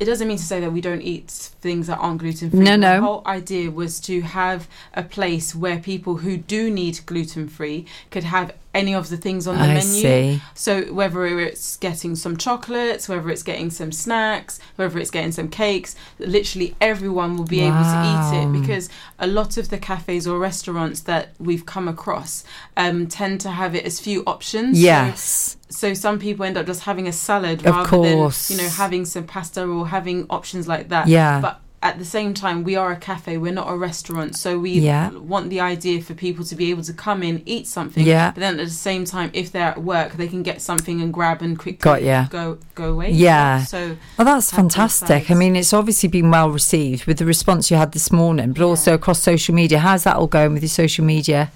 it 0.00 0.06
doesn't 0.06 0.26
mean 0.26 0.36
to 0.36 0.42
say 0.42 0.60
that 0.60 0.72
we 0.72 0.80
don't 0.80 1.02
eat 1.02 1.30
things 1.30 1.86
that 1.86 1.98
aren't 1.98 2.18
gluten 2.18 2.50
free. 2.50 2.60
No, 2.60 2.76
no. 2.76 2.96
The 2.96 3.02
whole 3.02 3.22
idea 3.26 3.70
was 3.70 4.00
to 4.00 4.22
have 4.22 4.68
a 4.92 5.02
place 5.02 5.54
where 5.54 5.78
people 5.78 6.16
who 6.16 6.36
do 6.36 6.70
need 6.70 7.00
gluten 7.06 7.48
free 7.48 7.86
could 8.10 8.24
have 8.24 8.52
any 8.74 8.92
of 8.92 9.08
the 9.08 9.16
things 9.16 9.46
on 9.46 9.54
the 9.56 9.62
I 9.62 9.66
menu. 9.68 9.82
see. 9.82 10.42
So 10.54 10.92
whether 10.92 11.24
it's 11.38 11.76
getting 11.76 12.16
some 12.16 12.36
chocolates, 12.36 13.08
whether 13.08 13.30
it's 13.30 13.44
getting 13.44 13.70
some 13.70 13.92
snacks, 13.92 14.58
whether 14.76 14.98
it's 14.98 15.12
getting 15.12 15.30
some 15.30 15.48
cakes, 15.48 15.94
literally 16.18 16.74
everyone 16.80 17.36
will 17.36 17.44
be 17.44 17.60
able 17.60 17.82
to 17.82 18.32
eat 18.34 18.42
it 18.42 18.60
because 18.60 18.88
a 19.18 19.28
lot 19.28 19.56
of 19.56 19.70
the 19.70 19.78
cafes 19.78 20.26
or 20.26 20.40
restaurants 20.40 21.00
that 21.02 21.34
we've 21.38 21.64
come 21.64 21.86
across 21.86 22.42
um, 22.76 23.06
tend 23.06 23.40
to 23.42 23.50
have 23.50 23.76
it 23.76 23.84
as 23.84 24.00
few 24.00 24.24
options. 24.26 24.82
Yes. 24.82 25.56
So, 25.56 25.63
some 25.74 26.18
people 26.18 26.44
end 26.44 26.56
up 26.56 26.66
just 26.66 26.82
having 26.82 27.06
a 27.08 27.12
salad 27.12 27.66
Of 27.66 27.74
rather 27.74 27.88
course. 27.88 28.48
than 28.48 28.56
you 28.58 28.62
know 28.64 28.68
having 28.70 29.04
some 29.04 29.24
pasta 29.24 29.64
or 29.66 29.88
having 29.88 30.26
options 30.30 30.66
like 30.68 30.88
that. 30.90 31.08
Yeah. 31.08 31.40
But 31.40 31.60
at 31.82 31.98
the 31.98 32.04
same 32.06 32.32
time, 32.32 32.64
we 32.64 32.76
are 32.76 32.92
a 32.92 32.96
cafe. 32.96 33.36
We're 33.36 33.52
not 33.52 33.70
a 33.70 33.76
restaurant, 33.76 34.36
so 34.36 34.58
we 34.58 34.70
Yeah. 34.70 35.10
want 35.10 35.50
the 35.50 35.60
idea 35.60 36.00
for 36.00 36.14
people 36.14 36.42
to 36.46 36.54
be 36.54 36.70
able 36.70 36.82
to 36.84 36.94
come 36.94 37.22
in, 37.22 37.42
eat 37.44 37.66
something. 37.66 38.06
Yeah. 38.06 38.30
But 38.30 38.40
then 38.40 38.58
at 38.58 38.64
the 38.64 38.72
same 38.72 39.04
time, 39.04 39.28
if 39.34 39.52
they're 39.52 39.68
at 39.68 39.82
work, 39.82 40.14
they 40.16 40.26
can 40.26 40.42
get 40.42 40.62
something 40.62 41.02
and 41.02 41.12
grab 41.12 41.42
and 41.42 41.58
quickly 41.58 41.82
Got 41.82 42.02
ya. 42.02 42.24
go 42.30 42.56
go 42.74 42.86
away. 42.92 43.10
Yeah. 43.10 43.64
So 43.64 43.96
Well, 44.16 44.24
that's 44.24 44.50
fantastic. 44.50 45.30
I 45.30 45.34
mean, 45.34 45.56
it's 45.56 45.74
obviously 45.74 46.08
been 46.08 46.30
well 46.30 46.48
received 46.48 47.04
with 47.04 47.18
the 47.18 47.26
response 47.26 47.70
you 47.70 47.76
had 47.76 47.92
this 47.92 48.10
morning, 48.10 48.52
but 48.54 48.62
also 48.64 48.94
across 48.94 49.20
social 49.20 49.54
media. 49.54 49.78
How's 49.80 50.04
that 50.04 50.16
all 50.16 50.26
going 50.26 50.54
with 50.54 50.62
your 50.62 50.70
social 50.70 51.04
media? 51.04 51.50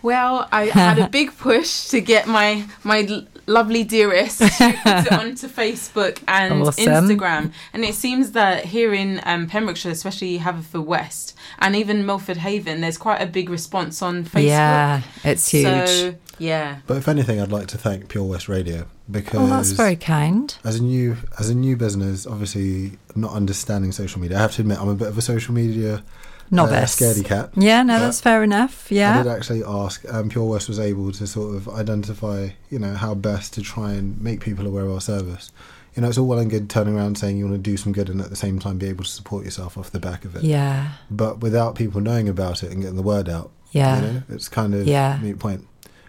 Well, 0.00 0.48
I 0.50 0.62
had 0.84 0.98
a 0.98 1.08
big 1.08 1.36
push 1.36 1.88
to 1.88 2.00
get 2.00 2.26
my 2.26 2.64
my 2.84 3.02
lovely 3.48 3.82
dearest 3.84 4.38
to 4.38 4.46
put 4.48 5.06
it 5.06 5.12
onto 5.12 5.48
Facebook 5.48 6.22
and 6.28 6.62
Awesome. 6.62 6.84
Instagram, 6.84 7.52
and 7.72 7.84
it 7.84 7.94
seems 7.94 8.32
that 8.32 8.66
here 8.66 8.94
in 8.94 9.20
um, 9.24 9.46
Pembrokeshire, 9.48 9.90
especially 9.92 10.38
Haverfordwest 10.38 11.34
and 11.58 11.74
even 11.74 12.06
Milford 12.06 12.36
Haven, 12.38 12.80
there's 12.80 12.98
quite 12.98 13.20
a 13.20 13.26
big 13.26 13.48
response 13.50 14.02
on 14.02 14.24
Facebook. 14.24 14.44
Yeah, 14.46 15.02
it's 15.24 15.48
huge. 15.48 15.64
So 15.88 16.14
yeah, 16.38 16.78
But 16.86 16.98
if 16.98 17.08
anything, 17.08 17.40
I'd 17.40 17.50
like 17.50 17.66
to 17.68 17.78
thank 17.78 18.08
Pure 18.08 18.24
West 18.24 18.48
Radio 18.48 18.86
because 19.10 19.40
Oh, 19.40 19.46
that's 19.48 19.72
very 19.72 19.96
kind. 19.96 20.56
as 20.64 20.76
a 20.76 20.82
new 20.82 21.16
as 21.40 21.48
a 21.50 21.54
new 21.54 21.76
business, 21.76 22.26
obviously 22.26 22.98
not 23.16 23.32
understanding 23.32 23.90
social 23.90 24.20
media. 24.20 24.36
I 24.38 24.42
have 24.42 24.52
to 24.52 24.60
admit, 24.62 24.78
I'm 24.80 24.88
a 24.88 24.94
bit 24.94 25.08
of 25.08 25.18
a 25.18 25.22
social 25.22 25.52
media 25.54 26.04
Novice. 26.50 27.00
uh, 27.00 27.04
scaredy 27.04 27.24
cat. 27.24 27.50
Yeah, 27.56 27.82
no, 27.82 27.98
that's 27.98 28.20
fair 28.20 28.42
enough. 28.42 28.90
Yeah. 28.90 29.18
I 29.20 29.22
did 29.22 29.30
actually 29.32 29.62
ask. 29.64 30.04
Um, 30.12 30.28
Pure 30.28 30.46
West 30.46 30.68
was 30.68 30.78
able 30.80 31.12
to 31.12 31.26
sort 31.26 31.54
of 31.56 31.68
identify, 31.68 32.50
you 32.70 32.78
know, 32.78 32.94
how 32.94 33.14
best 33.14 33.52
to 33.54 33.62
try 33.62 33.92
and 33.92 34.20
make 34.20 34.40
people 34.40 34.66
aware 34.66 34.84
of 34.84 34.92
our 34.92 35.00
service. 35.00 35.50
You 35.94 36.02
know, 36.02 36.08
it's 36.08 36.18
all 36.18 36.26
well 36.28 36.38
and 36.38 36.48
good 36.50 36.70
turning 36.70 36.96
around 36.96 37.18
saying 37.18 37.36
you 37.38 37.44
want 37.48 37.56
to 37.62 37.70
do 37.70 37.76
some 37.76 37.92
good 37.92 38.08
and 38.08 38.20
at 38.20 38.30
the 38.30 38.36
same 38.36 38.58
time 38.60 38.78
be 38.78 38.86
able 38.88 39.02
to 39.04 39.10
support 39.10 39.44
yourself 39.44 39.76
off 39.76 39.90
the 39.90 39.98
back 39.98 40.24
of 40.24 40.36
it. 40.36 40.44
Yeah. 40.44 40.92
But 41.10 41.40
without 41.40 41.74
people 41.74 42.00
knowing 42.00 42.28
about 42.28 42.62
it 42.62 42.70
and 42.70 42.80
getting 42.80 42.96
the 42.96 43.02
word 43.02 43.28
out, 43.28 43.50
Yeah. 43.72 43.96
you 43.96 44.02
know, 44.12 44.22
it's 44.28 44.48
kind 44.48 44.74
of 44.74 44.86
Yeah. 44.86 45.18
moot 45.20 45.38
point. 45.40 45.66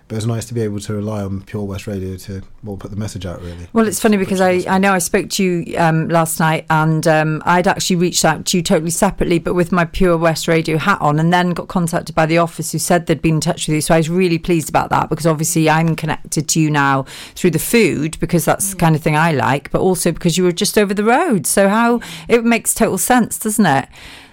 But 0.10 0.16
it's 0.16 0.26
nice 0.26 0.46
to 0.46 0.56
be 0.56 0.62
able 0.62 0.80
to 0.80 0.94
rely 0.96 1.22
on 1.22 1.44
Pure 1.44 1.66
West 1.66 1.86
Radio 1.86 2.18
to 2.18 2.42
well 2.64 2.78
put 2.78 2.90
the 2.90 2.98
message 2.98 3.28
out. 3.28 3.42
Really. 3.42 3.68
Well, 3.74 3.88
it's 3.88 4.00
funny 4.00 4.18
because 4.18 4.42
I, 4.42 4.64
I 4.68 4.80
know 4.80 4.92
I 4.92 4.98
spoke 4.98 5.30
to 5.30 5.44
you 5.44 5.78
um, 5.78 6.10
last 6.10 6.40
night 6.40 6.66
and 6.72 7.08
um, 7.08 7.44
I'd 7.46 7.68
actually 7.68 7.98
reached 7.98 8.26
out 8.26 8.48
to 8.48 8.58
you 8.58 8.64
totally 8.64 8.90
separately, 8.90 9.38
but 9.38 9.54
with 9.54 9.72
my 9.72 9.86
Pure 9.86 10.18
West 10.18 10.48
Radio 10.48 10.80
hat 10.80 11.00
on, 11.00 11.20
and 11.20 11.32
then 11.32 11.52
got 11.52 11.68
contacted 11.68 12.16
by 12.16 12.26
the 12.26 12.40
office 12.40 12.72
who 12.72 12.80
said 12.80 13.06
they'd 13.06 13.22
been 13.22 13.36
in 13.36 13.42
touch 13.42 13.68
with 13.68 13.76
you. 13.76 13.82
So 13.82 13.94
I 13.94 13.98
was 13.98 14.10
really 14.10 14.40
pleased 14.40 14.68
about 14.68 14.90
that 14.90 15.10
because 15.10 15.28
obviously 15.28 15.70
I'm 15.70 15.96
connected 15.96 16.50
to 16.50 16.60
you 16.60 16.72
now 16.72 17.04
through 17.36 17.52
the 17.52 17.60
food 17.60 18.20
because 18.20 18.46
that's 18.46 18.72
the 18.72 18.78
kind 18.78 18.96
of 18.96 19.04
thing 19.04 19.16
I 19.16 19.32
like, 19.32 19.70
but 19.70 19.82
also 19.82 20.12
because 20.12 20.40
you 20.40 20.44
were 20.44 20.52
just 20.52 20.76
over 20.76 20.96
the 20.96 21.04
road. 21.04 21.46
So 21.46 21.70
how 21.70 22.02
it 22.28 22.44
makes 22.44 22.74
total 22.74 22.98
sense, 22.98 23.38
doesn't 23.38 23.66
it? 23.66 23.88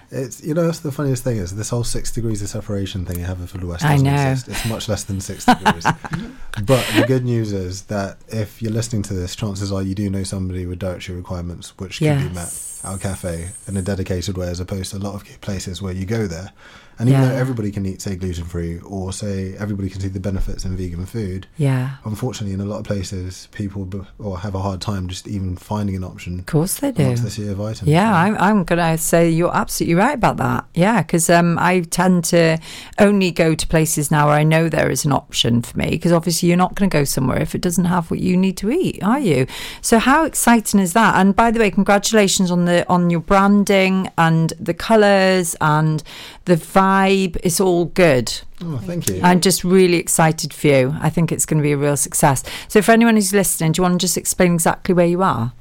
It's 0.09 0.41
you 0.43 0.53
know 0.53 0.65
that's 0.65 0.79
the 0.79 0.91
funniest 0.91 1.23
thing 1.23 1.37
is 1.37 1.55
this 1.55 1.69
whole 1.69 1.83
six 1.83 2.11
degrees 2.11 2.41
of 2.41 2.47
separation 2.47 3.05
thing 3.05 3.19
you 3.19 3.25
have 3.25 3.49
for 3.49 3.57
the 3.57 3.67
West 3.67 3.83
I 3.83 3.97
know. 3.97 4.13
exist. 4.13 4.47
It's 4.47 4.65
much 4.65 4.87
less 4.87 5.03
than 5.03 5.19
six 5.19 5.45
degrees. 5.45 5.83
but 6.65 6.85
the 6.95 7.03
good 7.05 7.25
news 7.25 7.51
is 7.51 7.83
that 7.83 8.17
if 8.29 8.61
you're 8.61 8.71
listening 8.71 9.01
to 9.03 9.13
this, 9.13 9.35
chances 9.35 9.71
are 9.71 9.81
you 9.81 9.95
do 9.95 10.09
know 10.09 10.23
somebody 10.23 10.65
with 10.65 10.79
dietary 10.79 11.17
requirements 11.17 11.77
which 11.77 11.99
can 11.99 12.29
be 12.29 12.33
met. 12.33 12.47
at 12.47 12.79
our 12.85 12.97
cafe 12.97 13.49
in 13.67 13.75
a 13.75 13.81
dedicated 13.81 14.37
way, 14.37 14.47
as 14.47 14.59
opposed 14.59 14.91
to 14.91 14.97
a 14.97 14.99
lot 14.99 15.15
of 15.15 15.41
places 15.41 15.81
where 15.81 15.93
you 15.93 16.05
go 16.05 16.25
there, 16.25 16.53
and 16.99 17.09
even 17.09 17.21
Yeah. 17.21 17.29
though 17.29 17.35
everybody 17.35 17.71
can 17.71 17.85
eat, 17.85 18.01
say, 18.01 18.15
gluten 18.15 18.43
free, 18.45 18.79
or 18.79 19.13
say 19.13 19.55
everybody 19.59 19.89
can 19.89 20.01
see 20.01 20.07
the 20.07 20.19
benefits 20.19 20.65
in 20.65 20.75
vegan 20.77 21.05
food, 21.05 21.47
Yeah. 21.57 21.91
unfortunately, 22.05 22.53
in 22.53 22.61
a 22.61 22.65
lot 22.65 22.77
of 22.79 22.83
places, 22.85 23.47
people 23.51 23.85
b- 23.85 24.01
or 24.19 24.39
have 24.39 24.55
a 24.55 24.59
hard 24.61 24.81
time 24.81 25.07
just 25.07 25.27
even 25.27 25.55
finding 25.57 25.95
an 25.95 26.03
option. 26.03 26.39
Of 26.39 26.45
course 26.45 26.75
they 26.75 26.91
do. 26.91 27.15
the 27.15 27.29
sea 27.29 27.47
of 27.49 27.59
items. 27.61 27.87
Yeah, 27.89 28.13
I'm, 28.15 28.35
I'm 28.37 28.63
going 28.63 28.79
to 28.79 28.97
say 29.01 29.29
you're 29.29 29.55
absolutely 29.55 29.95
right 29.95 30.13
about 30.15 30.37
that. 30.37 30.65
Yeah, 30.73 31.01
because 31.01 31.29
um, 31.29 31.57
I 31.59 31.81
tend 31.81 32.23
to 32.25 32.57
only 32.99 33.31
go 33.31 33.55
to 33.55 33.67
places 33.67 34.11
now 34.11 34.27
where 34.27 34.35
I 34.35 34.43
know 34.43 34.69
there 34.69 34.89
is 34.91 35.05
an 35.05 35.11
option 35.11 35.61
for 35.61 35.77
me. 35.77 35.89
Because 35.91 36.11
obviously, 36.11 36.49
you're 36.49 36.57
not 36.57 36.75
going 36.75 36.89
to 36.89 36.93
go 36.97 37.03
somewhere 37.03 37.41
if 37.41 37.55
it 37.55 37.61
doesn't 37.61 37.85
have 37.85 38.11
what 38.11 38.19
you 38.19 38.35
need 38.37 38.57
to 38.57 38.69
eat, 38.71 39.01
are 39.03 39.19
you? 39.19 39.47
So 39.81 39.99
how 39.99 40.25
exciting 40.25 40.79
is 40.79 40.93
that? 40.93 41.15
And 41.15 41.35
by 41.35 41.51
the 41.51 41.59
way, 41.59 41.71
congratulations 41.71 42.51
on 42.51 42.65
the 42.65 42.87
on 42.89 43.09
your 43.09 43.19
branding 43.21 44.09
and 44.17 44.53
the 44.59 44.73
colours 44.73 45.55
and 45.61 46.03
the 46.45 46.57
vibe. 46.87 47.37
It's 47.43 47.59
all 47.59 47.85
good. 47.85 48.27
Oh, 48.61 48.77
thank 48.83 49.07
you. 49.09 49.19
I'm 49.23 49.39
just 49.41 49.63
really 49.63 49.97
excited 49.97 50.53
for 50.53 50.67
you. 50.67 50.95
I 51.01 51.09
think 51.09 51.31
it's 51.31 51.45
going 51.45 51.57
to 51.59 51.63
be 51.63 51.71
a 51.73 51.77
real 51.77 51.97
success. 51.97 52.43
So, 52.67 52.81
for 52.81 52.91
anyone 52.91 53.15
who's 53.15 53.33
listening, 53.33 53.71
do 53.73 53.79
you 53.79 53.83
want 53.83 53.93
to 53.99 54.03
just 54.03 54.17
explain 54.17 54.53
exactly 54.53 54.93
where 54.93 55.05
you 55.05 55.21
are? 55.23 55.53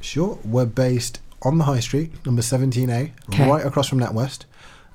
Sure. 0.00 0.38
We're 0.44 0.66
based 0.66 1.20
on 1.42 1.58
the 1.58 1.64
High 1.64 1.80
Street, 1.80 2.10
number 2.26 2.42
17A, 2.42 3.10
Okay. 3.30 3.48
right 3.48 3.64
across 3.66 3.88
from 3.88 4.00
NatWest. 4.00 4.44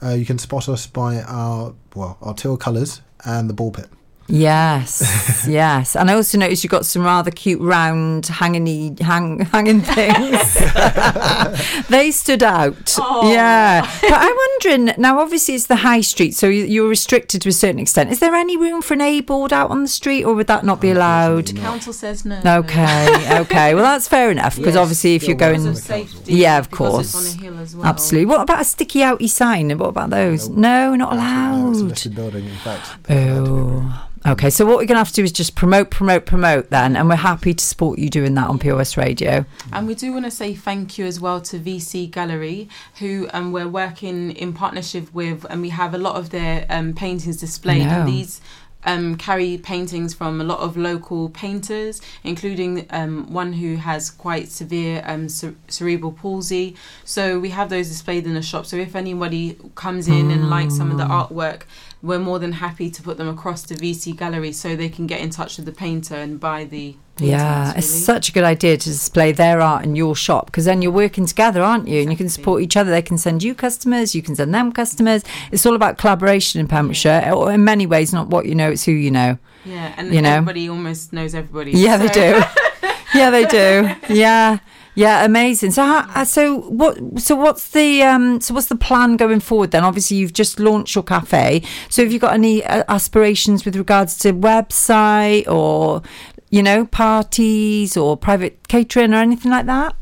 Uh, 0.01 0.10
you 0.10 0.26
can 0.26 0.38
spot 0.38 0.70
us 0.70 0.88
by 0.88 1.22
our 1.24 1.74
well 1.95 2.18
our 2.22 2.34
teal 2.34 2.55
colours 2.57 3.01
and 3.26 3.49
the 3.49 3.53
ball 3.53 3.72
pit. 3.72 3.89
Yes, 4.32 5.45
yes. 5.49 5.95
And 5.95 6.09
I 6.09 6.13
also 6.13 6.38
noticed 6.38 6.63
you 6.63 6.69
got 6.69 6.86
some 6.86 7.03
rather 7.03 7.32
cute 7.32 7.59
round 7.59 8.27
hanging 8.27 8.95
hang, 8.97 9.39
hanging 9.39 9.82
things. 9.82 10.53
they 11.89 12.11
stood 12.11 12.43
out. 12.43 12.95
Yeah. 13.23 13.82
But 14.01 14.13
I'm 14.13 14.36
wondering 14.36 14.93
now. 15.01 15.19
Obviously, 15.19 15.55
it's 15.55 15.65
the 15.65 15.77
high 15.77 16.01
street, 16.01 16.36
so 16.36 16.47
you- 16.47 16.65
you're 16.65 16.88
restricted 16.88 17.41
to 17.41 17.49
a 17.49 17.51
certain 17.51 17.80
extent. 17.80 18.11
Is 18.11 18.19
there 18.19 18.36
any 18.36 18.55
room 18.55 18.82
for 18.82 18.93
an 18.93 19.01
A 19.01 19.21
board 19.21 19.51
out 19.51 19.71
on 19.71 19.82
the 19.82 19.88
street, 19.88 20.23
or 20.23 20.36
would 20.36 20.47
that 20.47 20.63
not 20.63 20.80
be 20.80 20.91
allowed? 20.91 21.55
Council 21.55 21.91
says 21.93 22.23
no. 22.25 22.39
Okay, 22.45 23.39
okay. 23.39 23.73
Well, 23.73 23.84
that's 23.84 24.07
fair 24.07 24.30
enough 24.32 24.55
because 24.55 24.75
Yes, 24.75 24.82
obviously, 24.82 25.15
if 25.15 25.23
still 25.23 25.30
you're 25.32 25.39
going, 25.39 25.67
of 25.67 25.77
safety, 25.77 26.34
yeah, 26.36 26.57
of 26.59 26.69
course, 26.69 27.15
it's 27.15 27.36
on 27.36 27.39
a 27.39 27.43
hill 27.43 27.59
as 27.59 27.75
well. 27.75 27.86
absolutely. 27.88 28.27
What 28.27 28.41
about 28.41 28.61
a 28.61 28.65
sticky 28.65 28.99
outy 28.99 29.27
sign? 29.30 29.75
What 29.77 29.88
about 29.89 30.11
those? 30.11 30.49
No, 30.49 30.95
not 30.95 31.15
No, 31.15 31.69
it's 31.71 31.80
a 31.80 31.82
allowed. 31.82 31.89
listed 31.89 32.15
building, 32.15 32.45
in 32.45 32.55
fact. 32.57 32.89
Oh. 33.09 34.05
Okay, 34.28 34.49
so 34.49 34.65
what 34.65 34.74
we're 34.74 34.86
going 34.86 34.89
to 34.89 34.97
have 34.97 35.07
to 35.09 35.13
do 35.13 35.24
is 35.24 35.32
just 35.32 35.55
promote, 35.55 35.89
promote, 35.91 36.26
promote 36.26 36.70
then, 36.70 36.95
and 36.97 37.07
we're 37.07 37.15
happy 37.15 37.53
to 37.53 37.63
support 37.63 37.99
you 37.99 38.09
doing 38.09 38.34
that 38.36 38.49
on 38.49 38.59
POS 38.59 38.97
Radio. 38.97 39.45
And 39.72 39.88
we 39.88 39.95
do 39.95 40.11
want 40.11 40.26
to 40.26 40.32
say 40.32 40.53
thank 40.53 40.97
you 40.97 41.05
as 41.05 41.22
well 41.22 41.39
to 41.41 41.57
VC 41.57 42.11
Gallery, 42.11 42.67
who 42.99 43.30
um, 43.32 43.51
we're 43.53 43.67
working 43.70 44.32
in 44.32 44.51
partnership 44.53 45.13
with, 45.13 45.45
and 45.49 45.61
we 45.61 45.70
have 45.70 45.93
a 45.93 45.97
lot 45.97 46.17
of 46.17 46.32
their 46.32 46.65
um, 46.70 46.93
paintings 46.93 47.38
displayed. 47.38 47.84
And 47.84 48.07
these 48.07 48.41
um, 48.86 49.15
carry 49.17 49.57
paintings 49.57 50.13
from 50.13 50.39
a 50.39 50.43
lot 50.43 50.59
of 50.59 50.76
local 50.78 51.30
painters, 51.30 52.01
including 52.24 52.88
um, 52.89 53.32
one 53.32 53.53
who 53.53 53.76
has 53.78 54.09
quite 54.09 54.49
severe 54.49 55.01
um, 55.05 55.30
cer- 55.30 55.55
cerebral 55.70 56.11
palsy. 56.11 56.76
So 57.05 57.39
we 57.39 57.49
have 57.49 57.70
those 57.70 57.88
displayed 57.88 58.26
in 58.26 58.34
the 58.34 58.41
shop. 58.41 58.65
So 58.65 58.76
if 58.78 58.95
anybody 58.95 59.57
comes 59.76 60.07
in 60.09 60.30
and 60.32 60.49
likes 60.49 60.76
some 60.76 60.91
of 60.91 60.97
the 60.97 61.05
Mm. 61.05 61.28
artwork, 61.30 61.61
we're 62.02 62.20
more 62.20 62.39
than 62.39 62.54
happy 62.54 62.89
to 62.89 63.02
put 63.02 63.18
them 63.18 63.28
across 63.28 63.64
to 63.64 63.76
VC 63.76 64.16
Gallery 64.16 64.54
so 64.54 64.76
they 64.76 64.88
can 64.88 65.06
get 65.06 65.20
in 65.20 65.30
touch 65.30 65.58
with 65.58 65.66
the 65.66 65.72
painter 65.72 66.16
and 66.16 66.39
buy 66.39 66.64
the. 66.64 66.95
Yeah, 67.18 67.74
it's 67.76 67.89
such 67.89 68.30
a 68.30 68.32
good 68.32 68.45
idea 68.45 68.78
to 68.78 68.89
display 68.89 69.34
their 69.34 69.60
art 69.60 69.84
in 69.84 69.97
your 69.97 70.16
shop 70.16 70.45
because 70.45 70.64
then 70.64 70.82
you're 70.82 70.91
working 70.91 71.26
together, 71.26 71.62
aren't 71.62 71.89
you? 71.89 72.02
And 72.02 72.10
you 72.10 72.16
can 72.16 72.30
support 72.30 72.62
each 72.62 72.78
other. 72.78 72.89
They 72.89 73.02
can 73.02 73.18
send 73.18 73.43
you 73.43 73.54
customers, 73.54 74.16
you 74.16 74.22
can 74.22 74.36
send 74.36 74.54
them 74.54 74.72
customers. 74.72 75.24
It's 75.52 75.66
all 75.66 75.76
about 75.76 75.97
collaboration 75.97 76.62
in 76.62 76.70
Pembrokeshire. 76.70 77.34
Or 77.34 77.52
In 77.52 77.66
many 77.66 77.86
ways, 77.86 78.14
not 78.14 78.30
what 78.30 78.45
you 78.45 78.56
know, 78.56 78.72
it's 78.72 78.86
who 78.86 78.93
you 78.93 79.12
know. 79.12 79.38
Yeah, 79.66 79.93
and 79.97 80.14
you 80.14 80.22
know. 80.22 80.30
everybody 80.30 80.70
almost 80.70 81.12
knows 81.12 81.36
everybody. 81.36 81.72
Yeah, 81.72 81.97
they 81.97 82.08
do. 82.08 82.41
yeah, 83.14 83.30
they 83.30 83.45
do. 83.45 84.14
Yeah. 84.14 84.60
Yeah, 85.00 85.24
amazing. 85.24 85.72
So, 85.72 85.86
how, 85.86 86.10
uh, 86.14 86.26
so 86.26 86.58
what? 86.58 87.22
So, 87.22 87.34
what's 87.34 87.70
the 87.70 88.04
um? 88.04 88.41
So, 88.41 88.54
what's 88.54 88.68
the 88.68 88.76
plan 88.76 89.16
going 89.16 89.39
forward? 89.39 89.72
Then, 89.72 89.86
obviously, 89.86 90.18
you've 90.18 90.34
just 90.34 90.60
launched 90.60 90.93
your 90.93 91.06
cafe. 91.06 91.64
So, 91.89 92.04
have 92.04 92.12
you 92.12 92.20
got 92.20 92.34
any 92.34 92.66
uh, 92.66 92.84
aspirations 92.89 93.64
with 93.64 93.78
regards 93.78 94.18
to 94.20 94.34
website 94.34 95.47
or, 95.47 96.02
you 96.50 96.62
know, 96.62 96.86
parties 96.86 97.95
or 97.95 98.18
private 98.18 98.68
catering 98.68 99.14
or 99.14 99.20
anything 99.20 99.52
like 99.52 99.68
that? 99.68 99.95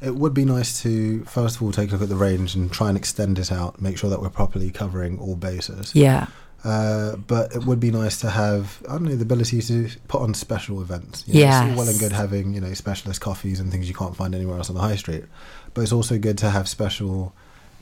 It 0.00 0.14
would 0.14 0.32
be 0.32 0.46
nice 0.46 0.80
to 0.84 1.22
first 1.24 1.56
of 1.56 1.62
all 1.62 1.70
take 1.70 1.90
a 1.90 1.92
look 1.92 2.02
at 2.02 2.08
the 2.08 2.16
range 2.16 2.54
and 2.54 2.72
try 2.72 2.88
and 2.88 2.96
extend 2.96 3.38
it 3.38 3.52
out, 3.52 3.82
make 3.82 3.98
sure 3.98 4.08
that 4.08 4.22
we're 4.22 4.30
properly 4.30 4.70
covering 4.70 5.18
all 5.18 5.36
bases. 5.36 5.94
Yeah. 5.94 6.28
Uh, 6.62 7.16
but 7.16 7.54
it 7.54 7.64
would 7.64 7.80
be 7.80 7.90
nice 7.90 8.20
to 8.20 8.28
have, 8.30 8.82
I 8.88 8.92
don't 8.92 9.04
know, 9.04 9.16
the 9.16 9.22
ability 9.22 9.62
to 9.62 9.88
put 10.08 10.20
on 10.20 10.34
special 10.34 10.82
events. 10.82 11.24
You 11.26 11.40
know, 11.40 11.46
It's 11.46 11.70
all 11.72 11.76
well 11.78 11.88
and 11.88 11.98
good 11.98 12.12
having, 12.12 12.52
you 12.54 12.60
know, 12.60 12.72
specialist 12.74 13.20
coffees 13.20 13.60
and 13.60 13.70
things 13.72 13.88
you 13.88 13.94
can't 13.94 14.14
find 14.14 14.34
anywhere 14.34 14.58
else 14.58 14.68
on 14.68 14.76
the 14.76 14.82
high 14.82 14.96
street. 14.96 15.24
But 15.72 15.82
it's 15.82 15.92
also 15.92 16.18
good 16.18 16.36
to 16.38 16.50
have 16.50 16.68
special, 16.68 17.32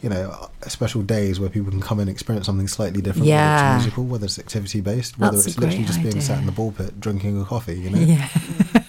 you 0.00 0.08
know, 0.10 0.30
uh, 0.30 0.68
special 0.68 1.02
days 1.02 1.40
where 1.40 1.48
people 1.50 1.70
can 1.72 1.80
come 1.80 1.98
and 1.98 2.08
experience 2.08 2.46
something 2.46 2.68
slightly 2.68 3.00
different. 3.02 3.22
Whether 3.26 3.30
Yeah. 3.32 3.74
it's 3.76 3.84
musical, 3.84 4.04
whether 4.04 4.26
it's 4.26 4.38
activity 4.38 4.80
based, 4.80 5.18
whether 5.18 5.32
That's 5.36 5.48
it's 5.48 5.58
literally 5.58 5.84
just 5.84 6.00
being 6.02 6.20
sat 6.20 6.38
in 6.38 6.46
the 6.46 6.52
ball 6.52 6.70
pit 6.70 7.00
drinking 7.00 7.40
a 7.40 7.44
coffee, 7.44 7.80
you 7.80 7.90
know. 7.90 7.98
Yeah. 8.14 8.28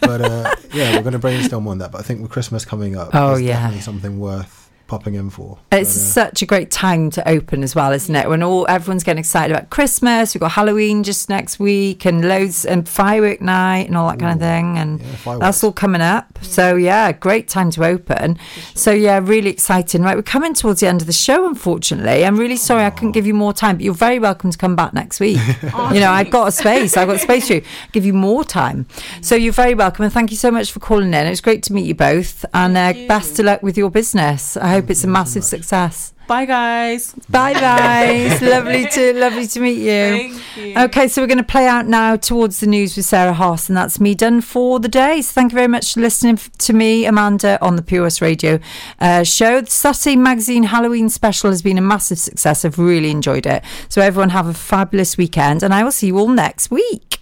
but 0.01 0.21
uh, 0.21 0.55
yeah, 0.73 0.95
we're 0.97 1.01
going 1.01 1.13
to 1.13 1.19
brainstorm 1.19 1.67
on 1.67 1.79
that. 1.79 1.91
But 1.91 2.01
I 2.01 2.03
think 2.03 2.21
with 2.21 2.29
Christmas 2.29 2.63
coming 2.63 2.95
up, 2.95 3.09
Oh, 3.13 3.33
it's 3.33 3.41
yeah. 3.41 3.53
definitely 3.53 3.81
something 3.81 4.19
worth 4.19 4.58
popping 4.89 5.15
in 5.15 5.29
for. 5.29 5.57
It's 5.71 5.93
But, 5.93 6.01
uh, 6.01 6.25
such 6.25 6.41
a 6.41 6.45
great 6.45 6.71
time 6.71 7.09
to 7.11 7.29
open 7.29 7.63
as 7.63 7.75
well, 7.75 7.93
isn't 7.93 8.13
it? 8.13 8.27
When 8.27 8.43
all 8.43 8.65
everyone's 8.67 9.03
getting 9.03 9.19
excited 9.19 9.55
about 9.55 9.69
Christmas, 9.69 10.33
we've 10.33 10.41
got 10.41 10.51
Halloween 10.51 11.03
just 11.03 11.29
next 11.29 11.59
week, 11.59 12.05
and 12.05 12.27
loads 12.27 12.65
and 12.65 12.89
firework 12.89 13.39
night 13.39 13.87
and 13.87 13.95
all 13.95 14.09
that 14.09 14.19
kind 14.19 14.33
of 14.33 14.39
thing, 14.39 14.77
and 14.77 14.99
that's 15.39 15.63
all 15.63 15.71
coming 15.71 16.01
up. 16.01 16.39
So 16.41 16.75
yeah, 16.75 17.11
great 17.13 17.47
time 17.47 17.71
to 17.71 17.85
open. 17.85 18.37
So 18.73 18.91
yeah, 18.91 19.19
really 19.23 19.49
exciting. 19.49 20.01
Right, 20.01 20.17
we're 20.17 20.23
coming 20.23 20.53
towards 20.53 20.81
the 20.81 20.87
end 20.87 21.01
of 21.01 21.07
the 21.07 21.13
show. 21.13 21.47
Unfortunately, 21.47 22.25
I'm 22.25 22.37
really 22.37 22.57
sorry 22.57 22.83
I 22.83 22.89
couldn't 22.89 23.11
give 23.11 23.27
you 23.27 23.33
more 23.33 23.53
time, 23.53 23.77
but 23.77 23.85
you're 23.85 23.93
very 23.93 24.19
welcome 24.19 24.49
to 24.51 24.57
come 24.57 24.75
back 24.75 24.93
next 24.93 25.19
week. 25.19 25.37
you 25.63 25.99
know, 25.99 26.11
I've 26.11 26.31
got 26.31 26.47
a 26.47 26.51
space. 26.51 26.97
I've 26.97 27.07
got 27.07 27.19
space 27.19 27.47
for 27.47 27.53
you. 27.53 27.61
Give 27.91 28.05
you 28.05 28.13
more 28.13 28.43
time. 28.43 28.87
So 29.21 29.35
you're 29.35 29.53
very 29.53 29.75
welcome, 29.75 30.03
and 30.03 30.13
thank 30.13 30.31
you 30.31 30.37
so 30.37 30.49
much 30.51 30.71
for 30.71 30.79
calling 30.79 31.13
in. 31.13 31.25
It 31.27 31.29
was 31.29 31.41
great 31.41 31.61
to 31.63 31.73
meet 31.73 31.85
you 31.85 31.95
both, 31.95 32.43
and 32.53 32.75
uh, 32.75 32.93
best 33.07 33.37
of 33.39 33.45
luck 33.45 33.61
with 33.61 33.77
your 33.77 33.89
business. 33.91 34.57
I 34.57 34.78
hope 34.79 34.89
it's 34.89 35.03
a 35.03 35.07
massive 35.07 35.43
success. 35.43 36.13
Bye, 36.27 36.45
guys. 36.45 37.13
Bye, 37.27 37.53
guys. 37.53 38.41
lovely 38.55 38.87
to 38.87 39.13
lovely 39.19 39.47
to 39.47 39.59
meet 39.59 39.79
you. 39.79 40.35
Thank 40.35 40.57
you. 40.57 40.77
Okay, 40.77 41.07
so 41.07 41.21
we're 41.21 41.27
going 41.27 41.39
to 41.39 41.43
play 41.43 41.67
out 41.67 41.87
now 41.87 42.15
towards 42.15 42.59
the 42.59 42.67
news 42.67 42.95
with 42.95 43.05
Sarah 43.05 43.33
Haas, 43.33 43.67
and 43.67 43.75
that's 43.75 43.99
me 43.99 44.13
done 44.13 44.41
for 44.41 44.79
the 44.79 44.87
day. 44.87 45.21
So 45.21 45.33
thank 45.33 45.51
you 45.51 45.55
very 45.55 45.67
much 45.67 45.95
for 45.95 46.01
listening 46.01 46.37
to 46.37 46.73
me, 46.73 47.05
Amanda, 47.05 47.57
on 47.65 47.77
the 47.77 47.81
POS 47.81 48.21
Radio 48.21 48.59
uh, 48.99 49.23
show. 49.23 49.61
The 49.61 49.71
Saturday 49.71 50.15
Magazine 50.15 50.63
Halloween 50.63 51.09
special 51.09 51.49
has 51.49 51.63
been 51.63 51.79
a 51.79 51.81
massive 51.81 52.19
success. 52.19 52.63
I've 52.63 52.77
really 52.77 53.09
enjoyed 53.09 53.47
it. 53.47 53.63
So 53.89 54.01
everyone 54.01 54.29
have 54.29 54.45
a 54.45 54.53
fabulous 54.53 55.17
weekend, 55.17 55.63
and 55.63 55.73
I 55.73 55.83
will 55.83 55.91
see 55.91 56.07
you 56.07 56.19
all 56.19 56.29
next 56.29 56.69
week. 56.69 57.19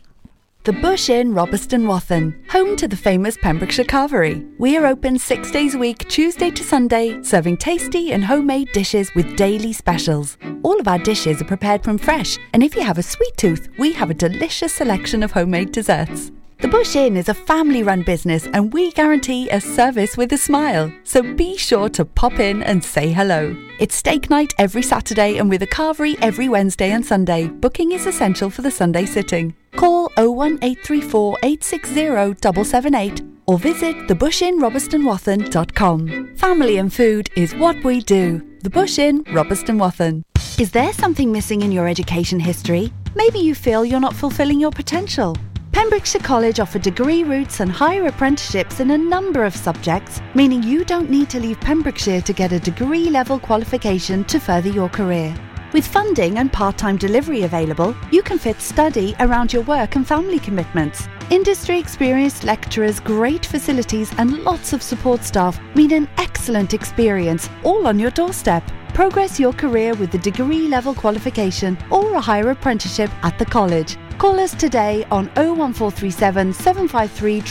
The 0.68 0.74
Bush 0.74 1.09
Inn, 1.09 1.32
Robeston 1.32 1.88
Wathen, 1.88 2.36
home 2.49 2.76
to 2.76 2.89
the 2.89 2.97
famous 2.97 3.38
Pembrokeshire 3.38 3.86
Carvery. 3.86 4.45
We 4.59 4.76
are 4.76 4.86
open 4.86 5.18
six 5.18 5.49
days 5.49 5.76
a 5.76 5.78
week, 5.78 6.05
Tuesday 6.09 6.51
to 6.51 6.61
Sunday, 6.61 7.24
serving 7.24 7.55
tasty 7.55 8.11
and 8.11 8.22
homemade 8.22 8.74
dishes 8.74 9.15
with 9.15 9.38
daily 9.38 9.72
specials. 9.72 10.38
All 10.63 10.78
of 10.78 10.89
our 10.89 10.99
dishes 10.99 11.41
are 11.41 11.45
prepared 11.45 11.86
from 11.86 11.97
fresh, 11.97 12.38
and 12.51 12.61
if 12.61 12.76
you 12.76 12.82
have 12.82 12.97
a 12.97 13.01
sweet 13.01 13.38
tooth, 13.38 13.70
we 13.78 13.93
have 13.93 14.09
a 14.09 14.13
delicious 14.13 14.74
selection 14.74 15.24
of 15.24 15.32
homemade 15.32 15.72
desserts. 15.72 16.34
The 16.59 16.68
Bush 16.68 16.95
Inn 16.95 17.15
is 17.15 17.30
a 17.30 17.34
family 17.36 17.84
run 17.84 18.01
business 18.01 18.47
and 18.47 18.74
we 18.74 18.91
guarantee 18.91 19.47
a 19.49 19.61
service 19.61 20.18
with 20.18 20.34
a 20.34 20.39
smile. 20.39 20.91
So 21.03 21.22
be 21.36 21.55
sure 21.55 21.88
to 21.89 22.03
pop 22.03 22.39
in 22.39 22.63
and 22.63 22.84
say 22.84 23.11
hello. 23.13 23.55
It's 23.80 23.95
steak 23.95 24.32
night 24.32 24.55
every 24.57 24.82
Saturday 24.82 25.38
and 25.38 25.51
with 25.51 25.61
a 25.61 25.68
carvery 25.68 26.18
every 26.20 26.49
Wednesday 26.49 26.89
and 26.89 27.05
Sunday. 27.05 27.47
Booking 27.47 27.91
is 27.91 28.07
essential 28.07 28.49
for 28.49 28.63
the 28.63 28.72
Sunday 28.72 29.05
sitting. 29.05 29.55
Call 29.76 30.07
01834 30.18 31.38
860 31.43 32.41
778 32.41 33.22
or 33.47 33.57
visit 33.57 33.95
thebushinrobertsonwathen.com. 34.07 36.36
Family 36.36 36.78
and 36.78 36.93
food 36.93 37.30
is 37.36 37.55
what 37.55 37.84
we 37.84 38.01
do. 38.01 38.43
The 38.61 38.70
Bush 38.70 38.99
Inn, 38.99 39.24
Robeston 39.26 39.80
Wathen. 39.80 40.24
Is 40.59 40.72
there 40.72 40.91
something 40.91 41.32
missing 41.32 41.61
in 41.61 41.72
your 41.72 41.88
education 41.88 42.39
history? 42.39 42.91
Maybe 43.15 43.38
you 43.39 43.55
feel 43.55 43.86
you're 43.86 43.99
not 43.99 44.15
fulfilling 44.15 44.59
your 44.59 44.72
potential. 44.72 45.36
Pembrokeshire 45.72 46.22
College 46.22 46.59
offer 46.59 46.80
degree 46.80 47.24
routes 47.24 47.59
and 47.59 47.72
higher 47.72 48.07
apprenticeships 48.07 48.80
in 48.80 48.89
a 48.91 48.97
number 48.97 49.45
of 49.45 49.55
subjects, 49.55 50.20
meaning 50.34 50.63
you 50.63 50.84
don't 50.84 51.11
need 51.11 51.30
to 51.30 51.39
leave 51.39 51.61
Pembrokeshire 51.61 52.22
to 52.22 52.34
get 52.34 52.51
a 52.51 52.59
degree 52.59 53.11
level 53.11 53.38
qualification 53.38 54.24
to 54.26 54.39
further 54.39 54.70
your 54.70 54.89
career. 54.89 55.36
With 55.74 55.86
funding 55.86 56.38
and 56.38 56.51
part 56.51 56.78
time 56.78 56.95
delivery 56.95 57.43
available, 57.43 57.93
you 58.09 58.22
can 58.22 58.39
fit 58.39 58.61
study 58.61 59.15
around 59.20 59.51
your 59.51 59.63
work 59.63 59.95
and 59.95 60.07
family 60.07 60.39
commitments. 60.39 61.09
Industry 61.30 61.78
experienced 61.78 62.45
lecturers, 62.45 63.01
great 63.01 63.45
facilities, 63.45 64.09
and 64.18 64.43
lots 64.43 64.72
of 64.72 64.82
support 64.82 65.24
staff 65.24 65.59
mean 65.76 65.91
an 65.91 66.07
excellent 66.18 66.74
experience, 66.74 67.49
all 67.65 67.86
on 67.86 67.99
your 67.99 68.11
doorstep. 68.11 68.63
Progress 68.93 69.39
your 69.39 69.51
career 69.51 69.93
with 69.95 70.13
a 70.15 70.18
degree 70.18 70.70
level 70.70 70.95
qualification 70.95 71.78
or 71.91 72.15
a 72.15 72.22
higher 72.22 72.49
apprenticeship 72.51 73.11
at 73.24 73.38
the 73.38 73.45
college. 73.45 73.97
Call 74.18 74.39
us 74.39 74.55
today 74.55 75.05
on 75.11 75.26
01437 75.36 76.53
753 76.53 77.41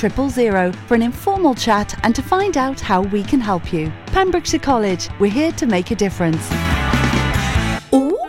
000 0.50 0.72
for 0.72 0.94
an 0.94 1.02
informal 1.02 1.54
chat 1.54 1.94
and 2.02 2.14
to 2.14 2.22
find 2.22 2.56
out 2.56 2.80
how 2.80 3.02
we 3.02 3.22
can 3.22 3.40
help 3.40 3.72
you. 3.72 3.92
Pembrokeshire 4.06 4.58
College, 4.58 5.10
we're 5.20 5.30
here 5.30 5.52
to 5.52 5.66
make 5.66 5.90
a 5.90 5.94
difference. 5.94 6.50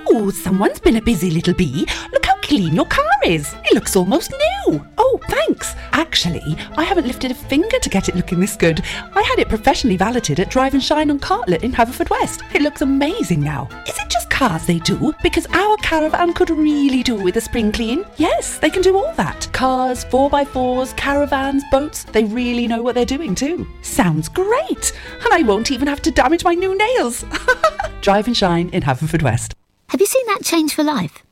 Oh, 0.09 0.29
someone's 0.31 0.79
been 0.79 0.95
a 0.95 1.01
busy 1.01 1.29
little 1.29 1.53
bee. 1.53 1.85
Look 2.13 2.25
how 2.25 2.35
clean 2.37 2.73
your 2.73 2.85
car 2.85 3.03
is. 3.25 3.53
It 3.65 3.73
looks 3.73 3.97
almost 3.97 4.31
new. 4.31 4.85
Oh, 4.97 5.19
thanks. 5.27 5.75
Actually, 5.91 6.55
I 6.77 6.83
haven't 6.83 7.07
lifted 7.07 7.31
a 7.31 7.35
finger 7.35 7.77
to 7.77 7.89
get 7.89 8.07
it 8.07 8.15
looking 8.15 8.39
this 8.39 8.55
good. 8.55 8.81
I 9.13 9.21
had 9.21 9.37
it 9.39 9.49
professionally 9.49 9.97
valeted 9.97 10.39
at 10.39 10.49
Drive 10.49 10.73
and 10.73 10.81
Shine 10.81 11.11
on 11.11 11.19
Cartlett 11.19 11.63
in 11.63 11.73
Haverfordwest. 11.73 12.55
It 12.55 12.61
looks 12.61 12.81
amazing 12.81 13.41
now. 13.41 13.67
Is 13.85 13.99
it 13.99 14.09
just 14.09 14.29
cars 14.29 14.65
they 14.65 14.79
do? 14.79 15.13
Because 15.21 15.45
our 15.47 15.75
caravan 15.77 16.33
could 16.33 16.51
really 16.51 17.03
do 17.03 17.15
with 17.15 17.35
a 17.35 17.41
spring 17.41 17.73
clean. 17.73 18.05
Yes, 18.15 18.59
they 18.59 18.69
can 18.69 18.81
do 18.81 18.95
all 18.95 19.13
that. 19.15 19.49
Cars, 19.51 20.05
4x4s, 20.05 20.95
caravans, 20.95 21.63
boats. 21.69 22.05
They 22.05 22.23
really 22.23 22.65
know 22.65 22.81
what 22.81 22.95
they're 22.95 23.05
doing 23.05 23.35
too. 23.35 23.67
Sounds 23.81 24.29
great. 24.29 24.93
And 25.25 25.33
I 25.33 25.43
won't 25.43 25.71
even 25.71 25.89
have 25.89 26.01
to 26.03 26.11
damage 26.11 26.45
my 26.45 26.53
new 26.53 26.77
nails. 26.77 27.25
Drive 28.01 28.27
and 28.27 28.37
Shine 28.37 28.69
in 28.69 28.83
Haverfordwest. 28.83 29.53
Have 29.89 30.01
you 30.01 30.05
seen 30.07 30.25
that 30.27 30.43
change 30.43 30.73
for 30.73 30.83
life? 30.83 31.23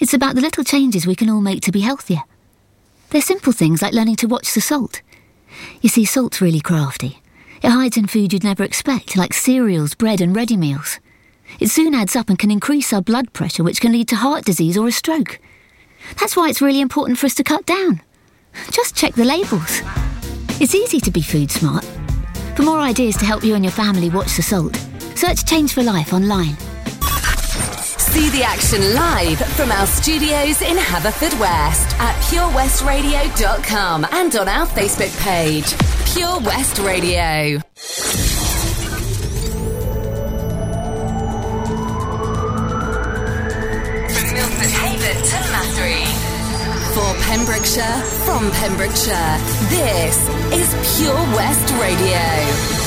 It's 0.00 0.12
about 0.12 0.34
the 0.34 0.42
little 0.42 0.64
changes 0.64 1.06
we 1.06 1.14
can 1.14 1.30
all 1.30 1.40
make 1.40 1.62
to 1.62 1.72
be 1.72 1.80
healthier. 1.80 2.22
They're 3.08 3.22
simple 3.22 3.54
things 3.54 3.80
like 3.80 3.94
learning 3.94 4.16
to 4.16 4.28
watch 4.28 4.52
the 4.52 4.60
salt. 4.60 5.00
You 5.80 5.88
see, 5.88 6.04
salt's 6.04 6.42
really 6.42 6.60
crafty. 6.60 7.22
It 7.62 7.70
hides 7.70 7.96
in 7.96 8.06
food 8.06 8.34
you'd 8.34 8.44
never 8.44 8.64
expect, 8.64 9.16
like 9.16 9.32
cereals, 9.32 9.94
bread, 9.94 10.20
and 10.20 10.36
ready 10.36 10.58
meals. 10.58 11.00
It 11.58 11.68
soon 11.68 11.94
adds 11.94 12.14
up 12.14 12.28
and 12.28 12.38
can 12.38 12.50
increase 12.50 12.92
our 12.92 13.00
blood 13.00 13.32
pressure, 13.32 13.64
which 13.64 13.80
can 13.80 13.92
lead 13.92 14.08
to 14.08 14.16
heart 14.16 14.44
disease 14.44 14.76
or 14.76 14.86
a 14.86 14.92
stroke. 14.92 15.40
That's 16.18 16.36
why 16.36 16.50
it's 16.50 16.62
really 16.62 16.80
important 16.80 17.18
for 17.18 17.26
us 17.26 17.34
to 17.36 17.44
cut 17.44 17.64
down. 17.64 18.02
Just 18.70 18.94
check 18.94 19.14
the 19.14 19.24
labels. 19.24 19.80
It's 20.60 20.74
easy 20.74 21.00
to 21.00 21.10
be 21.10 21.22
food 21.22 21.50
smart. 21.50 21.84
For 22.56 22.62
more 22.62 22.80
ideas 22.80 23.16
to 23.16 23.24
help 23.24 23.42
you 23.42 23.54
and 23.54 23.64
your 23.64 23.72
family 23.72 24.10
watch 24.10 24.36
the 24.36 24.42
salt, 24.42 24.76
search 25.14 25.46
Change 25.46 25.72
for 25.72 25.82
Life 25.82 26.12
online. 26.12 26.56
See 28.20 28.28
the 28.28 28.44
action 28.44 28.82
live 28.94 29.38
from 29.56 29.72
our 29.72 29.86
studios 29.86 30.60
in 30.60 30.76
Haverfordwest 30.76 31.98
at 31.98 32.14
purewestradio.com 32.24 34.06
and 34.12 34.36
on 34.36 34.46
our 34.46 34.66
Facebook 34.66 35.18
page, 35.22 35.74
Pure 36.12 36.40
West 36.40 36.78
Radio. 36.80 37.60
From 44.10 44.26
Milford 44.34 44.68
Haven 44.68 45.16
to 45.24 45.38
Mathry. 45.54 46.04
For 46.92 47.14
Pembrokeshire, 47.24 48.02
from 48.26 48.50
Pembrokeshire, 48.50 49.38
this 49.70 50.28
is 50.52 50.98
Pure 50.98 51.16
West 51.34 51.72
Radio. 51.80 52.79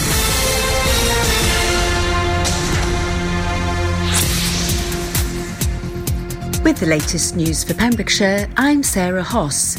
With 6.64 6.80
the 6.80 6.86
latest 6.86 7.36
news 7.36 7.62
for 7.62 7.74
Pembrokeshire, 7.74 8.48
I'm 8.56 8.84
Sarah 8.84 9.22
Hoss. 9.22 9.78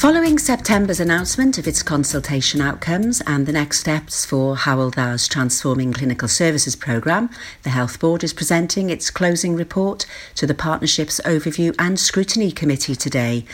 Following 0.00 0.38
September's 0.38 0.98
announcement 0.98 1.58
of 1.58 1.68
its 1.68 1.82
consultation 1.82 2.62
outcomes 2.62 3.20
and 3.26 3.44
the 3.44 3.52
next 3.52 3.80
steps 3.80 4.24
for 4.24 4.56
Hywel 4.56 4.90
Dda's 4.90 5.28
Transforming 5.28 5.92
Clinical 5.92 6.26
Services 6.26 6.74
programme, 6.74 7.28
the 7.64 7.68
Health 7.68 8.00
Board 8.00 8.24
is 8.24 8.32
presenting 8.32 8.88
its 8.88 9.10
closing 9.10 9.54
report 9.56 10.06
to 10.36 10.46
the 10.46 10.54
Partnership's 10.54 11.20
Overview 11.26 11.74
and 11.78 12.00
Scrutiny 12.00 12.50
Committee 12.50 12.94
today. 12.96 13.44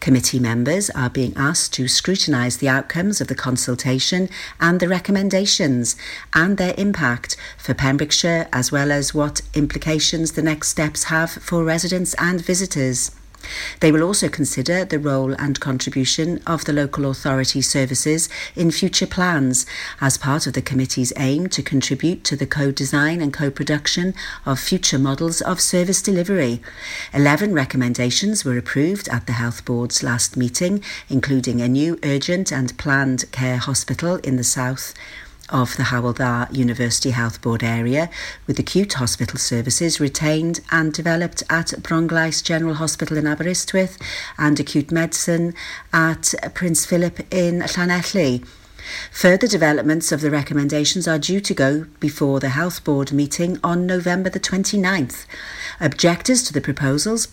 Committee 0.00 0.38
members 0.38 0.88
are 0.88 1.10
being 1.10 1.34
asked 1.36 1.74
to 1.74 1.86
scrutinise 1.86 2.56
the 2.56 2.68
outcomes 2.70 3.20
of 3.20 3.28
the 3.28 3.34
consultation 3.34 4.30
and 4.58 4.80
the 4.80 4.88
recommendations 4.88 5.96
and 6.32 6.56
their 6.56 6.72
impact 6.78 7.36
for 7.58 7.74
Pembrokeshire 7.74 8.48
as 8.54 8.72
well 8.72 8.90
as 8.90 9.12
what 9.12 9.42
implications 9.52 10.32
the 10.32 10.40
next 10.40 10.68
steps 10.68 11.04
have 11.04 11.30
for 11.30 11.62
residents 11.62 12.14
and 12.14 12.40
visitors. 12.40 13.10
They 13.80 13.92
will 13.92 14.02
also 14.02 14.28
consider 14.28 14.84
the 14.84 14.98
role 14.98 15.32
and 15.34 15.60
contribution 15.60 16.40
of 16.46 16.64
the 16.64 16.72
local 16.72 17.10
authority 17.10 17.62
services 17.62 18.28
in 18.54 18.70
future 18.70 19.06
plans 19.06 19.66
as 20.00 20.18
part 20.18 20.46
of 20.46 20.52
the 20.52 20.62
committee's 20.62 21.12
aim 21.16 21.48
to 21.48 21.62
contribute 21.62 22.24
to 22.24 22.36
the 22.36 22.46
co-design 22.46 23.20
and 23.20 23.32
co-production 23.32 24.14
of 24.44 24.60
future 24.60 24.98
models 24.98 25.40
of 25.40 25.60
service 25.60 26.02
delivery. 26.02 26.60
Eleven 27.12 27.52
recommendations 27.52 28.44
were 28.44 28.58
approved 28.58 29.08
at 29.08 29.26
the 29.26 29.32
Health 29.32 29.64
Board's 29.64 30.02
last 30.02 30.36
meeting, 30.36 30.82
including 31.08 31.60
a 31.60 31.68
new 31.68 31.98
urgent 32.04 32.52
and 32.52 32.76
planned 32.78 33.30
care 33.32 33.58
hospital 33.58 34.16
in 34.16 34.36
the 34.36 34.44
south 34.44 34.94
of 35.50 35.76
the 35.76 35.84
Hywel 35.84 36.14
Dda 36.14 36.54
University 36.54 37.10
Health 37.10 37.42
Board 37.42 37.62
area, 37.62 38.08
with 38.46 38.58
acute 38.58 38.94
hospital 38.94 39.38
services 39.38 40.00
retained 40.00 40.60
and 40.70 40.92
developed 40.92 41.42
at 41.50 41.68
Bronglais 41.82 42.42
General 42.42 42.74
Hospital 42.74 43.16
in 43.16 43.26
Aberystwyth 43.26 43.98
and 44.38 44.58
acute 44.58 44.90
medicine 44.90 45.54
at 45.92 46.34
Prince 46.54 46.86
Philip 46.86 47.20
in 47.32 47.60
Llanelli. 47.60 48.44
Further 49.12 49.46
developments 49.46 50.10
of 50.12 50.20
the 50.20 50.30
recommendations 50.30 51.06
are 51.06 51.18
due 51.18 51.40
to 51.40 51.54
go 51.54 51.86
before 52.00 52.40
the 52.40 52.48
Health 52.50 52.82
Board 52.82 53.12
meeting 53.12 53.58
on 53.62 53.86
November 53.86 54.30
the 54.30 54.40
29th. 54.40 55.26
Objectors 55.80 56.42
to 56.44 56.52
the 56.52 56.60
proposals 56.60 57.26